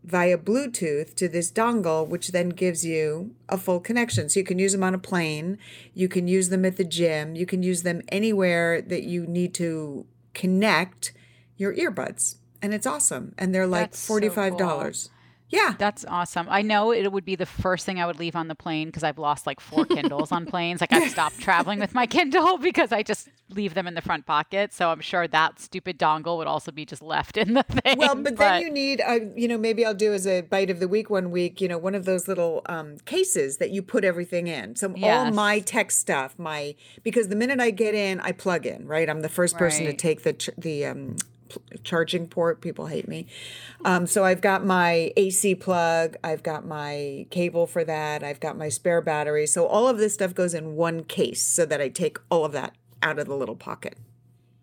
via 0.04 0.38
Bluetooth 0.38 1.16
to 1.16 1.28
this 1.28 1.52
dongle, 1.52 2.08
which 2.08 2.30
then 2.30 2.50
gives 2.50 2.86
you 2.86 3.36
a 3.50 3.58
full 3.58 3.80
connection. 3.80 4.30
So 4.30 4.40
you 4.40 4.46
can 4.46 4.60
use 4.60 4.72
them 4.72 4.84
on 4.84 4.94
a 4.94 5.00
plane, 5.00 5.58
you 5.94 6.08
can 6.08 6.28
use 6.28 6.50
them 6.50 6.64
at 6.64 6.78
the 6.78 6.84
gym, 6.84 7.36
you 7.36 7.48
can 7.48 7.64
use 7.64 7.82
them 7.82 8.04
anywhere 8.10 8.82
that 8.82 9.04
you 9.04 9.26
need 9.26 9.54
to 9.56 10.06
connect 10.34 11.12
your 11.58 11.74
earbuds. 11.76 12.36
And 12.66 12.74
it's 12.74 12.88
awesome. 12.88 13.36
And 13.38 13.54
they're 13.54 13.68
like 13.68 13.92
That's 13.92 14.10
$45. 14.10 15.10
Yeah. 15.50 15.76
That's 15.78 16.04
awesome. 16.06 16.48
I 16.50 16.64
know 16.64 16.92
it 16.92 17.12
would 17.12 17.26
be 17.26 17.36
the 17.36 17.46
first 17.46 17.86
thing 17.86 18.00
I 18.00 18.08
would 18.08 18.18
leave 18.18 18.36
on 18.36 18.48
the 18.48 18.56
plane 18.56 18.88
because 18.88 19.04
I've 19.04 19.20
lost 19.20 19.46
like 19.46 19.60
four 19.60 19.86
Kindles 19.96 20.32
on 20.32 20.46
planes. 20.46 20.82
Like 20.82 20.92
I've 20.92 21.12
stopped 21.12 21.40
traveling 21.40 21.80
with 21.80 21.94
my 21.94 22.08
Kindle 22.08 22.58
because 22.62 22.92
I 22.92 23.04
just 23.04 23.30
leave 23.52 23.76
them 23.76 23.86
in 23.86 23.94
the 23.94 24.02
front 24.02 24.26
pocket. 24.26 24.74
So 24.74 24.90
I'm 24.90 25.02
sure 25.02 25.28
that 25.28 25.60
stupid 25.60 26.00
dongle 26.00 26.38
would 26.38 26.48
also 26.48 26.72
be 26.72 26.84
just 26.84 27.04
left 27.04 27.38
in 27.38 27.54
the 27.54 27.64
thing. 27.70 28.00
Well, 28.00 28.16
but 28.16 28.38
then 28.38 28.64
you 28.64 28.72
need, 28.72 29.02
uh, 29.02 29.20
you 29.36 29.48
know, 29.48 29.58
maybe 29.58 29.86
I'll 29.86 29.94
do 29.94 30.14
as 30.14 30.26
a 30.26 30.42
bite 30.42 30.72
of 30.72 30.80
the 30.80 30.88
week 30.88 31.12
one 31.12 31.30
week, 31.30 31.62
you 31.62 31.68
know, 31.68 31.78
one 31.78 31.94
of 31.94 32.06
those 32.06 32.28
little 32.28 32.64
um, 32.66 32.98
cases 33.06 33.58
that 33.58 33.70
you 33.70 33.84
put 33.84 34.04
everything 34.04 34.48
in. 34.48 34.76
So 34.76 34.96
all 35.04 35.32
my 35.32 35.60
tech 35.60 35.92
stuff, 35.92 36.34
my 36.40 36.76
because 37.04 37.28
the 37.28 37.36
minute 37.36 37.60
I 37.60 37.70
get 37.70 37.94
in, 37.94 38.20
I 38.22 38.32
plug 38.32 38.66
in. 38.66 38.88
Right, 38.88 39.10
I'm 39.10 39.22
the 39.22 39.30
first 39.30 39.58
person 39.58 39.86
to 39.86 39.94
take 39.94 40.24
the 40.24 40.54
the 40.58 40.86
um, 40.88 41.18
charging 41.84 42.28
port. 42.28 42.62
People 42.62 42.88
hate 42.88 43.08
me. 43.08 43.28
Um, 43.84 44.08
so 44.08 44.24
I've 44.24 44.42
got 44.42 44.66
my 44.66 45.12
AC 45.18 45.56
plug. 45.56 46.16
I've 46.24 46.44
got 46.44 46.66
my 46.66 47.26
cable 47.30 47.68
for 47.68 47.84
that. 47.84 48.24
I've 48.24 48.40
got 48.40 48.58
my 48.58 48.70
spare 48.70 49.02
battery. 49.02 49.48
So 49.48 49.66
all 49.66 49.88
of 49.88 49.98
this 49.98 50.14
stuff 50.14 50.34
goes 50.34 50.54
in 50.54 50.76
one 50.76 51.04
case, 51.04 51.42
so 51.44 51.66
that 51.66 51.82
I 51.82 51.90
take 51.90 52.18
all 52.30 52.46
of 52.46 52.52
that 52.54 52.74
out 53.04 53.20
of 53.20 53.28
the 53.28 53.36
little 53.36 53.56
pocket. 53.56 53.96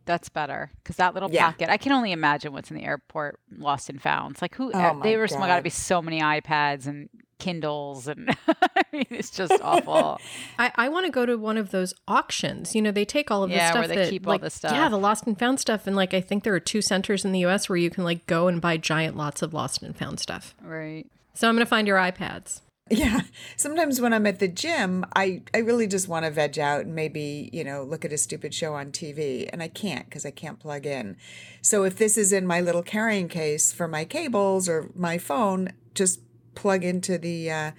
That's 0.05 0.28
better 0.28 0.70
because 0.82 0.97
that 0.97 1.14
little 1.14 1.30
Yeah. 1.30 1.47
pocket. 1.47 1.70
I 1.70 1.76
can 1.76 1.93
only 1.93 2.11
imagine 2.12 2.53
what's 2.53 2.70
in 2.70 2.76
the 2.76 2.84
airport, 2.84 3.38
lost 3.57 3.88
and 3.88 4.03
found. 4.03 4.32
It's 4.32 4.43
like 4.43 4.55
who? 4.57 4.72
Oh 4.72 4.95
my 4.95 5.03
there 5.03 5.20
was 5.20 5.30
got 5.32 5.57
to 5.57 5.62
be 5.62 5.70
so 5.70 6.03
many 6.03 6.20
iPads 6.20 6.86
and 6.86 7.09
Kindles, 7.43 8.09
and 8.09 8.30
I 8.49 8.82
mean, 8.93 9.07
it's 9.11 9.30
just 9.30 9.53
awful. 9.62 10.20
I, 10.59 10.72
I 10.76 10.88
want 10.88 11.07
to 11.07 11.12
go 11.12 11.26
to 11.26 11.36
one 11.36 11.59
of 11.59 11.70
those 11.70 11.93
auctions. 12.09 12.74
You 12.74 12.82
know, 12.82 12.90
they 12.90 13.05
take 13.05 13.30
all 13.30 13.43
of 13.43 13.51
the 13.51 13.57
Yeah, 13.57 13.70
stuff 13.70 13.80
where 13.80 13.88
they 13.88 13.97
that, 13.97 14.11
keep 14.11 14.26
all 14.26 14.38
the 14.38 14.51
stuff. 14.51 14.72
Yeah, 14.72 14.88
the 14.88 14.97
lost 14.99 15.26
and 15.26 15.38
found 15.38 15.61
stuff, 15.61 15.86
and 15.86 15.97
like 15.97 16.14
I 16.14 16.20
think 16.20 16.45
there 16.45 16.55
are 16.55 16.61
two 16.61 16.80
centers 16.82 17.24
in 17.24 17.32
the 17.32 17.40
U.S. 17.40 17.68
where 17.68 17.76
you 17.76 17.90
can 17.90 18.05
like 18.05 18.26
go 18.26 18.49
and 18.49 18.61
buy 18.61 18.76
giant 18.76 19.16
lots 19.16 19.43
of 19.43 19.53
lost 19.53 19.82
and 19.82 19.97
found 19.97 20.20
stuff. 20.20 20.55
right. 20.62 21.05
So 21.34 21.49
I'm 21.49 21.55
gonna 21.55 21.66
find 21.66 21.86
your 21.88 21.97
iPads. 21.99 22.61
Yeah. 22.90 23.20
Sometimes 23.57 24.03
when 24.03 24.12
I'm 24.12 24.26
at 24.26 24.38
the 24.38 24.49
gym, 24.49 25.07
I, 25.16 25.43
I 25.55 25.59
really 25.59 25.86
just 25.86 26.09
want 26.09 26.26
to 26.26 26.30
veg 26.30 26.59
out 26.59 26.82
and 26.84 26.95
maybe, 26.95 27.49
you 27.51 27.64
know, 27.64 27.84
look 27.84 28.05
at 28.05 28.12
a 28.12 28.18
stupid 28.18 28.53
show 28.53 28.74
on 28.74 28.90
TV. 28.93 29.49
And 29.51 29.62
I 29.62 29.68
can't 29.68 30.05
because 30.05 30.26
I 30.26 30.30
can't 30.30 30.59
plug 30.59 30.84
in. 30.84 31.16
So 31.62 31.84
if 31.84 31.97
this 31.97 32.18
is 32.18 32.32
in 32.34 32.47
my 32.47 32.61
little 32.61 32.82
carrying 32.82 33.28
case 33.28 33.72
for 33.72 33.88
my 33.88 34.05
cables 34.05 34.68
or 34.68 34.90
my 34.95 35.16
phone, 35.16 35.72
just 35.95 36.20
plug 36.55 36.84
into 36.84 37.18
the 37.18 37.50
uh, 37.50 37.70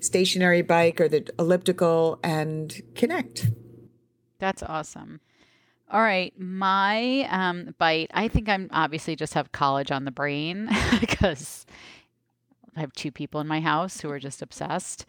stationary 0.00 0.62
bike 0.62 1.00
or 1.00 1.08
the 1.08 1.28
elliptical 1.38 2.18
and 2.22 2.80
connect. 2.94 3.50
That's 4.38 4.62
awesome. 4.62 5.20
All 5.90 6.02
right, 6.02 6.34
my 6.38 7.28
um, 7.30 7.74
bite. 7.78 8.10
I 8.12 8.26
think 8.26 8.48
I'm 8.48 8.68
obviously 8.72 9.14
just 9.14 9.34
have 9.34 9.52
college 9.52 9.92
on 9.92 10.04
the 10.04 10.10
brain 10.10 10.68
because 11.00 11.64
I 12.76 12.80
have 12.80 12.92
two 12.92 13.12
people 13.12 13.40
in 13.40 13.46
my 13.46 13.60
house 13.60 14.00
who 14.00 14.10
are 14.10 14.18
just 14.18 14.42
obsessed 14.42 15.06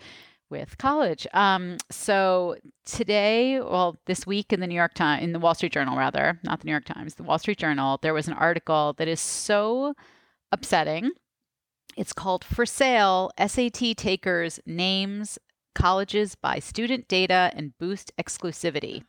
with 0.49 0.77
college. 0.77 1.27
Um, 1.33 1.77
so 1.89 2.55
today, 2.85 3.59
well, 3.59 3.97
this 4.05 4.25
week 4.25 4.53
in 4.53 4.59
the 4.59 4.67
New 4.67 4.75
York 4.75 4.93
Times, 4.93 5.23
in 5.23 5.33
the 5.33 5.39
Wall 5.39 5.55
Street 5.55 5.73
Journal, 5.73 5.97
rather, 5.97 6.39
not 6.43 6.61
the 6.61 6.65
New 6.65 6.71
York 6.71 6.85
Times, 6.85 7.15
the 7.15 7.23
Wall 7.23 7.39
Street 7.39 7.57
Journal, 7.57 7.99
there 8.01 8.13
was 8.13 8.27
an 8.27 8.33
article 8.33 8.93
that 8.97 9.07
is 9.07 9.19
so 9.19 9.93
upsetting. 10.51 11.11
It's 11.95 12.13
called 12.13 12.43
"For 12.43 12.65
Sale: 12.65 13.31
SAT 13.37 13.95
Takers 13.95 14.59
Names 14.65 15.39
Colleges 15.73 16.35
by 16.35 16.59
Student 16.59 17.07
Data 17.07 17.51
and 17.55 17.77
Boost 17.77 18.11
Exclusivity." 18.17 19.03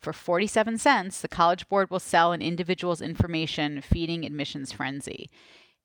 For 0.00 0.12
47 0.12 0.78
cents, 0.78 1.20
the 1.20 1.28
College 1.28 1.68
Board 1.68 1.90
will 1.90 1.98
sell 1.98 2.32
an 2.32 2.42
individual's 2.42 3.02
information, 3.02 3.80
feeding 3.80 4.24
admissions 4.24 4.72
frenzy. 4.72 5.28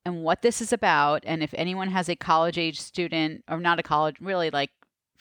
And 0.05 0.23
what 0.23 0.41
this 0.41 0.61
is 0.61 0.73
about, 0.73 1.23
and 1.25 1.41
if 1.41 1.53
anyone 1.53 1.89
has 1.89 2.09
a 2.09 2.15
college 2.15 2.57
age 2.57 2.79
student, 2.79 3.43
or 3.49 3.59
not 3.59 3.79
a 3.79 3.83
college, 3.83 4.17
really 4.19 4.49
like 4.49 4.71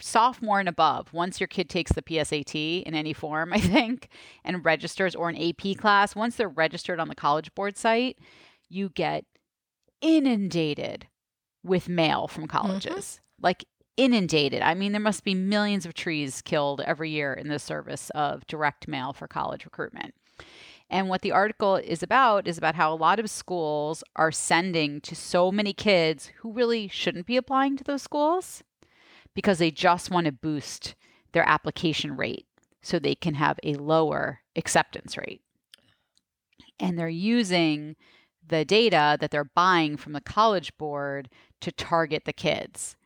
sophomore 0.00 0.60
and 0.60 0.68
above, 0.68 1.12
once 1.12 1.40
your 1.40 1.46
kid 1.46 1.70
takes 1.70 1.92
the 1.92 2.02
PSAT 2.02 2.82
in 2.82 2.94
any 2.94 3.12
form, 3.12 3.52
I 3.54 3.60
think, 3.60 4.08
and 4.44 4.64
registers 4.64 5.14
or 5.14 5.28
an 5.28 5.36
AP 5.36 5.76
class, 5.78 6.16
once 6.16 6.36
they're 6.36 6.48
registered 6.48 7.00
on 7.00 7.08
the 7.08 7.14
College 7.14 7.54
Board 7.54 7.76
site, 7.76 8.18
you 8.68 8.88
get 8.90 9.24
inundated 10.02 11.06
with 11.64 11.88
mail 11.88 12.28
from 12.28 12.44
mm-hmm. 12.44 12.56
colleges. 12.58 13.20
Like 13.40 13.64
inundated. 13.96 14.62
I 14.62 14.74
mean, 14.74 14.92
there 14.92 15.00
must 15.00 15.24
be 15.24 15.34
millions 15.34 15.86
of 15.86 15.94
trees 15.94 16.42
killed 16.42 16.80
every 16.80 17.10
year 17.10 17.32
in 17.32 17.48
the 17.48 17.58
service 17.58 18.10
of 18.10 18.46
direct 18.46 18.88
mail 18.88 19.12
for 19.12 19.26
college 19.26 19.64
recruitment. 19.64 20.14
And 20.88 21.08
what 21.08 21.22
the 21.22 21.32
article 21.32 21.76
is 21.76 22.02
about 22.02 22.46
is 22.46 22.58
about 22.58 22.74
how 22.74 22.92
a 22.92 22.96
lot 22.96 23.18
of 23.18 23.30
schools 23.30 24.04
are 24.16 24.30
sending 24.30 25.00
to 25.02 25.14
so 25.14 25.50
many 25.50 25.72
kids 25.72 26.30
who 26.38 26.52
really 26.52 26.88
shouldn't 26.88 27.26
be 27.26 27.36
applying 27.36 27.76
to 27.78 27.84
those 27.84 28.02
schools 28.02 28.62
because 29.34 29.58
they 29.58 29.70
just 29.70 30.10
want 30.10 30.26
to 30.26 30.32
boost 30.32 30.94
their 31.32 31.48
application 31.48 32.16
rate 32.16 32.46
so 32.82 32.98
they 32.98 33.14
can 33.14 33.34
have 33.34 33.58
a 33.62 33.74
lower 33.74 34.40
acceptance 34.54 35.16
rate. 35.16 35.40
And 36.78 36.98
they're 36.98 37.08
using 37.08 37.96
the 38.52 38.64
data 38.66 39.16
that 39.18 39.30
they're 39.30 39.44
buying 39.44 39.96
from 39.96 40.12
the 40.12 40.20
college 40.20 40.76
board 40.76 41.30
to 41.62 41.72
target 41.72 42.26
the 42.26 42.32
kids. 42.34 42.96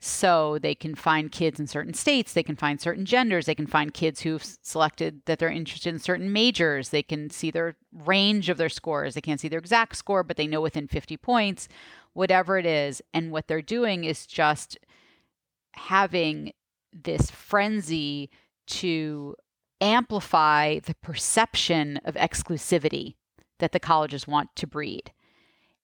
So 0.00 0.58
they 0.58 0.74
can 0.74 0.94
find 0.94 1.30
kids 1.32 1.58
in 1.58 1.66
certain 1.66 1.94
states, 1.94 2.32
they 2.32 2.42
can 2.42 2.56
find 2.56 2.80
certain 2.80 3.06
genders, 3.06 3.46
they 3.46 3.54
can 3.54 3.66
find 3.66 3.94
kids 3.94 4.20
who've 4.20 4.44
selected 4.62 5.22
that 5.24 5.38
they're 5.38 5.48
interested 5.48 5.94
in 5.94 6.00
certain 6.00 6.32
majors, 6.32 6.90
they 6.90 7.02
can 7.02 7.30
see 7.30 7.50
their 7.50 7.76
range 7.92 8.48
of 8.48 8.58
their 8.58 8.68
scores, 8.68 9.14
they 9.14 9.20
can't 9.20 9.40
see 9.40 9.48
their 9.48 9.60
exact 9.60 9.96
score, 9.96 10.22
but 10.22 10.36
they 10.36 10.46
know 10.46 10.60
within 10.60 10.88
50 10.88 11.16
points, 11.16 11.68
whatever 12.12 12.58
it 12.58 12.66
is. 12.66 13.00
And 13.14 13.30
what 13.30 13.46
they're 13.46 13.62
doing 13.62 14.04
is 14.04 14.26
just 14.26 14.76
having 15.72 16.52
this 16.92 17.30
frenzy 17.30 18.28
to 18.66 19.36
amplify 19.80 20.80
the 20.80 20.94
perception 20.96 21.98
of 22.04 22.16
exclusivity 22.16 23.14
that 23.58 23.72
the 23.72 23.80
colleges 23.80 24.26
want 24.26 24.54
to 24.56 24.66
breed, 24.66 25.12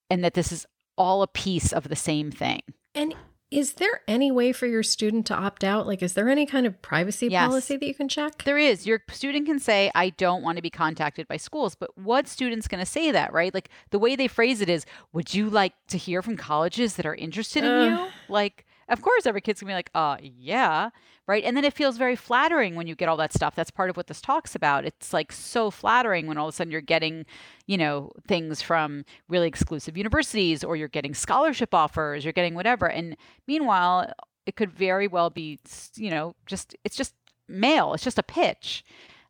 and 0.09 0.23
that 0.23 0.33
this 0.33 0.51
is 0.51 0.65
all 0.97 1.21
a 1.23 1.27
piece 1.27 1.71
of 1.73 1.89
the 1.89 1.95
same 1.95 2.31
thing. 2.31 2.61
And 2.93 3.15
is 3.49 3.73
there 3.73 4.01
any 4.07 4.31
way 4.31 4.51
for 4.51 4.65
your 4.65 4.81
student 4.83 5.27
to 5.27 5.35
opt 5.35 5.63
out? 5.63 5.85
Like, 5.85 6.01
is 6.01 6.13
there 6.13 6.27
any 6.27 6.45
kind 6.47 6.65
of 6.65 6.81
privacy 6.81 7.27
Yes. 7.27 7.47
policy 7.47 7.77
that 7.77 7.85
you 7.85 7.93
can 7.93 8.07
check? 8.09 8.43
There 8.43 8.57
is. 8.57 8.87
Your 8.87 9.01
student 9.11 9.45
can 9.45 9.59
say, 9.59 9.91
I 9.93 10.09
don't 10.09 10.41
want 10.41 10.55
to 10.57 10.61
be 10.63 10.71
contacted 10.71 11.27
by 11.27 11.37
schools. 11.37 11.75
But 11.75 11.95
what 11.97 12.27
student's 12.27 12.67
going 12.67 12.79
to 12.83 12.85
say 12.89 13.11
that, 13.11 13.31
right? 13.31 13.53
Like 13.53 13.69
the 13.91 13.99
way 13.99 14.15
they 14.15 14.27
phrase 14.27 14.59
it 14.61 14.69
is, 14.69 14.85
Would 15.13 15.35
you 15.35 15.49
like 15.51 15.73
to 15.89 15.97
hear 15.99 16.23
from 16.23 16.35
colleges 16.35 16.95
that 16.95 17.05
are 17.05 17.13
interested 17.15 17.63
in 17.63 17.81
you? 17.91 18.07
Like, 18.27 18.65
of 18.93 19.01
course, 19.01 19.25
every 19.25 19.41
kid's 19.41 19.59
to 19.59 19.65
be 19.65 19.73
like, 19.73 19.89
uh, 19.93 20.17
yeah. 20.21 20.89
Right. 21.25 21.43
And 21.45 21.55
then 21.55 21.63
it 21.63 21.73
feels 21.73 21.97
very 21.97 22.17
flattering 22.17 22.75
when 22.75 22.85
you 22.85 22.95
get 22.95 23.07
all 23.07 23.15
that 23.17 23.31
stuff. 23.31 23.55
That's 23.55 23.71
part 23.71 23.89
of 23.89 23.95
what 23.95 24.07
this 24.07 24.19
talks 24.19 24.55
about. 24.55 24.83
It's 24.83 25.13
like 25.13 25.31
so 25.31 25.71
flattering 25.71 26.27
when 26.27 26.37
all 26.37 26.49
of 26.49 26.53
a 26.53 26.55
sudden 26.55 26.69
you're 26.69 26.81
getting, 26.81 27.25
you 27.65 27.77
know, 27.77 28.11
things 28.27 28.61
from 28.61 29.05
really 29.29 29.47
exclusive 29.47 29.95
universities 29.95 30.65
or 30.65 30.75
you're 30.75 30.89
getting 30.89 31.13
scholarship 31.13 31.73
offers, 31.73 32.25
you're 32.25 32.33
getting 32.33 32.55
whatever. 32.55 32.89
And 32.89 33.15
meanwhile, 33.47 34.11
it 34.45 34.57
could 34.57 34.69
very 34.69 35.07
well 35.07 35.29
be, 35.29 35.59
you 35.95 36.09
know, 36.09 36.35
just, 36.45 36.75
it's 36.83 36.97
just 36.97 37.13
mail, 37.47 37.93
it's 37.93 38.03
just 38.03 38.19
a 38.19 38.23
pitch. 38.23 38.83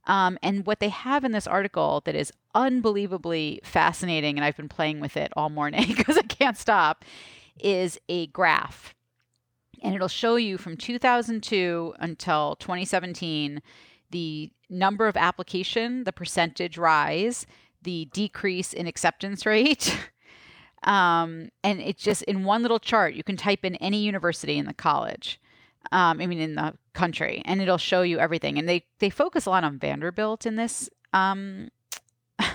Um, 0.05 0.37
and 0.41 0.65
what 0.65 0.79
they 0.79 0.89
have 0.89 1.23
in 1.23 1.31
this 1.31 1.47
article 1.47 2.01
that 2.05 2.15
is 2.15 2.31
unbelievably 2.55 3.61
fascinating, 3.63 4.37
and 4.37 4.43
I've 4.43 4.57
been 4.57 4.69
playing 4.69 4.99
with 4.99 5.15
it 5.15 5.31
all 5.35 5.49
morning 5.49 5.85
because 5.95 6.17
I 6.17 6.23
can't 6.23 6.57
stop, 6.57 7.05
is 7.59 7.99
a 8.09 8.27
graph. 8.27 8.93
And 9.83 9.93
it'll 9.93 10.07
show 10.07 10.37
you 10.37 10.57
from 10.57 10.77
2002 10.77 11.93
until 11.99 12.55
2017 12.55 13.61
the 14.11 14.51
number 14.69 15.07
of 15.07 15.17
application, 15.17 16.03
the 16.03 16.13
percentage 16.13 16.77
rise, 16.77 17.45
the 17.81 18.05
decrease 18.13 18.71
in 18.73 18.87
acceptance 18.87 19.45
rate. 19.45 19.97
Um, 20.85 21.47
and 21.63 21.79
it's 21.79 22.03
just 22.03 22.23
in 22.23 22.43
one 22.43 22.61
little 22.61 22.77
chart, 22.77 23.13
you 23.13 23.23
can 23.23 23.37
type 23.37 23.63
in 23.63 23.77
any 23.77 23.99
university 23.99 24.57
in 24.57 24.65
the 24.65 24.73
college 24.73 25.39
um, 25.91 26.21
I 26.21 26.27
mean, 26.27 26.39
in 26.39 26.55
the 26.55 26.73
country, 26.93 27.41
and 27.45 27.61
it'll 27.61 27.77
show 27.77 28.01
you 28.01 28.19
everything. 28.19 28.57
And 28.57 28.67
they 28.67 28.85
they 28.99 29.09
focus 29.09 29.45
a 29.45 29.49
lot 29.49 29.63
on 29.63 29.77
Vanderbilt 29.77 30.45
in 30.45 30.55
this 30.55 30.89
um, 31.11 31.69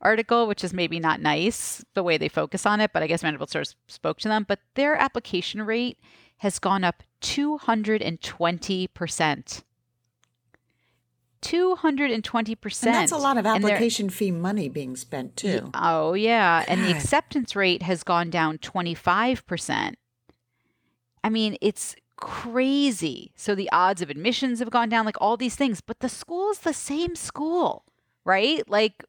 article, 0.00 0.46
which 0.46 0.64
is 0.64 0.72
maybe 0.72 0.98
not 0.98 1.20
nice 1.20 1.84
the 1.94 2.02
way 2.02 2.16
they 2.16 2.28
focus 2.28 2.66
on 2.66 2.80
it, 2.80 2.92
but 2.92 3.02
I 3.02 3.06
guess 3.06 3.22
Vanderbilt 3.22 3.50
sort 3.50 3.68
of 3.68 3.74
spoke 3.86 4.18
to 4.20 4.28
them. 4.28 4.44
But 4.48 4.60
their 4.74 4.96
application 4.96 5.62
rate 5.62 5.98
has 6.38 6.58
gone 6.58 6.84
up 6.84 7.02
two 7.20 7.58
hundred 7.58 8.02
and 8.02 8.20
twenty 8.20 8.86
percent. 8.86 9.62
Two 11.40 11.76
hundred 11.76 12.10
and 12.10 12.24
twenty 12.24 12.54
percent. 12.54 12.96
And 12.96 13.02
that's 13.02 13.12
a 13.12 13.16
lot 13.16 13.38
of 13.38 13.46
application 13.46 14.10
fee 14.10 14.30
money 14.32 14.68
being 14.68 14.96
spent 14.96 15.36
too. 15.36 15.70
Oh, 15.74 16.14
yeah. 16.14 16.64
And 16.66 16.84
the 16.84 16.90
acceptance 16.90 17.54
rate 17.54 17.82
has 17.82 18.02
gone 18.02 18.30
down 18.30 18.58
25%. 18.58 19.94
I 21.22 21.28
mean, 21.30 21.56
it's 21.60 21.94
crazy. 22.16 23.30
So 23.36 23.54
the 23.54 23.70
odds 23.70 24.02
of 24.02 24.10
admissions 24.10 24.58
have 24.58 24.70
gone 24.70 24.88
down, 24.88 25.06
like 25.06 25.20
all 25.20 25.36
these 25.36 25.54
things, 25.54 25.80
but 25.80 26.00
the 26.00 26.08
school 26.08 26.50
is 26.50 26.58
the 26.58 26.74
same 26.74 27.14
school, 27.14 27.84
right? 28.24 28.68
Like 28.68 29.04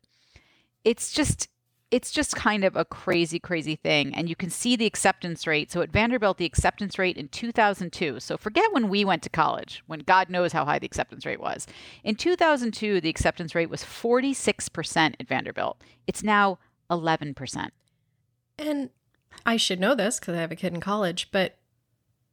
it's 0.84 1.12
just 1.12 1.48
it's 1.92 2.12
just 2.12 2.36
kind 2.36 2.64
of 2.64 2.76
a 2.76 2.86
crazy 2.86 3.40
crazy 3.40 3.76
thing 3.76 4.14
and 4.14 4.30
you 4.30 4.36
can 4.36 4.50
see 4.50 4.76
the 4.76 4.86
acceptance 4.86 5.48
rate. 5.48 5.72
So 5.72 5.82
at 5.82 5.92
vanderbilt 5.92 6.38
the 6.38 6.46
acceptance 6.46 7.00
rate 7.00 7.18
in 7.18 7.28
2002 7.28 8.20
so 8.20 8.38
forget 8.38 8.72
when 8.74 8.90
we 8.90 9.04
went 9.04 9.24
to 9.24 9.30
college 9.30 9.84
when 9.88 10.00
god 10.02 10.30
knows 10.30 10.54
how 10.54 10.66
high 10.66 10.80
the 10.80 10.86
acceptance 10.86 11.26
rate 11.26 11.40
was. 11.40 11.68
In 12.04 12.16
2002 12.16 13.02
the 13.02 13.10
acceptance 13.10 13.56
rate 13.56 13.70
was 13.70 13.84
46% 13.84 15.16
at 15.20 15.28
vanderbilt. 15.28 15.82
It's 16.08 16.24
now 16.24 16.60
11% 16.90 17.70
And 18.58 18.90
I 19.46 19.58
should 19.58 19.80
know 19.80 19.96
this 19.96 20.20
because 20.20 20.36
I 20.36 20.42
have 20.42 20.52
a 20.52 20.56
kid 20.56 20.74
in 20.74 20.82
college, 20.82 21.30
but 21.32 21.58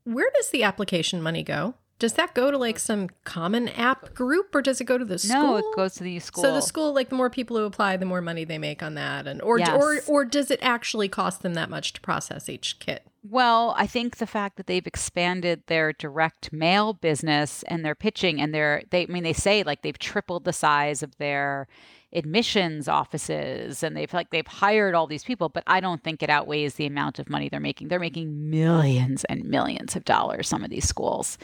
where 0.04 0.30
does 0.34 0.50
the 0.50 0.62
application 0.62 1.22
money 1.22 1.42
go? 1.42 1.74
Does 1.98 2.12
that 2.14 2.34
go 2.34 2.50
to 2.50 2.58
like 2.58 2.78
some 2.78 3.08
common 3.24 3.68
app 3.68 4.12
group 4.14 4.54
or 4.54 4.60
does 4.60 4.80
it 4.80 4.84
go 4.84 4.98
to 4.98 5.04
the 5.04 5.18
school? 5.18 5.42
no 5.42 5.56
it 5.56 5.64
goes 5.74 5.94
to 5.94 6.04
the 6.04 6.18
school 6.18 6.44
So 6.44 6.52
the 6.52 6.60
school, 6.60 6.92
like 6.92 7.08
the 7.08 7.14
more 7.16 7.30
people 7.30 7.56
who 7.56 7.64
apply, 7.64 7.96
the 7.96 8.04
more 8.06 8.20
money 8.20 8.44
they 8.44 8.58
make 8.58 8.82
on 8.82 8.94
that, 8.94 9.26
and 9.26 9.40
or 9.40 9.58
Yes. 9.58 9.70
or 9.82 10.00
or 10.06 10.24
does 10.24 10.50
it 10.50 10.58
actually 10.62 11.08
cost 11.08 11.42
them 11.42 11.54
that 11.54 11.70
much 11.70 11.92
to 11.94 12.00
process 12.00 12.48
each 12.48 12.78
kit? 12.78 13.02
Well, 13.28 13.74
I 13.76 13.86
think 13.88 14.18
the 14.18 14.26
fact 14.26 14.56
that 14.56 14.66
they've 14.68 14.86
expanded 14.86 15.62
their 15.66 15.92
direct 15.92 16.52
mail 16.52 16.92
business 16.92 17.64
and 17.66 17.84
their 17.84 17.94
pitching 17.96 18.40
and 18.40 18.54
their 18.54 18.82
they 18.90 19.02
I 19.04 19.06
mean 19.06 19.22
they 19.24 19.32
say 19.32 19.62
like 19.62 19.82
they've 19.82 19.98
tripled 19.98 20.44
the 20.44 20.52
size 20.52 21.02
of 21.02 21.16
their 21.18 21.66
admissions 22.12 22.88
offices 22.88 23.82
and 23.82 23.96
they've 23.96 24.14
like 24.14 24.30
they've 24.30 24.46
hired 24.46 24.94
all 24.94 25.06
these 25.08 25.24
people 25.24 25.48
but 25.48 25.64
i 25.66 25.80
don't 25.80 26.02
think 26.04 26.22
it 26.22 26.30
outweighs 26.30 26.74
the 26.74 26.86
amount 26.86 27.18
of 27.18 27.28
money 27.28 27.48
they're 27.48 27.60
making 27.60 27.88
they're 27.88 27.98
making 27.98 28.48
millions 28.48 29.24
and 29.24 29.44
millions 29.44 29.96
of 29.96 30.04
dollars 30.04 30.48
some 30.48 30.62
of 30.64 30.70
these 30.70 30.86
schools 30.88 31.36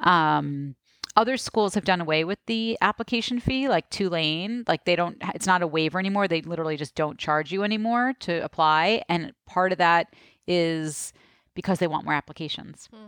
um, 0.00 0.74
other 1.16 1.36
schools 1.36 1.74
have 1.74 1.84
done 1.84 2.00
away 2.00 2.24
with 2.24 2.38
the 2.46 2.78
application 2.80 3.40
fee 3.40 3.68
like 3.68 3.88
tulane 3.90 4.64
like 4.68 4.84
they 4.84 4.96
don't 4.96 5.16
it's 5.34 5.46
not 5.46 5.62
a 5.62 5.66
waiver 5.66 5.98
anymore 5.98 6.28
they 6.28 6.40
literally 6.42 6.76
just 6.76 6.94
don't 6.94 7.18
charge 7.18 7.52
you 7.52 7.62
anymore 7.62 8.14
to 8.20 8.42
apply 8.44 9.02
and 9.08 9.32
part 9.46 9.72
of 9.72 9.78
that 9.78 10.14
is 10.46 11.12
because 11.54 11.78
they 11.78 11.86
want 11.86 12.04
more 12.04 12.14
applications 12.14 12.88
hmm. 12.92 13.06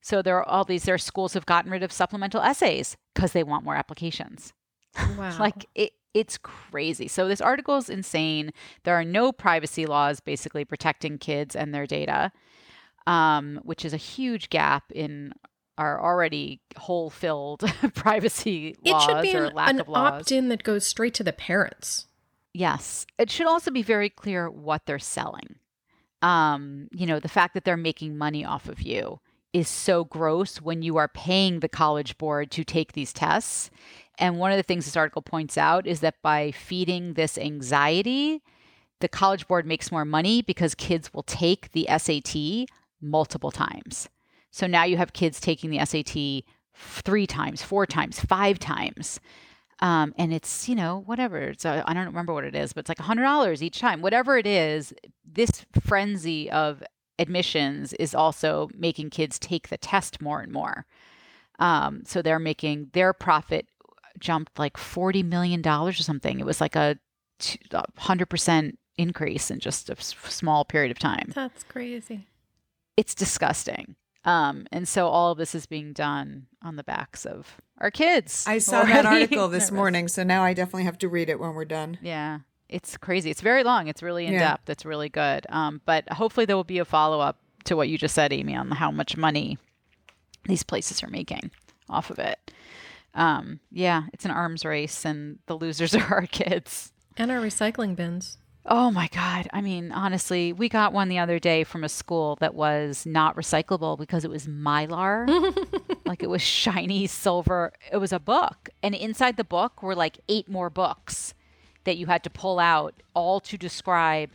so 0.00 0.22
there 0.22 0.36
are 0.38 0.48
all 0.48 0.64
these 0.64 0.84
there 0.84 0.94
are 0.94 0.98
schools 0.98 1.34
have 1.34 1.46
gotten 1.46 1.70
rid 1.70 1.82
of 1.82 1.92
supplemental 1.92 2.40
essays 2.40 2.96
because 3.14 3.32
they 3.32 3.42
want 3.42 3.64
more 3.64 3.76
applications 3.76 4.52
Wow. 5.18 5.36
like 5.40 5.66
it, 5.74 5.92
it's 6.14 6.38
crazy. 6.38 7.08
So 7.08 7.26
this 7.26 7.40
article 7.40 7.76
is 7.76 7.90
insane. 7.90 8.52
There 8.84 8.94
are 8.94 9.04
no 9.04 9.32
privacy 9.32 9.84
laws 9.84 10.20
basically 10.20 10.64
protecting 10.64 11.18
kids 11.18 11.56
and 11.56 11.74
their 11.74 11.86
data, 11.86 12.30
um, 13.06 13.60
which 13.64 13.84
is 13.84 13.92
a 13.92 13.98
huge 13.98 14.48
gap 14.48 14.84
in 14.92 15.32
our 15.78 16.02
already 16.02 16.60
hole 16.76 17.10
filled 17.10 17.60
privacy 17.94 18.76
it 18.84 18.90
laws 18.92 19.04
should 19.04 19.22
be 19.22 19.36
or 19.36 19.46
an, 19.46 19.54
lack 19.54 19.70
an 19.70 19.80
of 19.80 19.88
laws. 19.88 20.22
opt-in 20.22 20.48
that 20.48 20.62
goes 20.62 20.86
straight 20.86 21.14
to 21.14 21.24
the 21.24 21.32
parents. 21.32 22.06
Yes. 22.52 23.06
It 23.18 23.30
should 23.30 23.46
also 23.46 23.70
be 23.70 23.82
very 23.82 24.08
clear 24.08 24.48
what 24.48 24.86
they're 24.86 24.98
selling. 24.98 25.56
Um, 26.22 26.88
you 26.92 27.06
know, 27.06 27.18
the 27.18 27.28
fact 27.28 27.54
that 27.54 27.64
they're 27.64 27.76
making 27.76 28.16
money 28.16 28.44
off 28.44 28.68
of 28.68 28.80
you 28.80 29.20
is 29.52 29.68
so 29.68 30.04
gross 30.04 30.60
when 30.60 30.82
you 30.82 30.96
are 30.96 31.08
paying 31.08 31.60
the 31.60 31.68
college 31.68 32.16
board 32.16 32.50
to 32.52 32.64
take 32.64 32.92
these 32.92 33.12
tests 33.12 33.70
and 34.18 34.38
one 34.38 34.52
of 34.52 34.56
the 34.56 34.62
things 34.62 34.84
this 34.84 34.96
article 34.96 35.22
points 35.22 35.58
out 35.58 35.86
is 35.86 36.00
that 36.00 36.22
by 36.22 36.50
feeding 36.52 37.14
this 37.14 37.36
anxiety, 37.36 38.42
the 39.00 39.08
College 39.08 39.48
Board 39.48 39.66
makes 39.66 39.90
more 39.90 40.04
money 40.04 40.40
because 40.42 40.74
kids 40.74 41.12
will 41.12 41.24
take 41.24 41.72
the 41.72 41.86
SAT 41.96 42.68
multiple 43.00 43.50
times. 43.50 44.08
So 44.54 44.68
now 44.68 44.84
you 44.84 44.96
have 44.98 45.12
kids 45.12 45.40
taking 45.40 45.70
the 45.70 45.84
SAT 45.84 46.44
three 46.76 47.26
times, 47.26 47.60
four 47.60 47.86
times, 47.86 48.20
five 48.20 48.60
times. 48.60 49.18
Um, 49.80 50.14
and 50.16 50.32
it's, 50.32 50.68
you 50.68 50.76
know, 50.76 51.02
whatever. 51.06 51.38
It's 51.38 51.66
I 51.66 51.92
don't 51.92 52.06
remember 52.06 52.32
what 52.32 52.44
it 52.44 52.54
is, 52.54 52.72
but 52.72 52.82
it's 52.82 52.88
like 52.88 52.98
$100 52.98 53.62
each 53.62 53.80
time. 53.80 54.00
Whatever 54.00 54.38
it 54.38 54.46
is, 54.46 54.94
this 55.24 55.66
frenzy 55.80 56.48
of 56.52 56.84
admissions 57.18 57.94
is 57.94 58.14
also 58.14 58.68
making 58.76 59.10
kids 59.10 59.40
take 59.40 59.70
the 59.70 59.76
test 59.76 60.22
more 60.22 60.40
and 60.40 60.52
more. 60.52 60.86
Um, 61.58 62.04
so 62.06 62.22
they're 62.22 62.38
making 62.38 62.90
their 62.92 63.12
profit 63.12 63.66
jumped 64.20 64.56
like 64.56 64.76
$40 64.76 65.24
million 65.24 65.66
or 65.66 65.92
something. 65.94 66.38
It 66.38 66.46
was 66.46 66.60
like 66.60 66.76
a 66.76 66.96
100% 67.40 68.72
increase 68.98 69.50
in 69.50 69.58
just 69.58 69.90
a 69.90 69.96
small 70.00 70.64
period 70.64 70.92
of 70.92 71.00
time. 71.00 71.32
That's 71.34 71.64
crazy. 71.64 72.28
It's 72.96 73.16
disgusting. 73.16 73.96
Um, 74.24 74.66
and 74.72 74.88
so 74.88 75.08
all 75.08 75.32
of 75.32 75.38
this 75.38 75.54
is 75.54 75.66
being 75.66 75.92
done 75.92 76.46
on 76.62 76.76
the 76.76 76.84
backs 76.84 77.26
of 77.26 77.60
our 77.78 77.90
kids. 77.90 78.44
I 78.46 78.58
saw 78.58 78.84
that 78.84 79.04
article 79.04 79.48
this 79.48 79.70
morning, 79.72 80.08
so 80.08 80.22
now 80.22 80.42
I 80.42 80.54
definitely 80.54 80.84
have 80.84 80.98
to 80.98 81.08
read 81.08 81.28
it 81.28 81.38
when 81.38 81.54
we're 81.54 81.64
done. 81.64 81.98
Yeah, 82.00 82.40
it's 82.68 82.96
crazy. 82.96 83.30
It's 83.30 83.42
very 83.42 83.64
long. 83.64 83.88
It's 83.88 84.02
really 84.02 84.26
in 84.26 84.32
yeah. 84.34 84.50
depth. 84.50 84.70
It's 84.70 84.84
really 84.84 85.08
good. 85.08 85.46
Um, 85.50 85.80
but 85.84 86.10
hopefully 86.10 86.46
there 86.46 86.56
will 86.56 86.64
be 86.64 86.78
a 86.78 86.84
follow 86.84 87.20
up 87.20 87.38
to 87.64 87.76
what 87.76 87.88
you 87.88 87.98
just 87.98 88.14
said, 88.14 88.32
Amy, 88.32 88.54
on 88.54 88.70
how 88.70 88.90
much 88.90 89.16
money 89.16 89.58
these 90.44 90.62
places 90.62 91.02
are 91.02 91.08
making 91.08 91.50
off 91.88 92.10
of 92.10 92.18
it 92.18 92.38
um, 93.14 93.60
yeah, 93.70 94.04
it's 94.12 94.24
an 94.24 94.30
arms 94.30 94.64
race, 94.64 95.04
and 95.04 95.38
the 95.46 95.56
losers 95.56 95.94
are 95.94 96.14
our 96.14 96.26
kids. 96.26 96.92
And 97.16 97.30
our 97.30 97.40
recycling 97.40 97.94
bins. 97.94 98.38
Oh 98.66 98.90
my 98.90 99.08
God. 99.08 99.48
I 99.52 99.60
mean, 99.60 99.92
honestly, 99.92 100.52
we 100.52 100.70
got 100.70 100.94
one 100.94 101.08
the 101.08 101.18
other 101.18 101.38
day 101.38 101.64
from 101.64 101.84
a 101.84 101.88
school 101.88 102.36
that 102.40 102.54
was 102.54 103.04
not 103.04 103.36
recyclable 103.36 103.98
because 103.98 104.24
it 104.24 104.30
was 104.30 104.46
mylar. 104.46 105.28
like 106.06 106.22
it 106.22 106.30
was 106.30 106.40
shiny 106.40 107.06
silver. 107.06 107.72
It 107.92 107.98
was 107.98 108.12
a 108.12 108.18
book. 108.18 108.70
And 108.82 108.94
inside 108.94 109.36
the 109.36 109.44
book 109.44 109.82
were 109.82 109.94
like 109.94 110.18
eight 110.28 110.48
more 110.48 110.70
books 110.70 111.34
that 111.84 111.98
you 111.98 112.06
had 112.06 112.24
to 112.24 112.30
pull 112.30 112.58
out, 112.58 112.94
all 113.12 113.38
to 113.40 113.58
describe 113.58 114.30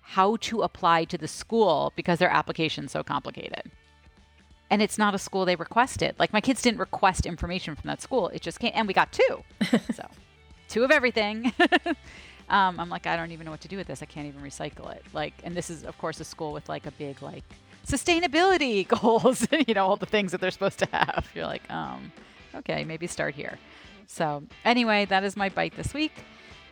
how 0.00 0.36
to 0.36 0.62
apply 0.62 1.04
to 1.04 1.18
the 1.18 1.28
school 1.28 1.92
because 1.94 2.18
their 2.18 2.30
application's 2.30 2.92
so 2.92 3.02
complicated 3.02 3.70
and 4.70 4.82
it's 4.82 4.98
not 4.98 5.14
a 5.14 5.18
school 5.18 5.44
they 5.44 5.56
requested. 5.56 6.14
Like 6.18 6.32
my 6.32 6.40
kids 6.40 6.62
didn't 6.62 6.80
request 6.80 7.26
information 7.26 7.76
from 7.76 7.88
that 7.88 8.02
school. 8.02 8.28
It 8.28 8.42
just 8.42 8.58
came, 8.58 8.72
and 8.74 8.88
we 8.88 8.94
got 8.94 9.12
two. 9.12 9.44
so, 9.94 10.08
two 10.68 10.84
of 10.84 10.90
everything. 10.90 11.52
um, 12.48 12.78
I'm 12.78 12.88
like, 12.88 13.06
I 13.06 13.16
don't 13.16 13.32
even 13.32 13.44
know 13.44 13.50
what 13.50 13.60
to 13.62 13.68
do 13.68 13.76
with 13.76 13.86
this. 13.86 14.02
I 14.02 14.06
can't 14.06 14.26
even 14.26 14.42
recycle 14.42 14.94
it. 14.94 15.02
Like, 15.12 15.34
and 15.44 15.56
this 15.56 15.70
is, 15.70 15.84
of 15.84 15.96
course, 15.98 16.20
a 16.20 16.24
school 16.24 16.52
with 16.52 16.68
like 16.68 16.86
a 16.86 16.90
big 16.92 17.22
like 17.22 17.44
sustainability 17.86 18.86
goals. 19.00 19.46
you 19.66 19.74
know, 19.74 19.86
all 19.86 19.96
the 19.96 20.06
things 20.06 20.32
that 20.32 20.40
they're 20.40 20.50
supposed 20.50 20.78
to 20.80 20.88
have. 20.92 21.28
You're 21.34 21.46
like, 21.46 21.68
um, 21.70 22.12
okay, 22.54 22.84
maybe 22.84 23.06
start 23.06 23.34
here. 23.34 23.58
So, 24.06 24.42
anyway, 24.64 25.06
that 25.06 25.24
is 25.24 25.36
my 25.36 25.48
bite 25.48 25.76
this 25.76 25.94
week. 25.94 26.12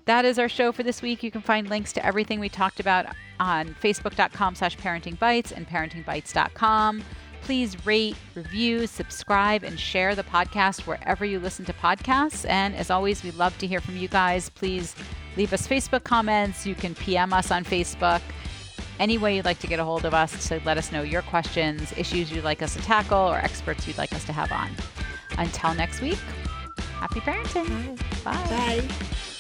That 0.05 0.25
is 0.25 0.39
our 0.39 0.49
show 0.49 0.73
for 0.73 0.83
this 0.83 1.01
week. 1.01 1.23
You 1.23 1.31
can 1.31 1.43
find 1.43 1.68
links 1.70 1.93
to 1.95 2.05
everything 2.05 2.41
we 2.41 2.49
talked 2.49 2.81
about 2.81 3.07
on 3.39 3.75
facebook.com 3.83 4.55
slash 4.57 4.77
parentingbites 4.77 5.53
and 5.53 5.66
parentingbites.com. 5.66 7.03
Please 7.43 7.84
rate, 7.84 8.16
review, 8.34 8.86
subscribe, 8.86 9.64
and 9.64 9.78
share 9.78 10.14
the 10.14 10.22
podcast 10.22 10.86
wherever 10.86 11.24
you 11.24 11.40
listen 11.40 11.64
to 11.64 11.72
podcasts. 11.72 12.49
And 12.49 12.74
as 12.76 12.90
always, 12.90 13.24
we 13.24 13.32
love 13.32 13.57
to 13.59 13.66
hear 13.66 13.80
from 13.80 13.97
you 13.97 14.09
guys. 14.09 14.49
Please 14.49 14.95
leave 15.36 15.53
us 15.53 15.66
Facebook 15.66 16.05
comments. 16.05 16.66
You 16.66 16.74
can 16.74 16.95
PM 16.95 17.32
us 17.32 17.51
on 17.51 17.64
Facebook. 17.64 18.20
Any 19.01 19.18
way 19.18 19.34
you'd 19.36 19.45
like 19.45 19.59
to 19.59 19.66
get 19.66 19.80
a 19.80 19.84
hold 19.84 20.05
of 20.05 20.14
us 20.14 20.49
to 20.49 20.61
let 20.64 20.78
us 20.78 20.93
know 20.93 21.03
your 21.03 21.22
questions, 21.22 21.93
issues 21.97 22.30
you'd 22.30 22.45
like 22.45 22.62
us 22.62 22.74
to 22.74 22.82
tackle, 22.82 23.18
or 23.18 23.36
experts 23.36 23.88
you'd 23.88 23.99
like 23.99 24.12
us 24.12 24.24
to 24.26 24.32
have 24.32 24.53
on. 24.53 24.70
Until 25.38 25.74
next 25.74 26.01
week, 26.01 26.18
happy 27.01 27.20
parenting. 27.20 27.97
Bye. 28.22 28.47
Bye. 28.49 29.32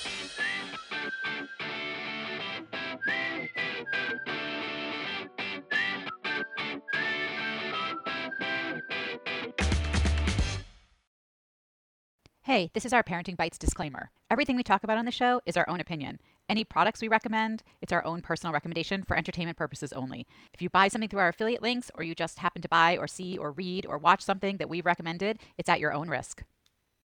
Hey, 12.52 12.70
this 12.74 12.84
is 12.84 12.92
our 12.92 13.02
Parenting 13.02 13.34
Bites 13.34 13.56
disclaimer. 13.56 14.10
Everything 14.30 14.56
we 14.56 14.62
talk 14.62 14.84
about 14.84 14.98
on 14.98 15.06
the 15.06 15.10
show 15.10 15.40
is 15.46 15.56
our 15.56 15.66
own 15.70 15.80
opinion. 15.80 16.20
Any 16.50 16.64
products 16.64 17.00
we 17.00 17.08
recommend, 17.08 17.62
it's 17.80 17.94
our 17.94 18.04
own 18.04 18.20
personal 18.20 18.52
recommendation 18.52 19.04
for 19.04 19.16
entertainment 19.16 19.56
purposes 19.56 19.90
only. 19.94 20.26
If 20.52 20.60
you 20.60 20.68
buy 20.68 20.88
something 20.88 21.08
through 21.08 21.20
our 21.20 21.30
affiliate 21.30 21.62
links 21.62 21.90
or 21.94 22.04
you 22.04 22.14
just 22.14 22.40
happen 22.40 22.60
to 22.60 22.68
buy 22.68 22.98
or 22.98 23.06
see 23.06 23.38
or 23.38 23.52
read 23.52 23.86
or 23.86 23.96
watch 23.96 24.20
something 24.20 24.58
that 24.58 24.68
we've 24.68 24.84
recommended, 24.84 25.38
it's 25.56 25.70
at 25.70 25.80
your 25.80 25.94
own 25.94 26.10
risk. 26.10 26.42